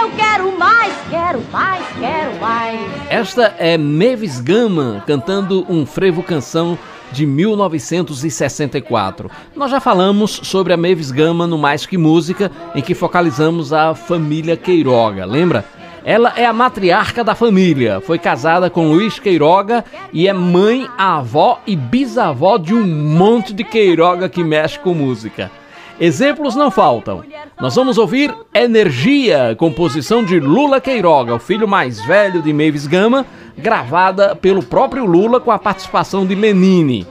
eu 0.00 0.08
quero 0.16 0.56
mais, 0.56 0.94
quero 1.10 1.42
mais, 1.50 1.84
quero 1.98 2.40
mais. 2.40 2.80
Esta 3.10 3.56
é 3.58 3.76
Mavis 3.76 4.40
Gama 4.40 5.02
cantando 5.04 5.66
um 5.68 5.84
frevo 5.84 6.22
canção 6.22 6.78
de 7.10 7.26
1964. 7.26 9.28
Nós 9.56 9.72
já 9.72 9.80
falamos 9.80 10.40
sobre 10.44 10.72
a 10.72 10.76
Mavis 10.76 11.10
Gama 11.10 11.48
no 11.48 11.58
Mais 11.58 11.84
Que 11.84 11.98
Música, 11.98 12.52
em 12.74 12.82
que 12.82 12.94
focalizamos 12.94 13.72
a 13.72 13.94
família 13.94 14.56
Queiroga, 14.56 15.24
lembra? 15.24 15.64
Ela 16.08 16.34
é 16.36 16.46
a 16.46 16.52
matriarca 16.52 17.24
da 17.24 17.34
família, 17.34 18.00
foi 18.00 18.16
casada 18.16 18.70
com 18.70 18.92
Luiz 18.92 19.18
Queiroga 19.18 19.84
e 20.12 20.28
é 20.28 20.32
mãe, 20.32 20.86
avó 20.96 21.60
e 21.66 21.74
bisavó 21.74 22.58
de 22.58 22.72
um 22.72 22.86
monte 22.86 23.52
de 23.52 23.64
Queiroga 23.64 24.28
que 24.28 24.44
mexe 24.44 24.78
com 24.78 24.94
música. 24.94 25.50
Exemplos 25.98 26.54
não 26.54 26.70
faltam. 26.70 27.24
Nós 27.60 27.74
vamos 27.74 27.98
ouvir 27.98 28.32
Energia, 28.54 29.56
composição 29.58 30.22
de 30.22 30.38
Lula 30.38 30.80
Queiroga, 30.80 31.34
o 31.34 31.40
filho 31.40 31.66
mais 31.66 32.00
velho 32.06 32.40
de 32.40 32.52
Mavis 32.52 32.86
Gama, 32.86 33.26
gravada 33.58 34.36
pelo 34.36 34.62
próprio 34.62 35.04
Lula 35.04 35.40
com 35.40 35.50
a 35.50 35.58
participação 35.58 36.24
de 36.24 36.36
Lenine. 36.36 37.04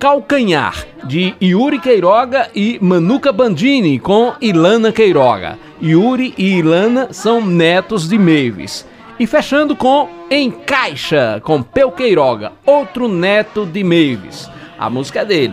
Calcanhar, 0.00 0.84
de 1.04 1.32
Yuri 1.40 1.78
Queiroga 1.78 2.50
e 2.56 2.76
Manuca 2.82 3.30
Bandini, 3.30 4.00
com 4.00 4.32
Ilana 4.40 4.90
Queiroga. 4.90 5.56
Yuri 5.82 6.32
e 6.38 6.58
Ilana 6.58 7.08
são 7.12 7.44
netos 7.44 8.08
de 8.08 8.16
Mavis. 8.16 8.86
E 9.18 9.26
fechando 9.26 9.74
com 9.74 10.08
Encaixa, 10.30 11.40
com 11.44 11.62
Peu 11.62 11.90
Queiroga, 11.90 12.52
outro 12.64 13.08
neto 13.08 13.66
de 13.66 13.82
Mavis. 13.82 14.48
A 14.78 14.88
música 14.88 15.20
é 15.20 15.24
dele. 15.24 15.52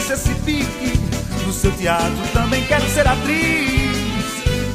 Conheço 0.00 0.12
esse 0.12 0.34
pique, 0.40 0.98
no 1.46 1.52
seu 1.52 1.70
teatro 1.72 2.16
também 2.32 2.64
quero 2.64 2.88
ser 2.88 3.06
atriz. 3.06 3.90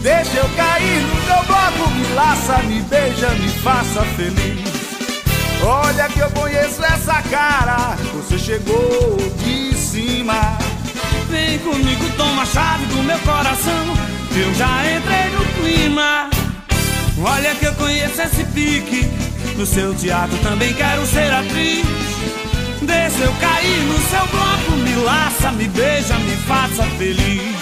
Deixa 0.02 0.38
eu 0.38 0.49
cair 0.49 1.02
no 1.02 1.22
teu 1.26 1.43
bloco, 1.45 1.89
me 1.91 2.14
laça, 2.14 2.57
me 2.64 2.81
beija, 2.84 3.30
me 3.31 3.49
faça 3.49 4.03
feliz. 4.15 4.69
Olha 5.64 6.07
que 6.10 6.19
eu 6.19 6.30
conheço 6.30 6.84
essa 6.84 7.22
cara, 7.23 7.97
você 8.14 8.38
chegou 8.38 9.18
de 9.39 9.76
cima. 9.76 10.57
Vem 11.27 11.57
comigo, 11.60 12.07
toma 12.18 12.43
a 12.43 12.45
chave 12.45 12.85
do 12.85 13.02
meu 13.02 13.18
coração. 13.19 13.97
Eu 14.35 14.53
já 14.53 14.95
entrei 14.95 15.30
no 15.31 15.45
clima. 15.56 16.30
Olha 17.18 17.56
que 17.56 17.65
eu 17.65 17.73
conheço 17.73 18.22
esse 18.22 18.43
pique. 18.45 19.10
No 19.57 19.65
seu 19.65 19.95
teatro 19.95 20.38
também 20.39 20.73
quero 20.73 21.06
ser 21.07 21.34
atriz. 21.34 22.05
Deixa 22.86 23.24
eu 23.24 23.34
cair 23.34 23.84
no 23.84 23.98
seu 24.10 24.28
bloco. 24.28 24.72
Me 24.84 24.95
laça, 25.03 25.52
me 25.52 25.68
beija, 25.68 26.18
me 26.20 26.36
faça 26.48 26.84
feliz. 26.98 27.56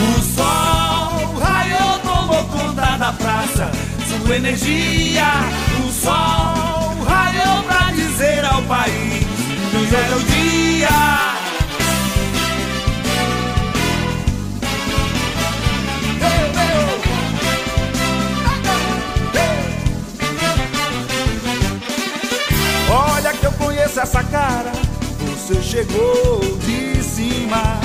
O 0.00 0.22
sol 0.36 1.38
raiou, 1.40 1.98
tomou 2.00 2.44
conta 2.44 2.96
da 2.96 3.12
praça. 3.12 3.70
Sua 4.06 4.36
energia, 4.36 5.26
o 5.84 5.90
sol 5.90 7.04
raiou 7.06 7.62
pra 7.64 7.90
dizer 7.92 8.44
ao 8.44 8.62
país. 8.62 9.24
Hoje 9.74 9.94
é 9.94 10.16
o 10.16 10.22
dia. 10.22 11.43
Essa 23.96 24.24
cara, 24.24 24.72
você 25.20 25.62
chegou 25.62 26.40
de 26.64 27.02
cima. 27.02 27.80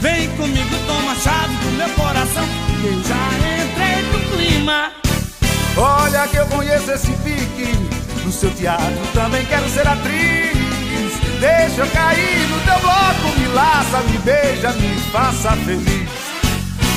Vem 0.00 0.28
comigo, 0.36 0.76
toma 0.86 1.12
a 1.12 1.14
chave 1.16 1.54
do 1.56 1.70
meu 1.72 1.88
coração, 1.90 2.44
que 2.80 2.86
eu 2.86 3.02
já 3.04 3.28
entrei 3.62 4.02
no 4.10 4.20
clima. 4.36 4.92
Olha 5.76 6.26
que 6.28 6.36
eu 6.36 6.46
conheço 6.46 6.90
esse 6.92 7.10
pique. 7.24 7.74
No 8.24 8.32
seu 8.32 8.50
teatro 8.54 9.06
também 9.12 9.44
quero 9.46 9.68
ser 9.68 9.86
atriz. 9.86 10.54
Deixa 11.40 11.82
eu 11.82 11.86
cair 11.88 12.48
no 12.48 12.60
teu 12.60 12.80
bloco, 12.80 13.38
me 13.38 13.46
laça, 13.48 14.00
me 14.00 14.18
beija, 14.18 14.72
me 14.72 14.98
faça 15.12 15.50
feliz. 15.56 16.08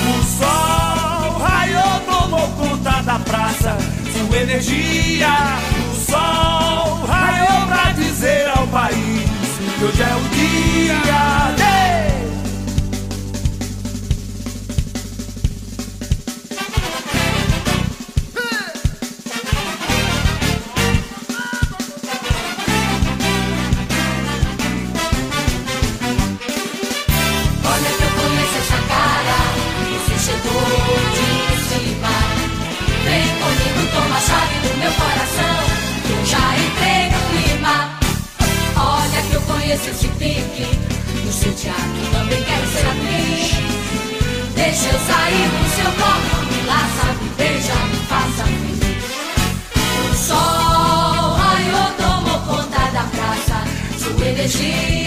O 0.07 0.23
sol 0.39 1.37
raiou, 1.39 1.99
tomou 2.05 2.47
conta 2.51 3.01
da 3.01 3.19
praça, 3.19 3.77
sua 4.13 4.37
energia. 4.37 5.27
Sol 6.09 7.05
raiou 7.05 7.67
pra 7.67 7.91
dizer 7.91 8.47
ao 8.55 8.65
país 8.67 9.29
que 9.77 9.83
hoje 9.83 10.01
é 10.01 10.15
o 10.15 10.29
dia. 10.35 10.57
Conheço 39.67 39.89
esse 39.89 40.07
pique, 40.07 40.65
no 41.25 41.53
teatro 41.53 42.11
também 42.13 42.41
quero 42.41 42.67
ser 42.67 42.87
atriz. 42.87 43.51
Deixa 44.55 44.87
eu 44.87 44.99
sair 45.01 45.49
do 45.49 45.67
seu 45.75 45.91
corpo, 45.91 46.35
me 46.45 46.61
laça, 46.65 47.07
me 47.21 47.29
beija, 47.31 47.75
me 47.75 47.97
faça 48.07 48.45
feliz. 48.45 48.79
O 50.09 50.15
sol 50.15 51.33
raiou, 51.33 51.91
tomou 51.97 52.39
conta 52.45 52.79
da 52.91 53.03
praça, 53.11 53.57
sua 53.99 54.25
energia. 54.25 55.06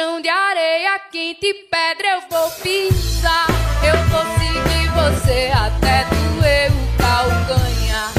Chão, 0.00 0.20
de 0.22 0.28
areia 0.30 0.98
quente 1.12 1.44
e 1.44 1.54
pedra 1.54 2.08
eu 2.08 2.22
vou 2.30 2.50
pisar. 2.62 3.46
Eu 3.84 3.96
vou 4.08 4.24
seguir 4.38 4.88
você 4.92 5.50
até 5.52 6.04
doer 6.04 6.72
o 6.72 6.86
calcanhar. 6.96 8.10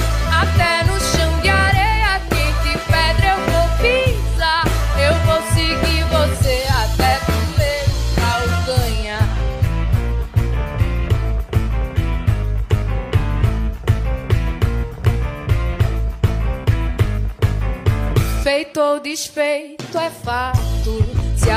Até 0.41 0.84
no 0.84 0.99
chão 0.99 1.40
de 1.41 1.49
areia 1.49 2.22
quente 2.30 2.70
e 2.70 2.78
pedra 2.78 3.32
eu 3.32 3.40
vou 3.52 3.68
pisar. 3.82 4.64
Eu 4.99 5.16
vou 5.26 5.41
seguir 5.53 6.03
você 6.06 6.68
até 6.70 7.20
doer 7.26 7.86
o 7.90 8.16
calcanhar. 8.22 9.28
Feito 18.44 18.80
ou 18.80 18.99
desfeito 18.99 19.98
é 19.98 20.10
fato. 20.12 20.70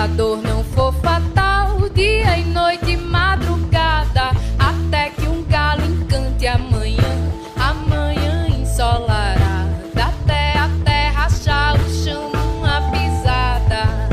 A 0.05 0.07
dor 0.07 0.37
não 0.43 0.63
for 0.63 0.93
fatal, 0.97 1.89
dia 1.89 2.37
e 2.37 2.45
noite, 2.45 2.95
madrugada, 2.95 4.33
até 4.59 5.09
que 5.09 5.27
um 5.27 5.43
galo 5.45 5.83
encante 5.83 6.47
amanhã, 6.47 7.33
amanhã 7.57 8.47
ensolarada, 8.49 10.05
até 10.05 10.59
a 10.59 10.69
terra 10.85 11.25
achar 11.25 11.81
o 11.81 11.89
chão 11.89 12.31
numa 12.31 12.83
pisada. 12.91 14.07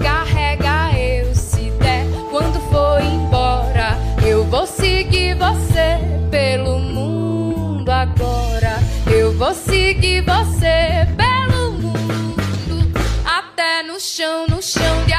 Carrega 0.00 0.96
eu 0.96 1.34
se 1.34 1.68
der, 1.80 2.06
quando 2.30 2.60
for 2.70 3.02
embora, 3.02 3.98
eu 4.24 4.44
vou 4.44 4.68
seguir 4.68 5.34
você 5.34 5.98
pelo 6.30 6.78
mundo 6.78 7.90
agora. 7.90 8.78
Eu 9.12 9.36
vou 9.36 9.52
seguir 9.52 10.20
você 10.20 11.08
pelo 11.16 11.72
mundo 11.72 12.92
até 13.26 13.82
no 13.82 13.98
chão, 13.98 14.46
no 14.46 14.62
chão 14.62 15.04
de 15.06 15.13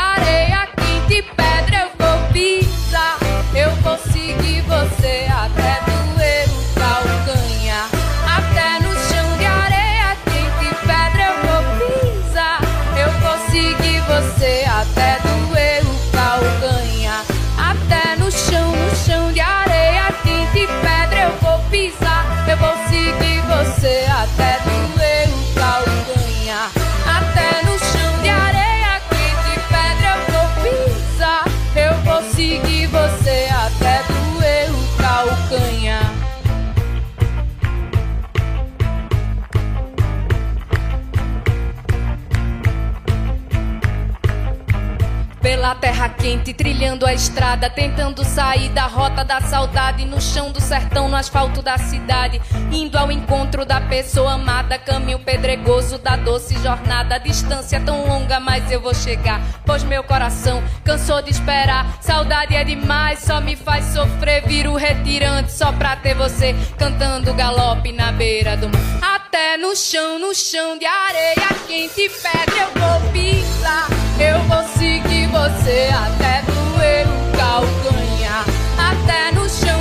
terra 45.85 46.09
quente, 46.09 46.51
trilhando 46.51 47.05
a 47.05 47.13
estrada, 47.13 47.69
tentando 47.69 48.23
sair 48.25 48.69
da 48.69 48.87
rota 48.87 49.23
da 49.23 49.39
saudade, 49.39 50.03
no 50.03 50.19
chão 50.19 50.51
do 50.51 50.59
sertão, 50.59 51.07
no 51.07 51.15
asfalto 51.15 51.61
da 51.61 51.77
cidade, 51.77 52.41
indo 52.71 52.97
ao 52.97 53.11
encontro 53.11 53.63
da 53.63 53.79
pessoa 53.79 54.33
amada, 54.33 54.79
caminho 54.79 55.19
pedregoso 55.19 55.99
da 55.99 56.15
doce 56.15 56.55
jornada, 56.63 57.19
distância 57.19 57.79
tão 57.79 58.03
longa, 58.07 58.39
mas 58.39 58.71
eu 58.71 58.81
vou 58.81 58.95
chegar, 58.95 59.39
pois 59.63 59.83
meu 59.83 60.03
coração 60.03 60.63
cansou 60.83 61.21
de 61.21 61.29
esperar, 61.29 61.99
saudade 62.01 62.55
é 62.55 62.63
demais, 62.63 63.19
só 63.19 63.39
me 63.39 63.55
faz 63.55 63.85
sofrer, 63.93 64.43
viro 64.47 64.73
retirante 64.73 65.51
só 65.51 65.71
pra 65.71 65.95
ter 65.95 66.15
você 66.15 66.55
cantando 66.79 67.31
galope 67.35 67.91
na 67.91 68.11
beira 68.11 68.57
do 68.57 68.67
mar, 68.69 69.17
até 69.17 69.55
no 69.55 69.75
chão, 69.75 70.17
no 70.17 70.33
chão 70.33 70.79
de 70.79 70.85
areia 70.87 71.47
quente 71.67 72.09
pedra 72.09 72.63
eu 72.63 72.69
vou 72.81 73.11
pisar, 73.11 73.87
eu 74.19 74.39
vou 74.45 74.63
seguir 74.69 75.14
você 75.35 75.89
até 75.91 76.43
doer 76.43 77.05
o 77.07 77.37
calcanhar. 77.37 78.45
Até 78.77 79.31
no 79.33 79.49
chão 79.49 79.74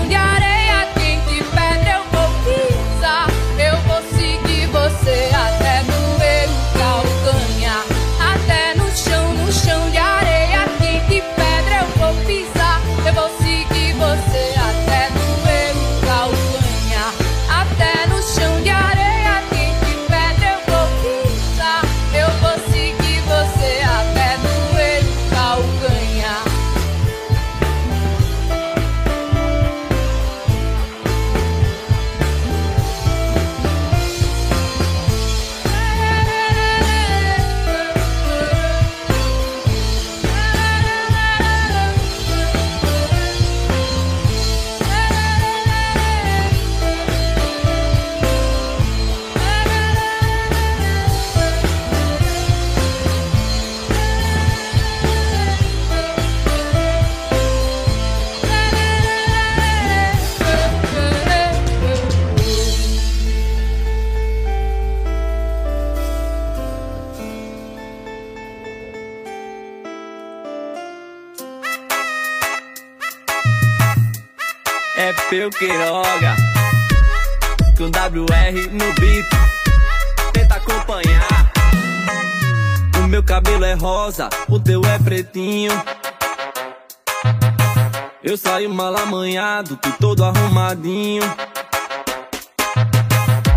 Queiroga. 75.59 76.37
Com 77.77 77.85
WR 77.87 78.71
no 78.73 78.93
beat, 78.95 79.27
tenta 80.33 80.57
acompanhar. 80.57 81.53
O 82.99 83.09
meu 83.09 83.23
cabelo 83.23 83.65
é 83.65 83.75
rosa, 83.75 84.29
o 84.49 84.59
teu 84.59 84.83
é 84.85 84.99
pretinho. 84.99 85.73
Eu 88.23 88.37
saio 88.37 88.71
mal 88.71 88.97
amanhado, 88.97 89.77
tu 89.77 89.93
todo 90.01 90.25
arrumadinho. 90.25 91.23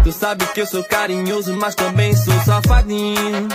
Tu 0.03 0.11
sabe 0.11 0.45
que 0.48 0.61
eu 0.61 0.65
sou 0.68 0.84
carinhoso, 0.84 1.56
mas 1.56 1.74
também 1.74 2.15
sou 2.15 2.34
safadinho. 2.41 3.48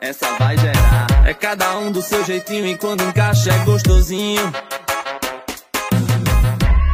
Essa 0.00 0.26
vai 0.38 0.56
gerar. 0.56 1.06
É 1.24 1.34
cada 1.34 1.76
um 1.78 1.90
do 1.90 2.00
seu 2.00 2.24
jeitinho 2.24 2.66
e 2.66 2.76
quando 2.76 3.02
encaixa 3.02 3.50
é 3.52 3.58
gostosinho. 3.64 4.52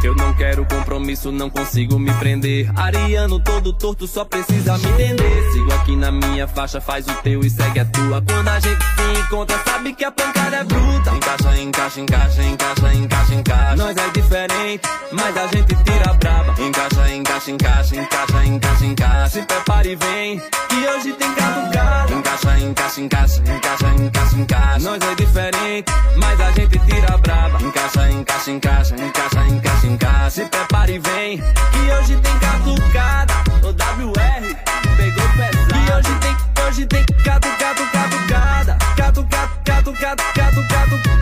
Eu 0.04 0.16
não 0.32 0.36
quero 0.36 0.64
compromisso, 0.64 1.30
não 1.30 1.50
consigo 1.50 1.98
me 1.98 2.12
prender. 2.14 2.70
Ariano 2.74 3.38
todo 3.38 3.72
torto, 3.72 4.06
só 4.06 4.24
precisa 4.24 4.78
me 4.78 4.88
entender. 4.88 5.52
Sigo 5.52 5.72
aqui 5.74 5.94
na 5.94 6.10
minha 6.10 6.48
faixa, 6.48 6.80
faz 6.80 7.06
o 7.06 7.14
teu 7.22 7.40
e 7.40 7.50
segue 7.50 7.80
a 7.80 7.84
tua. 7.84 8.22
Quando 8.22 8.48
a 8.48 8.58
gente 8.58 8.82
se 8.82 9.20
encontra, 9.20 9.58
sabe 9.64 9.92
que 9.92 10.04
a 10.04 10.10
pancada 10.10 10.56
é 10.56 10.64
bruta. 10.64 11.10
Encaixa, 11.10 11.60
encaixa, 11.60 12.00
encaixa, 12.00 12.42
encaixa, 12.44 12.94
encaixa, 12.94 13.34
encaixa. 13.34 13.76
Nós 13.76 13.96
é 13.96 14.10
diferente, 14.10 14.88
mas 15.12 15.36
a 15.36 15.46
gente 15.48 15.74
tira 15.84 16.14
braba. 16.14 16.54
Encaixa, 16.58 17.14
encaixa, 17.14 17.50
encaixa, 17.50 17.96
encaixa, 17.96 18.46
encaixa, 18.46 18.86
encaixa. 18.86 19.28
Se 19.28 19.42
prepare 19.42 19.90
e 19.90 19.96
vem, 19.96 20.38
que 20.68 20.86
hoje 20.88 21.12
tem 21.12 21.34
catucado. 21.34 22.14
Encaixa, 22.14 22.58
encaixa, 22.58 23.00
encaixa, 23.00 23.42
encaixa, 23.42 24.02
encaixa, 24.02 24.36
encaixa. 24.36 24.78
Nós 24.78 25.02
é 25.02 25.14
diferente, 25.14 25.92
mas 26.16 26.40
a 26.40 26.50
gente 26.52 26.78
tira 26.78 27.18
braba. 27.18 27.62
Encaixa, 27.62 28.10
encaixa, 28.10 28.50
encaixa, 28.50 28.94
encaixa, 28.94 29.46
encaixa, 29.48 29.86
encaixa. 29.86 30.21
Se 30.30 30.46
prepare 30.46 30.94
e 30.94 30.98
vem, 30.98 31.36
que 31.38 31.92
hoje 31.92 32.16
tem 32.16 32.38
catucada. 32.38 33.34
O 33.62 33.68
WR 33.68 34.54
pegou 34.96 35.28
pesado. 35.36 35.74
E 35.76 35.92
hoje 35.92 36.18
tem, 36.20 36.64
hoje 36.64 36.86
tem 36.86 37.04
catu, 37.22 37.48
catu, 37.58 37.82
catucada. 37.92 38.78
Catu, 38.96 39.24
catu. 39.26 39.92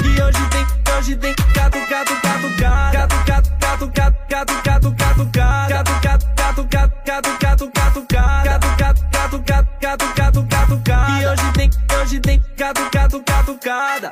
E 0.04 0.22
hoje 0.22 0.48
tem, 0.50 0.94
hoje 0.94 1.16
tem 1.16 1.34
catu, 1.34 1.78
catu, 1.88 2.14
catucada. 2.20 2.98
Catu, 2.98 3.16
catu, 3.24 3.50
catu, 3.58 3.90
catu, 3.90 4.62
catu, 4.62 4.92
catu, 4.94 5.26
catu. 5.26 5.68
Catu, 5.68 6.00
catu, 6.00 6.26
catu, 6.36 6.68
catu, 6.68 7.38
catu, 7.40 7.70
catu, 7.72 8.06
catu. 8.06 8.44
Catu, 8.44 8.76
catu, 8.76 9.08
catu, 9.10 9.42
catu, 9.80 10.14
catu, 10.14 10.46
catu, 10.46 10.80
catu. 10.84 11.20
E 11.20 11.26
hoje 11.26 11.52
tem, 11.54 11.70
hoje 12.00 12.20
tem 12.20 12.44
catu, 12.56 12.90
catu, 12.90 13.22
catucada. 13.24 14.10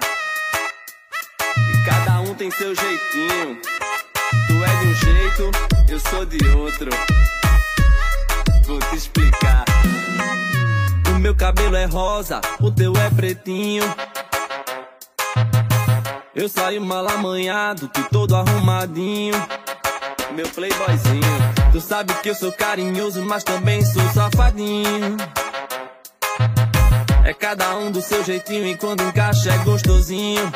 E 1.56 1.84
cada 1.84 2.20
um 2.20 2.34
tem 2.34 2.50
seu 2.50 2.74
jeitinho. 2.74 3.60
É 4.68 4.80
de 4.80 4.86
um 4.86 4.94
jeito, 4.94 5.50
eu 5.88 6.00
sou 6.00 6.24
de 6.26 6.46
outro. 6.48 6.90
Vou 8.66 8.78
te 8.78 8.96
explicar. 8.96 9.64
O 11.14 11.18
meu 11.18 11.34
cabelo 11.34 11.76
é 11.76 11.86
rosa, 11.86 12.40
o 12.60 12.70
teu 12.70 12.92
é 12.96 13.10
pretinho. 13.10 13.84
Eu 16.34 16.48
saio 16.48 16.80
mal 16.80 17.08
amanhado, 17.08 17.88
tu 17.88 18.06
todo 18.10 18.36
arrumadinho. 18.36 19.34
Meu 20.34 20.48
playboyzinho, 20.50 21.72
tu 21.72 21.80
sabe 21.80 22.12
que 22.22 22.30
eu 22.30 22.34
sou 22.34 22.52
carinhoso, 22.52 23.24
mas 23.24 23.42
também 23.42 23.84
sou 23.84 24.06
safadinho. 24.10 25.16
É 27.24 27.34
cada 27.34 27.76
um 27.76 27.90
do 27.90 28.00
seu 28.00 28.24
jeitinho 28.24 28.66
e 28.68 28.76
quando 28.76 29.02
encaixa 29.02 29.52
é 29.52 29.58
gostosinho. 29.58 30.52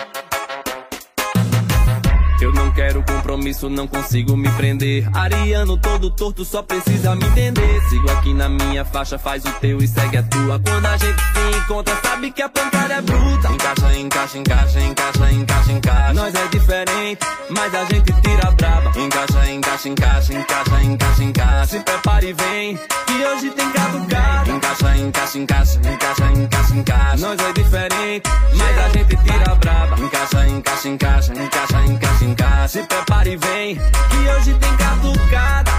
Eu 2.42 2.52
não 2.52 2.72
quero 2.72 3.04
compromisso, 3.04 3.70
não 3.70 3.86
consigo 3.86 4.36
me 4.36 4.50
prender. 4.54 5.08
Ariano 5.16 5.76
todo 5.76 6.10
torto, 6.10 6.44
só 6.44 6.60
precisa 6.60 7.14
me 7.14 7.24
entender. 7.24 7.80
Sigo 7.88 8.10
aqui 8.10 8.34
na 8.34 8.48
minha 8.48 8.84
faixa, 8.84 9.16
faz 9.16 9.44
o 9.44 9.52
teu 9.60 9.78
e 9.78 9.86
segue 9.86 10.16
a 10.16 10.24
tua. 10.24 10.58
Quando 10.58 10.86
a 10.86 10.96
gente 10.96 11.22
se 11.22 11.58
encontra, 11.58 11.96
sabe 12.02 12.32
que 12.32 12.42
a 12.42 12.48
pancada 12.48 12.94
é 12.94 13.00
bruta. 13.00 13.48
Encaixa, 13.48 13.96
encaixa, 13.96 14.38
encaixa, 14.38 14.80
encaixa, 14.80 15.32
encaixa, 15.32 15.72
encaixa. 15.72 16.14
Nós 16.14 16.34
é 16.34 16.48
diferente, 16.48 17.20
mas 17.48 17.74
a 17.76 17.84
gente 17.84 18.12
tira 18.20 18.50
braba. 18.50 18.90
Encaixa, 18.98 19.48
encaixa, 19.48 19.88
encaixa, 19.88 20.34
encaixa, 20.34 20.82
encaixa, 20.82 21.22
encaixa. 21.22 21.66
Se 21.66 21.78
prepare 21.78 22.26
e 22.26 22.32
vem, 22.32 22.76
que 22.76 23.24
hoje 23.24 23.50
tem 23.50 23.70
catucada. 23.70 24.50
Encaixa, 24.50 24.96
encaixa, 24.96 25.38
encaixa, 25.38 25.78
encaixa, 25.78 26.32
encaixa, 26.32 26.74
encaixa. 26.74 27.16
Nós 27.18 27.40
é 27.40 27.52
diferente, 27.52 28.30
mas 28.56 28.78
a 28.78 28.88
gente 28.88 29.16
tira 29.16 29.54
braba. 29.54 29.96
Encaixa, 30.00 30.48
encaixa, 30.48 30.88
encaixa, 30.88 31.32
encaixa, 31.34 31.84
encaixa, 31.84 32.31
encaixa. 32.32 32.68
Se 32.68 32.82
prepare 32.84 33.32
e 33.32 33.36
vem, 33.36 33.76
que 33.76 34.28
hoje 34.30 34.54
tem 34.54 34.76
catucada. 34.76 35.70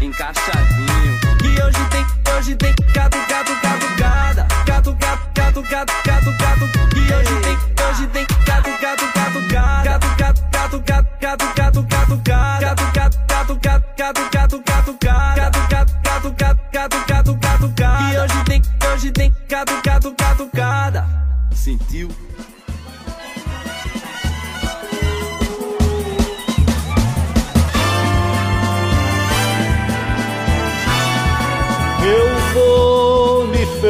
Encaixadinho. 0.00 1.20
Que 1.38 1.62
hoje 1.62 1.84
tem, 1.90 2.06
hoje 2.36 2.56
tem 2.56 2.74
catu, 2.92 3.18
catu, 3.26 3.52
catucada. 3.60 4.46
Catu, 4.66 4.96
catu, 4.96 5.30
catu, 5.34 5.62
catu, 5.62 5.92
catu, 6.04 6.36
catu. 6.38 6.88
Que 6.90 7.14
hoje 7.14 7.40
tem, 7.42 7.86
hoje 7.86 8.06
tem 8.08 8.26
catu, 8.44 8.70
catu, 8.80 9.12
catucada. 9.12 9.84
Catu, 9.84 10.16
catu, 10.16 10.42
catu, 10.50 10.82
catu, 10.82 11.14
catu, 11.20 11.54
catu, 11.54 11.86
catucada. 11.86 12.66
Catu, 12.66 12.92
catu, 12.92 13.58
catu, 13.60 13.90
catu, 13.96 14.30
catu, 14.30 14.62
catucada. 14.62 15.40
Catu, 15.40 15.68
catu, 15.68 15.92
catu, 16.02 16.34
catu, 16.72 17.06
catu, 17.06 17.36
catucada. 17.38 18.10
Que 18.10 18.18
hoje 18.18 18.44
tem, 18.44 18.62
hoje 18.92 19.10
tem 19.10 19.34
catu, 19.48 19.82
catu, 19.82 20.14
catucada. 20.14 21.06
Sentiu? 21.54 22.08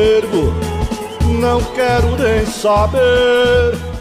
Fervo, 0.05 0.53
não 1.41 1.63
quero 1.73 2.15
nem 2.19 2.45
saber. 2.45 3.01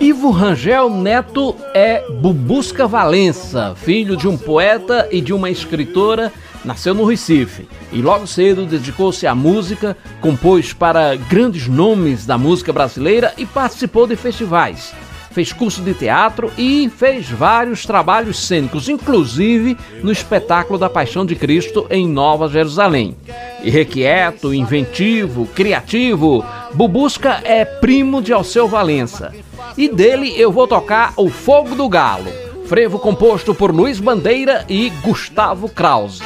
Ivo 0.02 0.32
Rangel 0.32 0.90
Neto 0.90 1.56
é 1.74 2.04
Bubusca 2.10 2.86
Valença, 2.86 3.74
filho 3.78 4.18
de 4.18 4.28
um 4.28 4.38
poeta 4.38 5.08
e 5.10 5.22
de 5.22 5.32
uma 5.32 5.50
escritora, 5.50 6.30
nasceu 6.66 6.94
no 6.94 7.06
Recife 7.06 7.70
e 7.94 8.02
logo 8.02 8.28
cedo 8.28 8.66
dedicou-se 8.66 9.26
à 9.26 9.34
música, 9.34 9.96
compôs 10.20 10.74
para 10.74 11.16
grandes 11.16 11.70
nomes 11.70 12.26
da 12.26 12.38
música 12.38 12.74
brasileira 12.74 13.34
e 13.38 13.46
participou 13.46 14.06
de 14.06 14.18
festivais. 14.18 14.94
Fez 15.34 15.52
curso 15.52 15.82
de 15.82 15.96
teatro 15.96 16.52
e 16.58 16.90
fez 16.96 17.28
vários 17.28 17.88
trabalhos 17.88 18.46
cênicos, 18.46 18.88
inclusive 18.88 19.76
no 20.04 20.12
espetáculo 20.12 20.78
da 20.78 20.90
Paixão 20.90 21.26
de 21.26 21.36
Cristo 21.36 21.88
em 21.90 22.08
Nova 22.08 22.48
Jerusalém. 22.48 23.18
Irrequieto, 23.64 24.54
inventivo, 24.54 25.48
criativo, 25.48 26.46
Bubusca 26.76 27.42
é 27.44 27.66
primo 27.66 28.22
de 28.22 28.32
Alceu 28.32 28.68
Valença. 28.68 29.34
E 29.76 29.90
dele 29.90 30.34
eu 30.38 30.52
vou 30.52 30.68
tocar 30.68 31.14
O 31.18 31.30
Fogo 31.30 31.74
do 31.74 31.90
Galo, 31.90 32.32
frevo 32.68 33.00
composto 33.00 33.56
por 33.56 33.74
Luiz 33.74 34.00
Bandeira 34.00 34.64
e 34.70 34.92
Gustavo 35.02 35.68
Krause. 35.68 36.22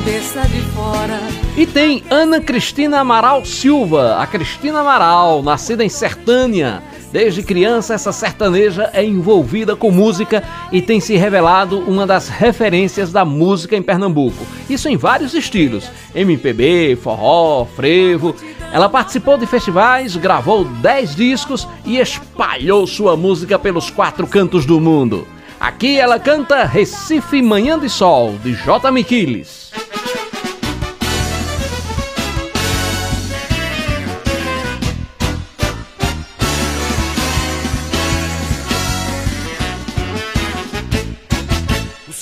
Cabeça 0.00 0.40
de 0.48 0.60
fora. 0.72 1.20
E 1.56 1.66
tem 1.66 2.02
Ana 2.08 2.40
Cristina 2.40 3.00
Amaral 3.00 3.44
Silva, 3.44 4.16
a 4.16 4.26
Cristina 4.26 4.80
Amaral, 4.80 5.42
nascida 5.42 5.84
em 5.84 5.90
Sertânia. 5.90 6.82
Desde 7.12 7.42
criança, 7.42 7.92
essa 7.92 8.10
sertaneja 8.10 8.88
é 8.94 9.04
envolvida 9.04 9.76
com 9.76 9.90
música 9.90 10.42
e 10.72 10.80
tem 10.80 11.00
se 11.00 11.16
revelado 11.16 11.80
uma 11.80 12.06
das 12.06 12.28
referências 12.28 13.12
da 13.12 13.24
música 13.24 13.76
em 13.76 13.82
Pernambuco. 13.82 14.46
Isso 14.70 14.88
em 14.88 14.96
vários 14.96 15.34
estilos: 15.34 15.90
MPB, 16.14 16.96
forró, 16.96 17.66
frevo. 17.76 18.34
Ela 18.72 18.88
participou 18.88 19.36
de 19.36 19.46
festivais, 19.46 20.16
gravou 20.16 20.64
10 20.64 21.14
discos 21.14 21.68
e 21.84 21.98
espalhou 21.98 22.86
sua 22.86 23.16
música 23.16 23.58
pelos 23.58 23.90
quatro 23.90 24.26
cantos 24.26 24.64
do 24.64 24.80
mundo. 24.80 25.26
Aqui 25.60 25.98
ela 26.00 26.18
canta 26.18 26.64
Recife 26.64 27.42
Manhã 27.42 27.78
de 27.78 27.90
Sol, 27.90 28.36
de 28.42 28.54
J. 28.54 28.90
Miquiles. 28.90 29.69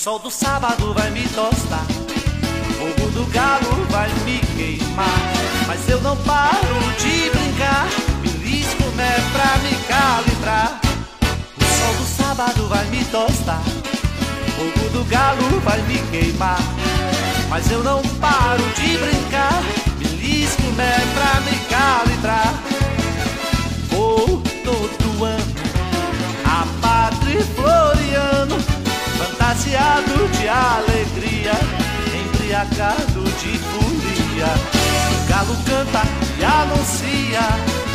Sol 0.09 0.19
do 0.21 0.31
sábado 0.31 0.95
vai 0.95 1.11
me 1.11 1.23
tostar, 1.29 1.85
fogo 2.79 3.11
do 3.11 3.27
galo 3.31 3.87
vai 3.91 4.09
me 4.25 4.39
queimar. 4.57 5.21
Mas 5.67 5.87
eu 5.87 6.01
não 6.01 6.17
paro 6.17 6.79
de 6.99 7.29
brincar, 7.29 7.87
belisco 8.23 8.85
é 8.99 9.21
pra 9.33 9.59
me 9.59 9.77
calibrar. 9.87 10.81
O 11.59 11.63
sol 11.63 11.95
do 11.97 12.05
sábado 12.05 12.69
vai 12.69 12.87
me 12.87 13.05
tostar. 13.05 13.63
Fogo 14.57 14.89
do 14.95 15.05
galo 15.11 15.61
vai 15.61 15.83
me 15.83 15.99
queimar. 16.11 16.59
Mas 17.51 17.71
eu 17.71 17.85
não 17.85 18.01
paro 18.19 18.65
de 18.77 18.97
brincar. 18.97 19.63
Belisco 19.99 20.63
é 20.79 21.01
pra 21.15 21.41
me 21.43 21.59
calibrar. 21.69 22.55
Fantasiado 29.49 30.29
de 30.39 30.47
alegria, 30.47 31.53
embriagado 32.15 33.25
de 33.41 33.59
folia. 33.59 34.47
O 35.15 35.29
galo 35.29 35.57
canta 35.65 36.03
e 36.39 36.45
anuncia 36.45 37.41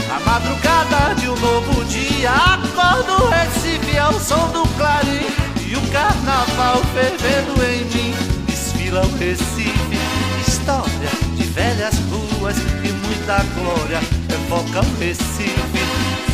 a 0.09 0.19
madrugada 0.21 1.13
de 1.13 1.29
um 1.29 1.35
novo 1.35 1.85
dia. 1.85 2.31
Acordo 2.31 3.27
Recife 3.27 3.97
ao 3.99 4.13
som 4.19 4.47
do 4.51 4.67
clarim 4.77 5.27
e 5.67 5.75
o 5.75 5.81
carnaval 5.91 6.81
fervendo 6.93 7.63
em 7.63 7.85
mim. 7.85 8.15
Desfila 8.47 9.05
o 9.05 9.17
Recife, 9.17 9.99
história 10.47 11.09
de 11.35 11.43
velhas 11.43 11.93
ruas 12.09 12.57
e 12.83 12.91
muita 13.05 13.43
glória. 13.53 13.99
Evoca 14.33 14.79
o 14.79 14.99
Recife, 14.99 15.79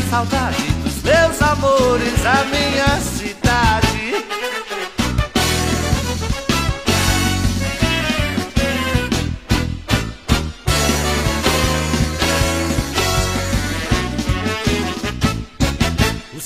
saudade 0.10 0.64
dos 0.82 1.04
meus 1.04 1.42
amores, 1.42 2.26
a 2.26 2.46
minha 2.46 3.02
cidade. 3.02 3.90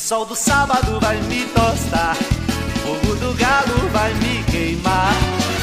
Sol 0.03 0.25
do 0.25 0.35
sábado 0.35 0.99
vai 0.99 1.15
me 1.21 1.45
tostar, 1.45 2.17
o 2.17 2.99
fogo 2.99 3.15
do 3.15 3.33
galo 3.35 3.89
vai 3.93 4.13
me 4.15 4.43
queimar. 4.51 5.13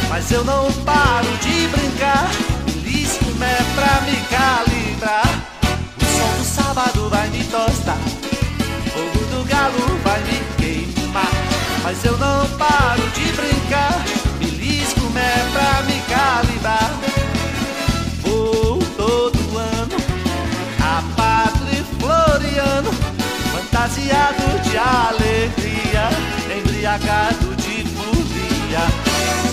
Mas 0.09 0.33
eu 0.33 0.43
não 0.45 0.73
paro 0.83 1.29
de 1.43 1.69
brincar, 1.69 2.31
belisco 2.65 3.27
é 3.43 3.63
pra 3.75 4.01
me 4.01 4.17
calibrar. 4.31 5.29
O 5.95 6.05
sol 6.17 6.39
do 6.39 6.45
sábado 6.45 7.11
vai 7.11 7.29
me 7.29 7.45
tostar, 7.45 7.99
o 7.99 8.91
fogo 8.91 9.27
do 9.27 9.45
galo 9.47 9.99
vai 10.03 10.21
me 10.21 10.41
queimar. 10.57 11.31
Mas 11.83 12.03
eu 12.03 12.17
não 12.17 12.49
paro 12.57 13.03
de 13.11 13.33
brincar, 13.33 13.50
embriagado 26.91 27.55
de 27.57 27.85
folia. 27.95 28.81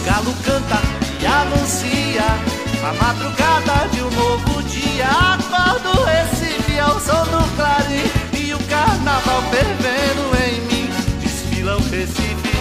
Galo 0.05 0.33
canta 0.43 0.81
e 1.21 1.25
anuncia 1.25 2.23
a 2.83 2.93
madrugada 2.93 3.87
de 3.91 4.01
um 4.01 4.09
novo 4.09 4.63
dia. 4.63 5.07
Acordo 5.07 6.03
Recife 6.03 6.79
ao 6.79 6.99
som 6.99 7.23
do 7.25 7.55
clarim 7.55 8.09
e 8.33 8.53
o 8.53 8.59
carnaval 8.63 9.43
fervendo 9.51 10.35
em 10.43 10.61
mim. 10.61 10.89
Desfila 11.21 11.77
Recife, 11.91 12.57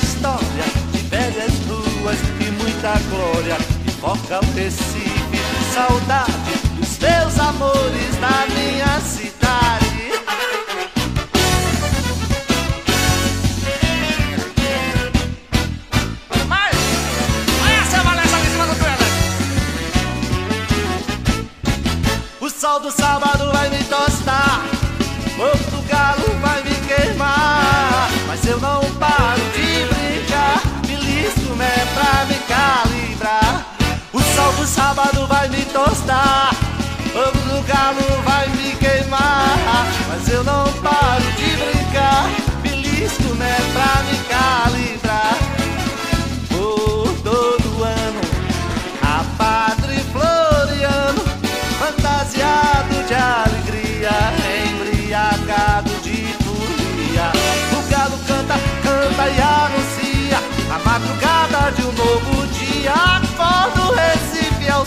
história 0.00 0.64
de 0.92 0.98
velhas 1.08 1.52
ruas 1.66 2.18
e 2.40 2.50
muita 2.62 2.96
glória. 3.10 3.56
E 3.86 3.90
foca 3.90 4.40
o 4.40 4.54
Recife, 4.54 5.40
saudade 5.72 6.32
dos 6.78 6.98
meus 6.98 7.38
amores 7.40 8.16
da 8.20 8.46
minha 8.54 9.00
cidade. 9.00 9.83
Sol 22.74 22.80
do 22.80 22.90
sábado 22.90 23.52
vai 23.52 23.70
me 23.70 23.84
tostar, 23.84 24.64
fogo 25.36 25.70
do 25.70 25.82
galo 25.88 26.24
vai 26.40 26.62
me 26.64 26.74
queimar. 26.88 28.08
Mas 28.26 28.44
eu 28.46 28.58
não 28.58 28.80
paro 28.94 29.42
de 29.54 29.86
brincar, 29.94 30.60
belisco 30.84 31.62
é 31.62 31.86
pra 31.94 32.24
me 32.24 32.34
calibrar. 32.48 33.66
O 34.12 34.20
sol 34.20 34.52
do 34.54 34.66
sábado 34.66 35.26
vai 35.28 35.48
me 35.48 35.64
tostar, 35.66 36.52
fogo 37.12 37.38
do 37.48 37.62
galo 37.64 38.22
vai 38.24 38.48
me 38.48 38.74
queimar. 38.76 39.86
Mas 40.08 40.28
eu 40.28 40.42
não 40.42 40.64
paro 40.82 41.24
de 41.36 41.56
brincar, 41.56 42.28
belisco 42.60 43.36
é 43.40 43.72
pra 43.72 44.02
me 44.02 44.18
calibrar. 44.24 45.33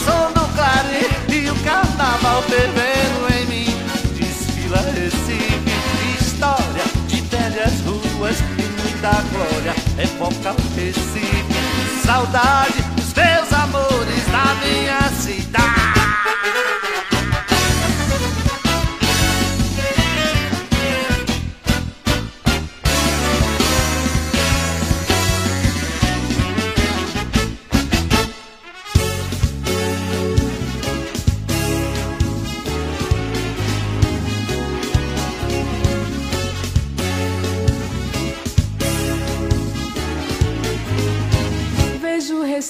Som 0.07 0.31
do 0.31 0.47
clarim 0.55 1.09
e 1.27 1.49
o 1.49 1.55
carnaval 1.63 2.41
fervendo 2.43 3.33
em 3.35 3.45
mim. 3.47 3.77
Desfila 4.15 4.79
Recife, 4.95 6.17
história 6.17 6.85
de 7.07 7.21
velhas 7.21 7.73
ruas 7.81 8.37
e 8.39 8.81
muita 8.81 9.11
glória. 9.31 9.75
Evoca 9.97 10.53
o 10.53 10.75
Recife, 10.75 12.05
saudade 12.05 12.81
dos 12.95 13.13
meus 13.13 13.53
amores 13.53 14.25
da 14.31 14.55
minha 14.63 15.01
cidade. 15.11 15.96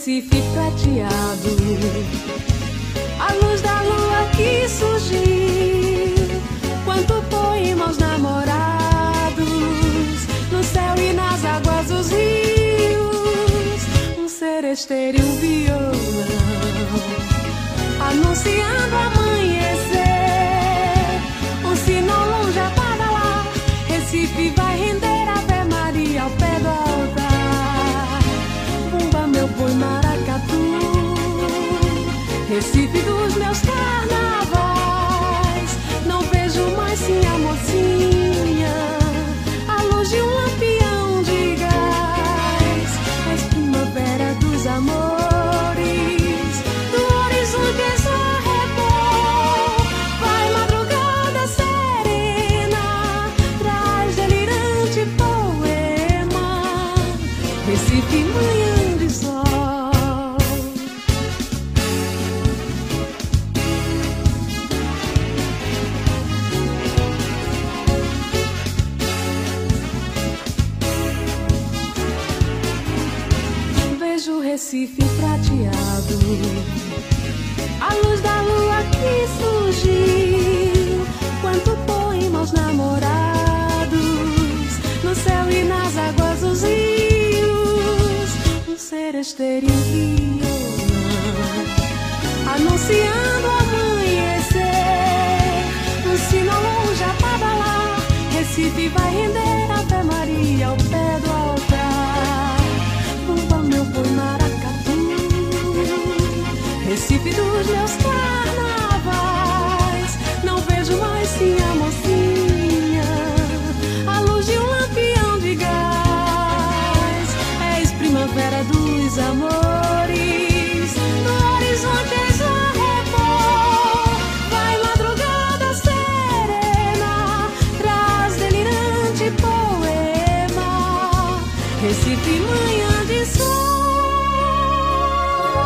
Recife 0.07 0.41
prateado, 0.53 1.49
a 3.19 3.33
luz 3.45 3.59
da 3.59 3.81
lua 3.81 4.29
que 4.37 4.69
surgiu. 4.69 5.19
Quanto 6.85 7.21
poema 7.23 7.87
aos 7.87 7.97
namorados, 7.97 9.49
no 10.49 10.63
céu 10.63 10.95
e 10.95 11.11
nas 11.11 11.43
águas 11.43 11.87
dos 11.87 12.09
rios. 12.09 13.81
Um 14.17 14.29
seresteiro 14.29 15.17
e 15.17 15.21
um 15.21 15.35
violão, 15.35 15.91
anunciando 17.99 18.95
amanhecer. 18.95 19.16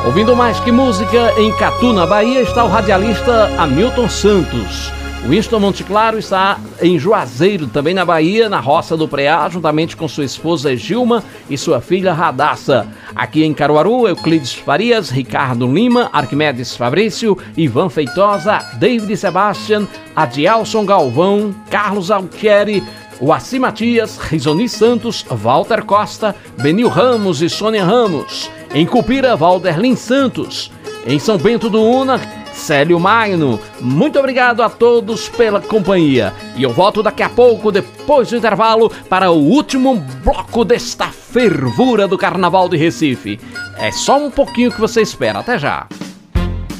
Ouvindo 0.03 0.35
mais 0.35 0.59
que 0.59 0.71
música, 0.71 1.31
em 1.37 1.55
Catu, 1.55 1.93
na 1.93 2.07
Bahia, 2.07 2.41
está 2.41 2.65
o 2.65 2.67
radialista 2.67 3.51
Hamilton 3.59 4.09
Santos. 4.09 4.91
Winston 5.27 5.59
Monte 5.59 5.83
Claro 5.83 6.17
está 6.17 6.59
em 6.81 6.97
Juazeiro, 6.97 7.67
também 7.67 7.93
na 7.93 8.03
Bahia, 8.03 8.49
na 8.49 8.59
Roça 8.59 8.97
do 8.97 9.07
Preá, 9.07 9.47
juntamente 9.47 9.95
com 9.95 10.07
sua 10.07 10.25
esposa 10.25 10.75
Gilma 10.75 11.23
e 11.47 11.55
sua 11.55 11.79
filha 11.79 12.13
Radassa. 12.13 12.87
Aqui 13.15 13.43
em 13.43 13.53
Caruaru, 13.53 14.07
Euclides 14.07 14.55
Farias, 14.55 15.11
Ricardo 15.11 15.71
Lima, 15.71 16.09
Arquimedes 16.11 16.75
Fabrício, 16.75 17.37
Ivan 17.55 17.87
Feitosa, 17.87 18.57
David 18.79 19.15
Sebastian, 19.15 19.87
Adielson 20.15 20.83
Galvão, 20.83 21.53
Carlos 21.69 22.09
Altieri, 22.09 22.83
Waci 23.21 23.59
Matias, 23.59 24.17
Risoni 24.17 24.67
Santos, 24.67 25.23
Walter 25.29 25.83
Costa, 25.83 26.35
Benil 26.59 26.87
Ramos 26.87 27.43
e 27.43 27.47
Sônia 27.47 27.85
Ramos. 27.85 28.49
Em 28.73 28.85
Cupira, 28.85 29.35
Valderlin 29.35 29.95
Santos. 29.97 30.71
Em 31.05 31.19
São 31.19 31.37
Bento 31.37 31.69
do 31.69 31.81
Una, 31.83 32.21
Célio 32.53 32.97
Magno. 32.99 33.59
Muito 33.81 34.17
obrigado 34.17 34.61
a 34.61 34.69
todos 34.69 35.27
pela 35.27 35.59
companhia. 35.59 36.33
E 36.55 36.63
eu 36.63 36.71
volto 36.71 37.03
daqui 37.03 37.21
a 37.21 37.27
pouco, 37.27 37.69
depois 37.69 38.29
do 38.29 38.37
intervalo, 38.37 38.89
para 39.09 39.29
o 39.29 39.35
último 39.35 39.95
bloco 40.23 40.63
desta 40.63 41.07
fervura 41.07 42.07
do 42.07 42.17
Carnaval 42.17 42.69
de 42.69 42.77
Recife. 42.77 43.39
É 43.77 43.91
só 43.91 44.17
um 44.17 44.31
pouquinho 44.31 44.71
que 44.71 44.79
você 44.79 45.01
espera. 45.01 45.39
Até 45.39 45.59
já. 45.59 45.87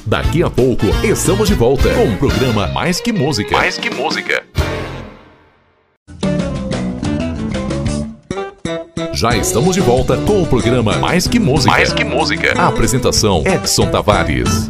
Daqui 0.06 0.44
a 0.44 0.50
pouco 0.50 0.86
estamos 1.04 1.50
de 1.50 1.56
volta 1.56 1.94
com 1.94 2.06
o 2.06 2.18
programa 2.18 2.68
Mais 2.68 3.02
que 3.02 3.12
Música. 3.12 3.58
Mais 3.58 3.78
que 3.78 3.90
Música. 3.90 4.51
Já 9.22 9.38
estamos 9.38 9.76
de 9.76 9.82
volta 9.82 10.18
com 10.18 10.42
o 10.42 10.48
programa 10.48 10.98
Mais 10.98 11.28
que 11.28 11.38
Música. 11.38 11.72
Mais 11.72 11.94
que 11.94 12.04
Música. 12.04 12.60
A 12.60 12.70
apresentação 12.70 13.44
Edson 13.46 13.86
Tavares. 13.86 14.68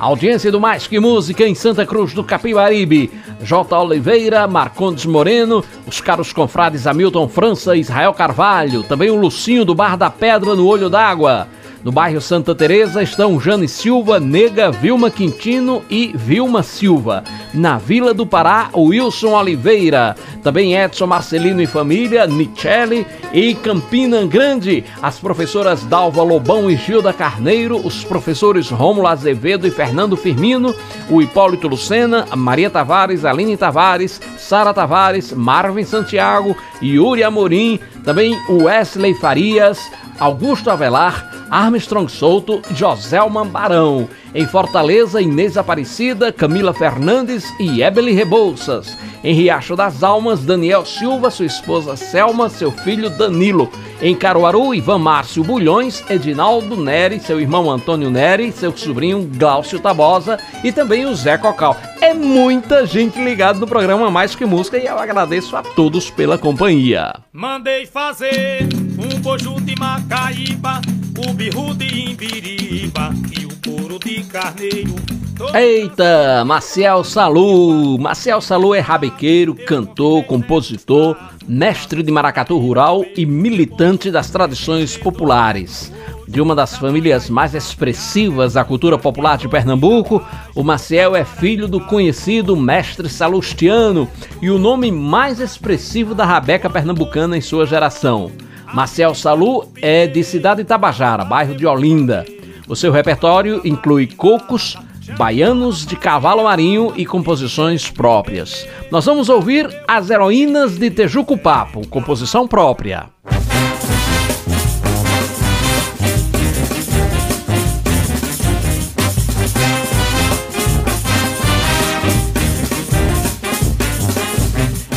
Audiência 0.00 0.50
do 0.50 0.60
Mais 0.60 0.88
Que 0.88 0.98
Música 0.98 1.46
em 1.46 1.54
Santa 1.54 1.86
Cruz 1.86 2.12
do 2.12 2.24
Capibaribe. 2.24 3.08
J. 3.40 3.78
Oliveira, 3.78 4.48
Marcondes 4.48 5.06
Moreno, 5.06 5.64
os 5.86 6.00
caros 6.00 6.32
confrades 6.32 6.88
Hamilton 6.88 7.28
França 7.28 7.76
e 7.76 7.80
Israel 7.80 8.12
Carvalho, 8.12 8.82
também 8.82 9.10
o 9.10 9.14
Lucinho 9.14 9.64
do 9.64 9.76
Bar 9.76 9.96
da 9.96 10.10
Pedra 10.10 10.56
no 10.56 10.66
Olho 10.66 10.90
d'Água. 10.90 11.46
No 11.84 11.92
bairro 11.92 12.20
Santa 12.20 12.56
Teresa 12.56 13.02
estão 13.02 13.40
Jane 13.40 13.68
Silva, 13.68 14.18
Nega, 14.18 14.70
Vilma 14.70 15.10
Quintino 15.10 15.82
e 15.88 16.12
Vilma 16.12 16.62
Silva. 16.64 17.22
Na 17.54 17.78
Vila 17.78 18.12
do 18.12 18.26
Pará, 18.26 18.70
Wilson 18.74 19.32
Oliveira. 19.32 20.16
Também 20.42 20.74
Edson 20.74 21.06
Marcelino 21.06 21.62
e 21.62 21.66
família, 21.66 22.26
Nichelle 22.26 23.06
e 23.32 23.54
Campina 23.54 24.26
Grande. 24.26 24.84
As 25.00 25.20
professoras 25.20 25.84
Dalva 25.84 26.22
Lobão 26.24 26.68
e 26.68 26.76
Gilda 26.76 27.12
Carneiro, 27.12 27.76
os 27.86 28.02
professores 28.02 28.68
Rômulo 28.68 29.06
Azevedo 29.06 29.66
e 29.66 29.70
Fernando 29.70 30.16
Firmino, 30.16 30.74
o 31.08 31.22
Hipólito 31.22 31.68
Lucena, 31.68 32.26
Maria 32.34 32.70
Tavares, 32.70 33.24
Aline 33.24 33.56
Tavares, 33.56 34.20
Sara 34.36 34.74
Tavares, 34.74 35.32
Marvin 35.32 35.84
Santiago, 35.84 36.56
Yuri 36.82 37.22
Amorim, 37.22 37.78
também 38.08 38.40
Wesley 38.48 39.12
Farias, 39.12 39.78
Augusto 40.18 40.70
Avelar, 40.70 41.30
Armstrong 41.50 42.10
Souto, 42.10 42.62
Joselman 42.74 43.46
Barão. 43.46 44.08
Em 44.34 44.46
Fortaleza, 44.46 45.20
Inês 45.20 45.58
Aparecida, 45.58 46.32
Camila 46.32 46.72
Fernandes 46.72 47.44
e 47.60 47.82
Ebele 47.82 48.12
Rebouças. 48.12 48.96
Em 49.22 49.34
Riacho 49.34 49.76
das 49.76 50.02
Almas, 50.02 50.42
Daniel 50.42 50.86
Silva, 50.86 51.30
sua 51.30 51.44
esposa 51.44 51.96
Selma, 51.96 52.48
seu 52.48 52.70
filho 52.70 53.10
Danilo. 53.10 53.70
Em 54.00 54.14
Caruaru, 54.14 54.72
Ivan 54.72 54.98
Márcio 54.98 55.42
Bulhões, 55.42 56.04
Edinaldo 56.08 56.76
Neri, 56.76 57.18
seu 57.18 57.40
irmão 57.40 57.68
Antônio 57.68 58.08
Neri, 58.08 58.52
seu 58.52 58.76
sobrinho 58.76 59.28
Glaucio 59.36 59.80
Tabosa 59.80 60.38
e 60.62 60.70
também 60.70 61.04
o 61.04 61.14
Zé 61.16 61.36
Cocal. 61.36 61.76
É 62.00 62.14
muita 62.14 62.86
gente 62.86 63.20
ligada 63.20 63.58
no 63.58 63.66
programa 63.66 64.08
Mais 64.08 64.36
Que 64.36 64.44
Música 64.44 64.78
e 64.78 64.86
eu 64.86 64.96
agradeço 64.96 65.56
a 65.56 65.62
todos 65.62 66.10
pela 66.10 66.38
companhia. 66.38 67.12
Mandei 67.32 67.86
fazer 67.86 68.68
um 68.98 69.18
bojo 69.18 69.60
de 69.62 69.74
Macaíba, 69.76 70.80
o 71.28 71.34
birro 71.34 71.74
de 71.74 72.10
Imbiriba 72.10 73.12
e 73.36 73.46
o 73.46 73.50
couro 73.64 73.98
de 73.98 74.22
carneiro. 74.22 75.17
Eita, 75.54 76.44
Maciel 76.44 77.04
Salu. 77.04 77.96
Maciel 77.98 78.40
Salu 78.40 78.74
é 78.74 78.80
rabequeiro, 78.80 79.54
cantor, 79.54 80.24
compositor, 80.24 81.16
mestre 81.46 82.02
de 82.02 82.10
maracatu 82.10 82.58
rural 82.58 83.04
e 83.16 83.24
militante 83.24 84.10
das 84.10 84.30
tradições 84.30 84.96
populares. 84.96 85.92
De 86.26 86.40
uma 86.40 86.54
das 86.56 86.76
famílias 86.76 87.30
mais 87.30 87.54
expressivas 87.54 88.54
da 88.54 88.64
cultura 88.64 88.98
popular 88.98 89.38
de 89.38 89.48
Pernambuco, 89.48 90.22
o 90.54 90.64
Maciel 90.64 91.14
é 91.14 91.24
filho 91.24 91.68
do 91.68 91.80
conhecido 91.80 92.56
mestre 92.56 93.08
Salustiano 93.08 94.08
e 94.42 94.50
o 94.50 94.58
nome 94.58 94.90
mais 94.90 95.40
expressivo 95.40 96.14
da 96.14 96.26
rabeca 96.26 96.68
pernambucana 96.68 97.36
em 97.36 97.40
sua 97.40 97.64
geração. 97.64 98.30
Maciel 98.74 99.14
Salu 99.14 99.68
é 99.80 100.06
de 100.06 100.22
Cidade 100.24 100.64
Tabajara, 100.64 101.24
bairro 101.24 101.54
de 101.54 101.64
Olinda. 101.64 102.26
O 102.68 102.76
seu 102.76 102.92
repertório 102.92 103.62
inclui 103.64 104.06
cocos, 104.06 104.76
baianos 105.16 105.86
de 105.86 105.96
cavalo 105.96 106.44
marinho 106.44 106.92
e 106.96 107.06
composições 107.06 107.90
próprias. 107.90 108.66
Nós 108.90 109.04
vamos 109.04 109.28
ouvir 109.28 109.68
As 109.86 110.10
Heroínas 110.10 110.76
de 110.76 110.90
Tejuco 110.90 111.36
Papo, 111.36 111.86
composição 111.88 112.46
própria. 112.46 113.06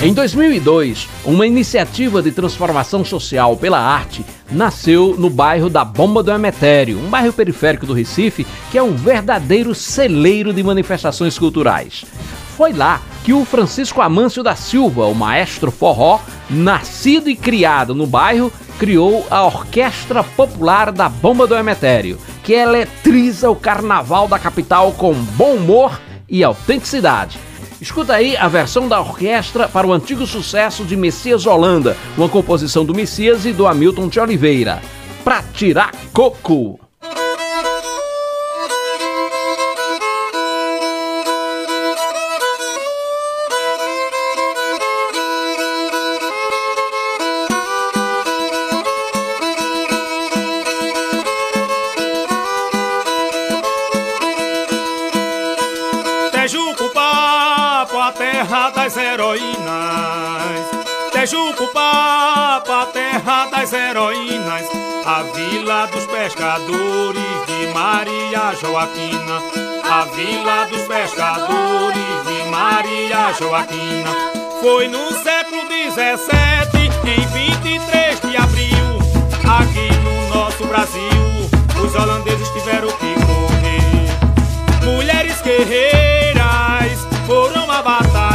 Em 0.03 0.15
2002, 0.15 1.07
uma 1.23 1.45
iniciativa 1.45 2.23
de 2.23 2.31
transformação 2.31 3.05
social 3.05 3.55
pela 3.55 3.77
arte 3.77 4.25
nasceu 4.49 5.15
no 5.15 5.29
bairro 5.29 5.69
da 5.69 5.85
Bomba 5.85 6.23
do 6.23 6.31
Emetério, 6.31 6.97
um 6.97 7.07
bairro 7.07 7.31
periférico 7.31 7.85
do 7.85 7.93
Recife 7.93 8.47
que 8.71 8.79
é 8.79 8.81
um 8.81 8.95
verdadeiro 8.95 9.75
celeiro 9.75 10.51
de 10.51 10.63
manifestações 10.63 11.37
culturais. 11.37 12.03
Foi 12.57 12.73
lá 12.73 12.99
que 13.23 13.31
o 13.31 13.45
Francisco 13.45 14.01
Amâncio 14.01 14.41
da 14.41 14.55
Silva, 14.55 15.05
o 15.05 15.13
maestro 15.13 15.69
forró, 15.69 16.19
nascido 16.49 17.29
e 17.29 17.35
criado 17.35 17.93
no 17.93 18.07
bairro, 18.07 18.51
criou 18.79 19.27
a 19.29 19.45
Orquestra 19.45 20.23
Popular 20.23 20.91
da 20.91 21.07
Bomba 21.09 21.45
do 21.45 21.53
Emetério, 21.53 22.17
que 22.41 22.53
eletriza 22.53 23.51
o 23.51 23.55
carnaval 23.55 24.27
da 24.27 24.39
capital 24.39 24.93
com 24.93 25.13
bom 25.13 25.57
humor 25.57 26.01
e 26.27 26.43
autenticidade. 26.43 27.50
Escuta 27.81 28.13
aí 28.13 28.37
a 28.37 28.47
versão 28.47 28.87
da 28.87 29.01
orquestra 29.01 29.67
para 29.67 29.87
o 29.87 29.91
antigo 29.91 30.27
sucesso 30.27 30.85
de 30.85 30.95
Messias 30.95 31.47
Holanda, 31.47 31.97
uma 32.15 32.29
composição 32.29 32.85
do 32.85 32.93
Messias 32.93 33.43
e 33.43 33.51
do 33.51 33.65
Hamilton 33.65 34.07
de 34.07 34.19
Oliveira. 34.19 34.79
Pra 35.23 35.41
tirar 35.41 35.91
coco. 36.13 36.90
das 58.83 58.97
heroínas. 58.97 60.65
Tejucupapa, 61.11 62.87
terra 62.91 63.47
das 63.51 63.71
heroínas. 63.71 64.65
A 65.05 65.21
vila 65.21 65.85
dos 65.85 66.05
pescadores 66.07 67.45
de 67.45 67.67
Maria 67.75 68.55
Joaquina. 68.59 69.37
A 69.83 70.05
vila 70.05 70.65
dos 70.65 70.81
pescadores 70.87 72.25
de 72.25 72.49
Maria 72.49 73.31
Joaquina. 73.37 74.09
Foi 74.61 74.87
no 74.87 75.11
século 75.11 75.67
17, 75.69 76.77
em 77.05 77.27
23 77.27 78.19
de 78.21 78.37
abril, 78.37 78.99
aqui 79.59 79.89
no 80.03 80.35
nosso 80.35 80.65
Brasil, 80.65 81.01
os 81.83 81.95
holandeses 81.95 82.47
tiveram 82.49 82.87
que 82.89 83.13
correr. 83.25 84.85
Mulheres 84.85 85.41
guerreiras 85.41 87.07
foram 87.25 87.71
à 87.71 87.81
batalha 87.81 88.30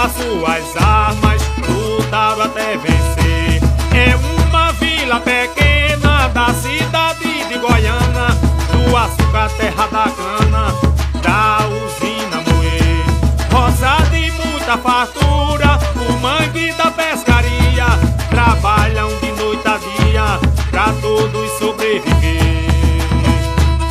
as 0.00 0.12
suas 0.12 0.76
armas, 0.82 1.42
lutaram 1.68 2.42
até 2.42 2.76
vencer. 2.78 3.60
É 3.92 4.16
uma 4.46 4.72
vila 4.72 5.20
pequena 5.20 6.28
da 6.28 6.54
cidade 6.54 7.44
de 7.48 7.58
Goiânia, 7.58 8.28
do 8.72 8.96
açúcar, 8.96 9.50
terra 9.58 9.86
da 9.88 10.10
cana, 10.10 10.74
da 11.22 11.58
usina 11.68 12.42
moer. 12.46 13.04
Rosa 13.52 14.02
de 14.10 14.30
muita 14.30 14.78
fartura, 14.78 15.78
o 16.08 16.12
mangue 16.20 16.72
da 16.72 16.90
pescaria, 16.90 17.86
trabalham 18.30 19.10
de 19.18 19.32
noite 19.32 19.68
a 19.68 19.76
dia, 19.76 20.40
pra 20.70 20.94
todos 21.02 21.50
sobreviver. 21.58 22.40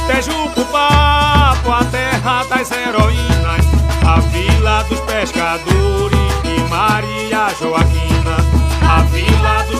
Tejo 0.07 0.31
o 0.31 0.65
papo, 0.65 1.71
a 1.71 1.83
terra 1.85 2.45
das 2.49 2.71
heroínas 2.71 3.28
pescadores 5.39 6.43
de 6.43 6.59
Maria 6.69 7.47
Joaquina, 7.57 8.35
a 8.81 9.01
vila 9.03 9.63
dos 9.71 9.79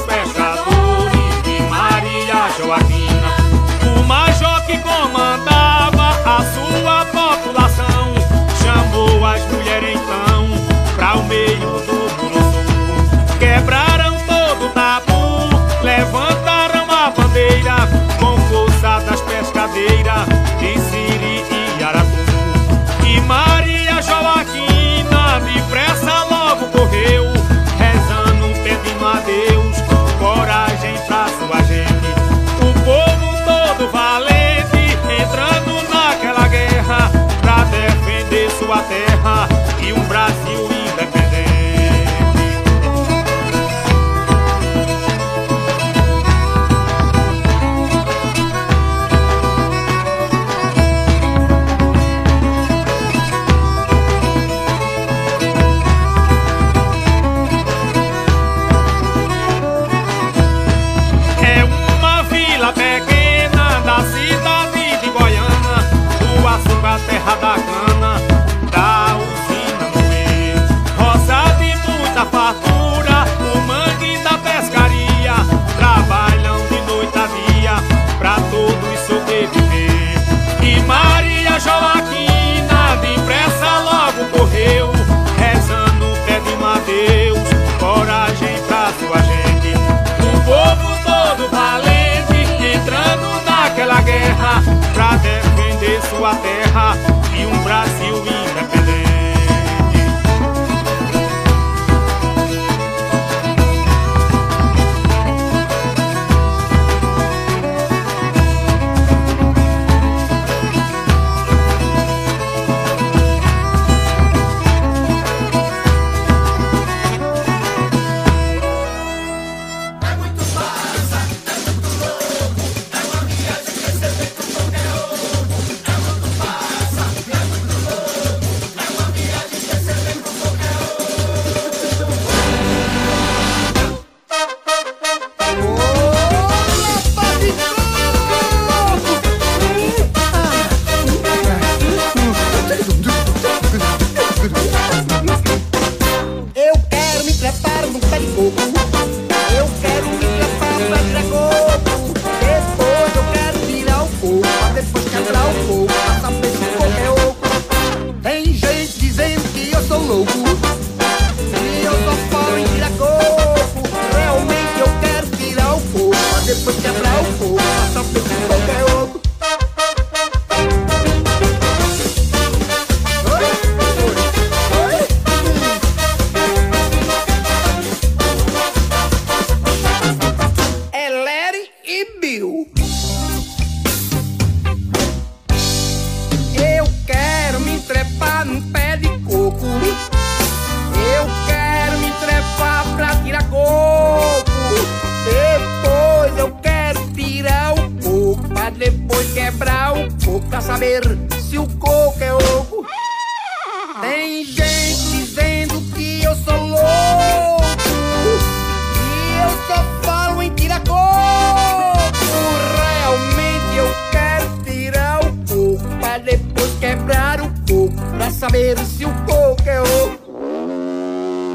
pra 216.10 216.18
depois 216.18 216.72
quebrar 216.80 217.40
o 217.40 217.50
coco. 217.68 217.94
Pra 218.18 218.32
saber 218.32 218.78
se 218.80 219.06
o 219.06 219.14
coco 219.26 219.70
é 219.70 219.80
oco. 219.80 220.40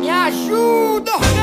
Me 0.00 0.08
ajuda! 0.08 1.33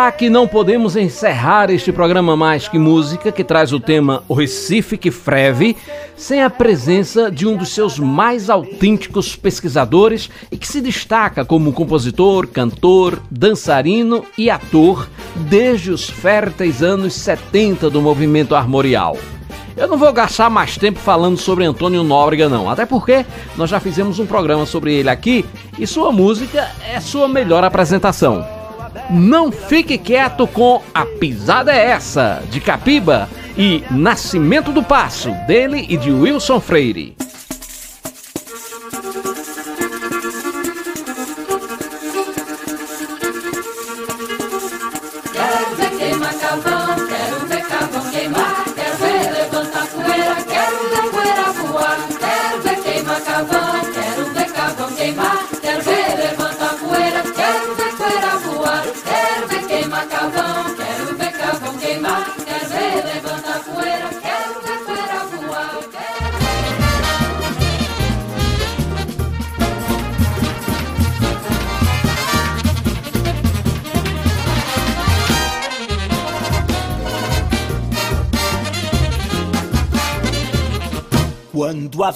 Está 0.00 0.12
que 0.12 0.30
não 0.30 0.48
podemos 0.48 0.96
encerrar 0.96 1.68
este 1.68 1.92
programa 1.92 2.34
Mais 2.34 2.66
Que 2.66 2.78
Música, 2.78 3.30
que 3.30 3.44
traz 3.44 3.70
o 3.70 3.78
tema 3.78 4.22
O 4.26 4.32
Recife 4.32 4.96
que 4.96 5.10
Freve, 5.10 5.76
sem 6.16 6.42
a 6.42 6.48
presença 6.48 7.30
de 7.30 7.46
um 7.46 7.54
dos 7.54 7.74
seus 7.74 7.98
mais 7.98 8.48
autênticos 8.48 9.36
pesquisadores 9.36 10.30
e 10.50 10.56
que 10.56 10.66
se 10.66 10.80
destaca 10.80 11.44
como 11.44 11.72
compositor, 11.74 12.46
cantor, 12.46 13.20
dançarino 13.30 14.24
e 14.38 14.48
ator 14.48 15.06
desde 15.36 15.90
os 15.90 16.08
férteis 16.08 16.82
anos 16.82 17.12
70 17.12 17.90
do 17.90 18.00
movimento 18.00 18.54
armorial. 18.54 19.18
Eu 19.76 19.86
não 19.86 19.98
vou 19.98 20.12
gastar 20.14 20.48
mais 20.48 20.78
tempo 20.78 20.98
falando 20.98 21.36
sobre 21.36 21.66
Antônio 21.66 22.02
Nóbrega, 22.02 22.48
não, 22.48 22.70
até 22.70 22.86
porque 22.86 23.26
nós 23.54 23.68
já 23.68 23.78
fizemos 23.78 24.18
um 24.18 24.24
programa 24.24 24.64
sobre 24.64 24.94
ele 24.94 25.10
aqui 25.10 25.44
e 25.78 25.86
sua 25.86 26.10
música 26.10 26.70
é 26.90 26.98
sua 27.00 27.28
melhor 27.28 27.64
apresentação. 27.64 28.59
Não 29.12 29.50
fique 29.50 29.98
quieto 29.98 30.46
com 30.46 30.80
A 30.94 31.04
Pisada 31.04 31.72
é 31.72 31.86
Essa, 31.86 32.44
de 32.48 32.60
Capiba, 32.60 33.28
e 33.58 33.82
Nascimento 33.90 34.70
do 34.70 34.84
Passo, 34.84 35.32
dele 35.48 35.84
e 35.88 35.96
de 35.96 36.12
Wilson 36.12 36.60
Freire. 36.60 37.16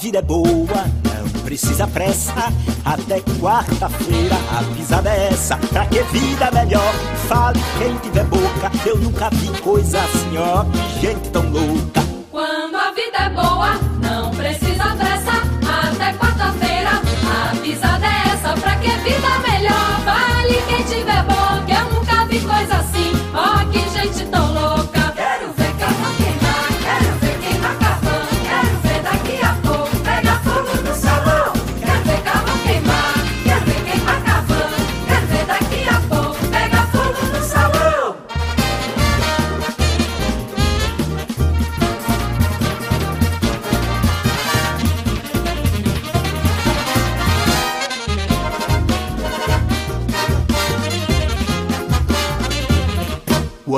Vida 0.05 0.18
é 0.18 0.22
boa, 0.22 0.85
não 1.32 1.43
precisa 1.44 1.86
pressa. 1.86 2.35
Até 2.85 3.22
quarta-feira 3.40 4.36
a 4.51 4.62
pisada 4.76 5.09
é 5.09 5.28
essa. 5.28 5.56
Pra 5.56 5.86
que 5.86 6.02
vida 6.02 6.51
melhor? 6.51 6.93
Fale 7.26 7.59
quem 7.78 7.97
tiver 7.97 8.24
boca. 8.24 8.70
Eu 8.85 8.98
nunca 8.98 9.31
vi 9.31 9.48
coisa 9.62 9.98
assim, 9.98 10.36
ó. 10.36 10.64
Que 11.01 11.06
gente 11.06 11.31
tão 11.31 11.48
louca. 11.51 12.03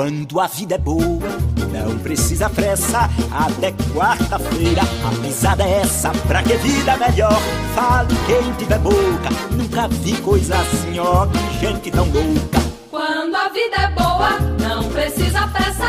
Quando 0.07 0.39
a 0.39 0.47
vida 0.47 0.75
é 0.75 0.77
boa, 0.77 1.27
não 1.69 1.99
precisa 1.99 2.49
pressa. 2.49 3.09
Até 3.29 3.73
quarta-feira 3.93 4.81
a 4.81 5.21
pisada 5.21 5.65
é 5.65 5.81
essa. 5.81 6.11
Pra 6.25 6.41
que 6.41 6.55
vida 6.55 6.95
melhor? 6.95 7.37
Fale 7.75 8.15
quem 8.25 8.53
tiver 8.53 8.79
boca. 8.79 9.29
Nunca 9.51 9.89
vi 9.89 10.15
coisa 10.21 10.55
assim, 10.55 10.97
ó. 10.97 11.27
Que 11.27 11.59
gente 11.59 11.91
tão 11.91 12.05
louca. 12.05 12.57
Quando 12.89 13.35
a 13.35 13.49
vida 13.49 13.75
é 13.81 13.89
boa, 13.89 14.29
não 14.61 14.89
precisa 14.91 15.45
pressa. 15.47 15.87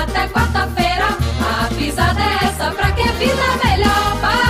Até 0.00 0.28
quarta-feira, 0.28 1.08
a 1.42 1.66
pisada 1.74 2.20
é 2.20 2.46
essa. 2.46 2.70
Pra 2.70 2.92
que 2.92 3.02
vida 3.02 3.42
melhor? 3.64 4.16
Vale 4.20 4.45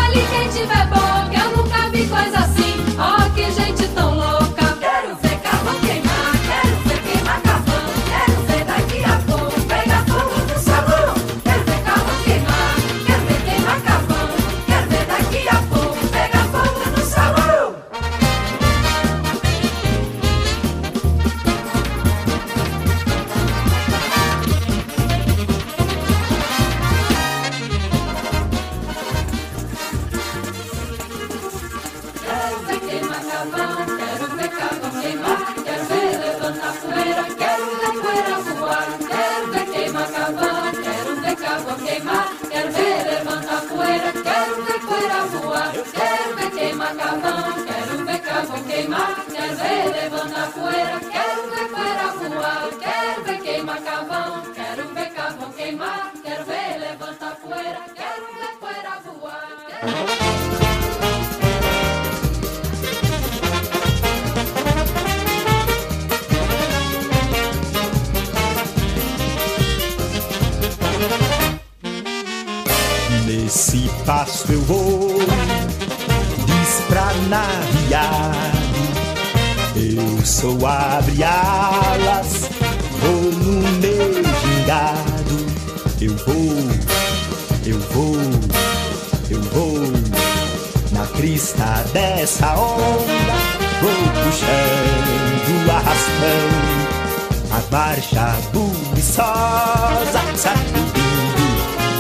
a 97.51 97.63
marcha 97.71 98.37
buliçosa, 98.53 100.21
sacudindo 100.37 101.47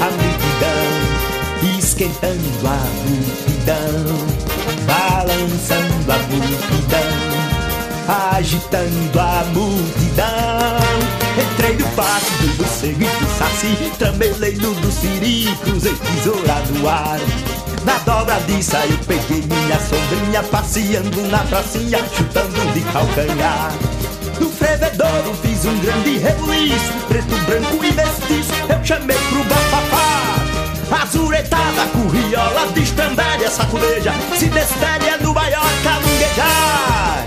a 0.00 0.10
multidão, 0.10 1.78
esquentando 1.78 2.66
a 2.66 2.78
multidão, 3.06 4.04
balançando 4.86 6.12
a 6.12 6.18
multidão, 6.28 7.12
agitando 8.34 9.20
a 9.20 9.44
multidão. 9.52 10.86
Entrei 11.38 11.76
no 11.76 11.86
passo 11.90 12.30
do 12.40 12.56
morcego 12.56 13.02
e 13.02 13.06
do 13.06 13.38
saci, 13.38 13.92
tramelei 13.98 14.56
no 14.56 14.74
dos 14.74 14.94
ciricos, 14.94 15.86
em 15.86 15.96
tesoura 15.96 16.62
no 16.70 16.88
ar. 16.88 17.20
Na 17.84 17.98
dobra 17.98 18.40
disso 18.46 18.76
eu 18.76 18.98
peguei 19.06 19.42
minha 19.42 19.78
sombrinha 19.78 20.42
Passeando 20.42 21.22
na 21.28 21.38
pracinha, 21.44 21.98
chutando 22.16 22.72
de 22.72 22.80
calcanhar 22.80 23.85
No 24.40 24.50
frevedouro 24.50 25.34
fiz 25.42 25.64
um 25.64 25.78
grande 25.78 26.18
rebuliço 26.18 26.92
Preto, 27.08 27.36
branco 27.46 27.84
e 27.84 27.92
mestiço, 27.92 28.52
eu 28.68 28.84
chamei 28.84 29.16
pro 29.30 29.44
bafafá 29.44 31.02
Azuretada, 31.02 31.86
curriola, 31.92 32.66
destrambelha, 32.72 33.50
sacudeja 33.50 34.12
Se 34.38 34.46
destelha 34.46 35.18
no 35.18 35.32
maior 35.34 35.64
calunguejar 35.82 37.26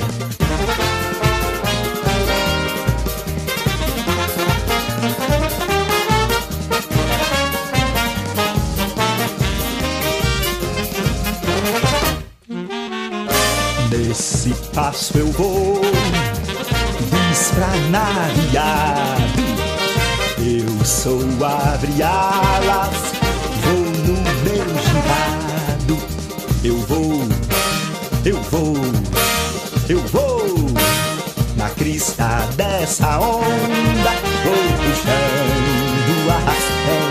Nesse 13.90 14.54
passo 14.74 15.18
eu 15.18 15.28
vou 15.32 15.99
desfranariado 17.60 19.44
Eu 20.38 20.86
sou 20.86 21.22
abre 21.44 22.02
alas, 22.02 23.14
vou 23.64 23.84
no 24.08 24.16
meu 24.44 24.68
girado 24.84 25.98
Eu 26.64 26.78
vou, 26.88 27.28
eu 28.26 28.42
vou, 28.44 28.78
eu 29.90 30.00
vou 30.08 30.46
Na 31.58 31.70
crista 31.72 32.48
dessa 32.56 33.20
onda. 33.20 34.12
Vou 34.44 34.64
puxando 34.78 36.30
arrastão 36.32 37.10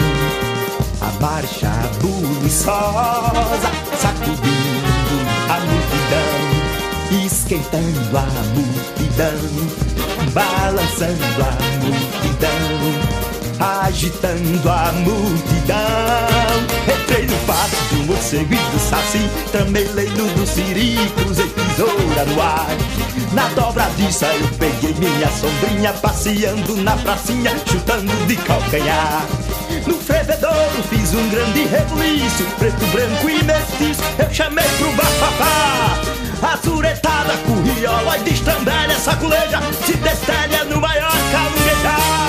A 1.03 1.20
marcha 1.20 1.70
buliçosa 2.01 3.70
Sacudindo 4.01 5.16
a 5.51 5.61
multidão 5.61 6.49
esquentando 7.11 8.19
a 8.19 8.23
multidão, 8.55 8.98
balançando 10.32 11.43
a 11.43 11.51
multidão, 11.85 12.78
agitando 13.59 14.70
a 14.70 14.93
multidão. 14.93 15.77
Entrei 16.86 17.27
no 17.27 17.36
passo 17.39 17.95
do 17.95 18.05
morcego 18.05 18.55
e 18.55 18.57
do 18.57 18.78
saci, 18.78 19.28
tramelei 19.51 20.09
no 20.11 20.28
dos 20.35 20.49
ciricos 20.51 21.39
e 21.40 21.49
tesoura 21.49 22.24
no 22.27 22.40
ar. 22.40 22.69
Na 23.32 23.49
dobra 23.49 23.90
disso 23.97 24.24
eu 24.24 24.49
peguei 24.57 24.95
minha 24.95 25.28
sombrinha, 25.28 25.93
passeando 25.95 26.77
na 26.77 26.97
pracinha, 26.99 27.51
chutando 27.66 28.27
de 28.28 28.36
calcanhar. 28.36 29.27
No 29.85 29.95
frevedouro 29.95 30.82
fiz 30.90 31.12
um 31.12 31.28
grande 31.28 31.65
rebuliço, 31.65 32.45
preto, 32.57 32.86
branco 32.93 33.28
e 33.28 33.43
mestiço, 33.43 34.01
eu 34.16 34.32
chamei 34.32 34.69
pro 34.78 34.93
bafafá. 34.93 36.18
Azuretada, 36.43 37.36
curriola 37.39 38.16
e 38.19 38.23
destrambelha, 38.23 38.98
saculeja 38.98 39.60
Se 39.85 39.94
destelha 39.94 40.65
no 40.65 40.81
maior 40.81 41.12
calunguejar 41.32 42.28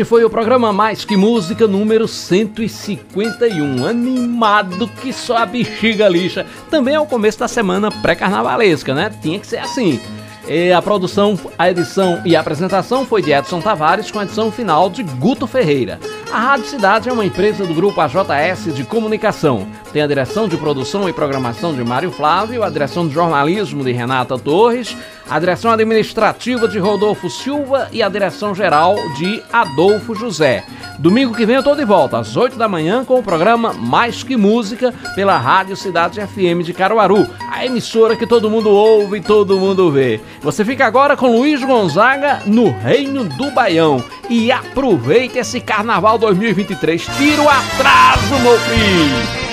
Este 0.00 0.08
foi 0.08 0.24
o 0.24 0.30
programa 0.30 0.72
Mais 0.72 1.04
Que 1.04 1.14
Música 1.14 1.66
número 1.66 2.08
151. 2.08 3.84
Animado 3.84 4.88
que 4.88 5.12
só 5.12 5.36
a 5.36 5.44
bexiga 5.44 6.08
lixa. 6.08 6.46
Também 6.70 6.94
é 6.94 6.98
o 7.00 7.04
começo 7.04 7.38
da 7.38 7.46
semana 7.46 7.90
pré-carnavalesca, 7.90 8.94
né? 8.94 9.12
Tinha 9.20 9.38
que 9.38 9.46
ser 9.46 9.58
assim. 9.58 10.00
E 10.48 10.72
a 10.72 10.80
produção, 10.80 11.38
a 11.58 11.70
edição 11.70 12.22
e 12.24 12.34
a 12.34 12.40
apresentação 12.40 13.04
foi 13.04 13.20
de 13.20 13.30
Edson 13.30 13.60
Tavares, 13.60 14.10
com 14.10 14.18
a 14.18 14.24
edição 14.24 14.50
final 14.50 14.88
de 14.88 15.02
Guto 15.02 15.46
Ferreira. 15.46 16.00
A 16.32 16.38
Rádio 16.38 16.66
Cidade 16.66 17.08
é 17.08 17.12
uma 17.12 17.24
empresa 17.24 17.66
do 17.66 17.74
grupo 17.74 18.00
AJS 18.00 18.72
de 18.72 18.84
Comunicação. 18.84 19.66
Tem 19.92 20.00
a 20.00 20.06
direção 20.06 20.46
de 20.46 20.56
produção 20.56 21.08
e 21.08 21.12
programação 21.12 21.74
de 21.74 21.82
Mário 21.82 22.12
Flávio, 22.12 22.62
a 22.62 22.70
direção 22.70 23.08
de 23.08 23.12
jornalismo 23.12 23.82
de 23.82 23.90
Renata 23.90 24.38
Torres, 24.38 24.96
a 25.28 25.40
direção 25.40 25.72
administrativa 25.72 26.68
de 26.68 26.78
Rodolfo 26.78 27.28
Silva 27.28 27.88
e 27.90 28.00
a 28.00 28.08
direção 28.08 28.54
geral 28.54 28.94
de 29.16 29.42
Adolfo 29.52 30.14
José. 30.14 30.64
Domingo 31.00 31.34
que 31.34 31.44
vem 31.44 31.56
eu 31.56 31.64
tô 31.64 31.74
de 31.74 31.84
volta, 31.84 32.18
às 32.18 32.36
8 32.36 32.56
da 32.56 32.68
manhã, 32.68 33.04
com 33.04 33.18
o 33.18 33.22
programa 33.22 33.72
Mais 33.72 34.22
Que 34.22 34.36
Música, 34.36 34.94
pela 35.16 35.36
Rádio 35.36 35.74
Cidade 35.74 36.20
FM 36.20 36.64
de 36.64 36.72
Caruaru, 36.72 37.26
a 37.50 37.66
emissora 37.66 38.14
que 38.14 38.26
todo 38.26 38.50
mundo 38.50 38.70
ouve 38.70 39.18
e 39.18 39.20
todo 39.20 39.58
mundo 39.58 39.90
vê. 39.90 40.20
Você 40.42 40.64
fica 40.64 40.86
agora 40.86 41.16
com 41.16 41.38
Luiz 41.38 41.64
Gonzaga 41.64 42.42
no 42.46 42.70
Reino 42.70 43.24
do 43.24 43.50
Baião. 43.50 44.04
E 44.28 44.52
aproveite 44.52 45.38
esse 45.38 45.60
Carnaval 45.60 46.16
2023. 46.20 47.06
Tira 47.18 47.42
o 47.42 47.48
atraso, 47.48 48.38
meu 48.40 48.58
filho! 48.60 49.49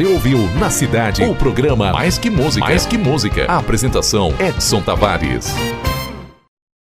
Você 0.00 0.06
ouviu 0.06 0.48
na 0.58 0.70
cidade 0.70 1.22
o 1.22 1.34
programa 1.34 1.92
Mais 1.92 2.16
que 2.16 2.30
Música. 2.30 2.64
Mais 2.64 2.86
que 2.86 2.96
Música. 2.96 3.44
A 3.46 3.58
apresentação 3.58 4.32
Edson 4.40 4.80
Tavares. 4.80 5.54